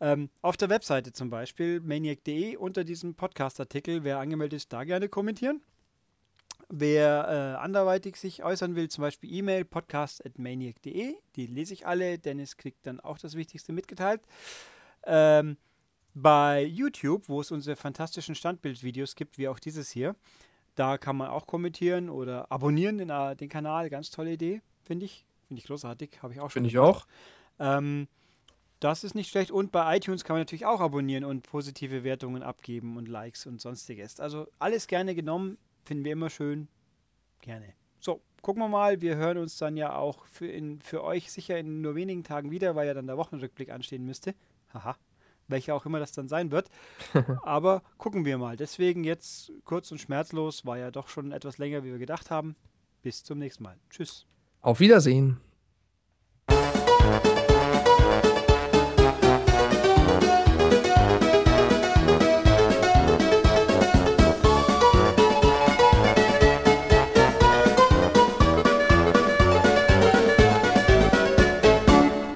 ähm, 0.00 0.30
auf 0.42 0.56
der 0.56 0.70
Webseite 0.70 1.12
zum 1.12 1.30
Beispiel, 1.30 1.80
maniac.de, 1.80 2.56
unter 2.56 2.84
diesem 2.84 3.14
Podcast-Artikel, 3.14 4.04
wer 4.04 4.18
angemeldet 4.18 4.56
ist, 4.56 4.72
da 4.72 4.84
gerne 4.84 5.08
kommentieren. 5.08 5.60
Wer 6.70 7.56
äh, 7.56 7.62
anderweitig 7.62 8.16
sich 8.16 8.44
äußern 8.44 8.76
will, 8.76 8.88
zum 8.88 9.02
Beispiel 9.02 9.32
E-Mail 9.32 9.64
podcast.maniac.de, 9.64 11.14
die 11.34 11.46
lese 11.46 11.72
ich 11.72 11.86
alle. 11.86 12.18
Dennis 12.18 12.58
kriegt 12.58 12.86
dann 12.86 13.00
auch 13.00 13.18
das 13.18 13.36
Wichtigste 13.36 13.72
mitgeteilt. 13.72 14.20
Ähm, 15.04 15.56
bei 16.14 16.64
YouTube, 16.64 17.28
wo 17.28 17.40
es 17.40 17.50
unsere 17.50 17.76
fantastischen 17.76 18.34
Standbildvideos 18.34 19.14
gibt, 19.14 19.38
wie 19.38 19.48
auch 19.48 19.58
dieses 19.58 19.90
hier, 19.90 20.16
da 20.74 20.98
kann 20.98 21.16
man 21.16 21.28
auch 21.28 21.46
kommentieren 21.46 22.08
oder 22.08 22.50
abonnieren 22.50 22.98
den, 22.98 23.10
äh, 23.10 23.36
den 23.36 23.48
Kanal. 23.48 23.90
Ganz 23.90 24.10
tolle 24.10 24.32
Idee, 24.32 24.62
finde 24.84 25.06
ich. 25.06 25.26
Finde 25.46 25.60
ich 25.60 25.66
großartig. 25.66 26.22
Habe 26.22 26.34
ich 26.34 26.40
auch 26.40 26.50
schon. 26.50 26.62
Finde 26.62 26.68
ich 26.68 26.78
auch. 26.78 27.06
Ähm, 27.58 28.06
das 28.80 29.02
ist 29.02 29.14
nicht 29.14 29.30
schlecht. 29.30 29.50
Und 29.50 29.72
bei 29.72 29.96
iTunes 29.96 30.24
kann 30.24 30.34
man 30.34 30.42
natürlich 30.42 30.66
auch 30.66 30.80
abonnieren 30.80 31.24
und 31.24 31.42
positive 31.42 32.04
Wertungen 32.04 32.42
abgeben 32.42 32.96
und 32.96 33.08
Likes 33.08 33.46
und 33.46 33.60
sonstiges. 33.60 34.20
Also 34.20 34.46
alles 34.58 34.86
gerne 34.86 35.14
genommen. 35.14 35.58
Finden 35.84 36.04
wir 36.04 36.12
immer 36.12 36.30
schön. 36.30 36.68
Gerne. 37.40 37.72
So, 37.98 38.20
gucken 38.42 38.62
wir 38.62 38.68
mal. 38.68 39.00
Wir 39.00 39.16
hören 39.16 39.38
uns 39.38 39.56
dann 39.56 39.76
ja 39.76 39.96
auch 39.96 40.24
für, 40.26 40.46
in, 40.46 40.80
für 40.80 41.02
euch 41.02 41.32
sicher 41.32 41.58
in 41.58 41.80
nur 41.80 41.94
wenigen 41.94 42.22
Tagen 42.22 42.50
wieder, 42.50 42.76
weil 42.76 42.86
ja 42.86 42.94
dann 42.94 43.06
der 43.06 43.16
Wochenrückblick 43.16 43.70
anstehen 43.70 44.04
müsste. 44.04 44.34
Haha. 44.72 44.96
Welcher 45.48 45.74
auch 45.74 45.86
immer 45.86 45.98
das 45.98 46.12
dann 46.12 46.28
sein 46.28 46.50
wird. 46.50 46.70
Aber 47.42 47.82
gucken 47.96 48.24
wir 48.24 48.36
mal. 48.36 48.56
Deswegen 48.56 49.04
jetzt 49.04 49.50
kurz 49.64 49.90
und 49.90 49.98
schmerzlos. 49.98 50.66
War 50.66 50.78
ja 50.78 50.90
doch 50.90 51.08
schon 51.08 51.32
etwas 51.32 51.58
länger, 51.58 51.84
wie 51.84 51.90
wir 51.90 51.98
gedacht 51.98 52.30
haben. 52.30 52.54
Bis 53.02 53.24
zum 53.24 53.38
nächsten 53.38 53.62
Mal. 53.64 53.76
Tschüss. 53.90 54.26
Auf 54.60 54.80
Wiedersehen. 54.80 55.40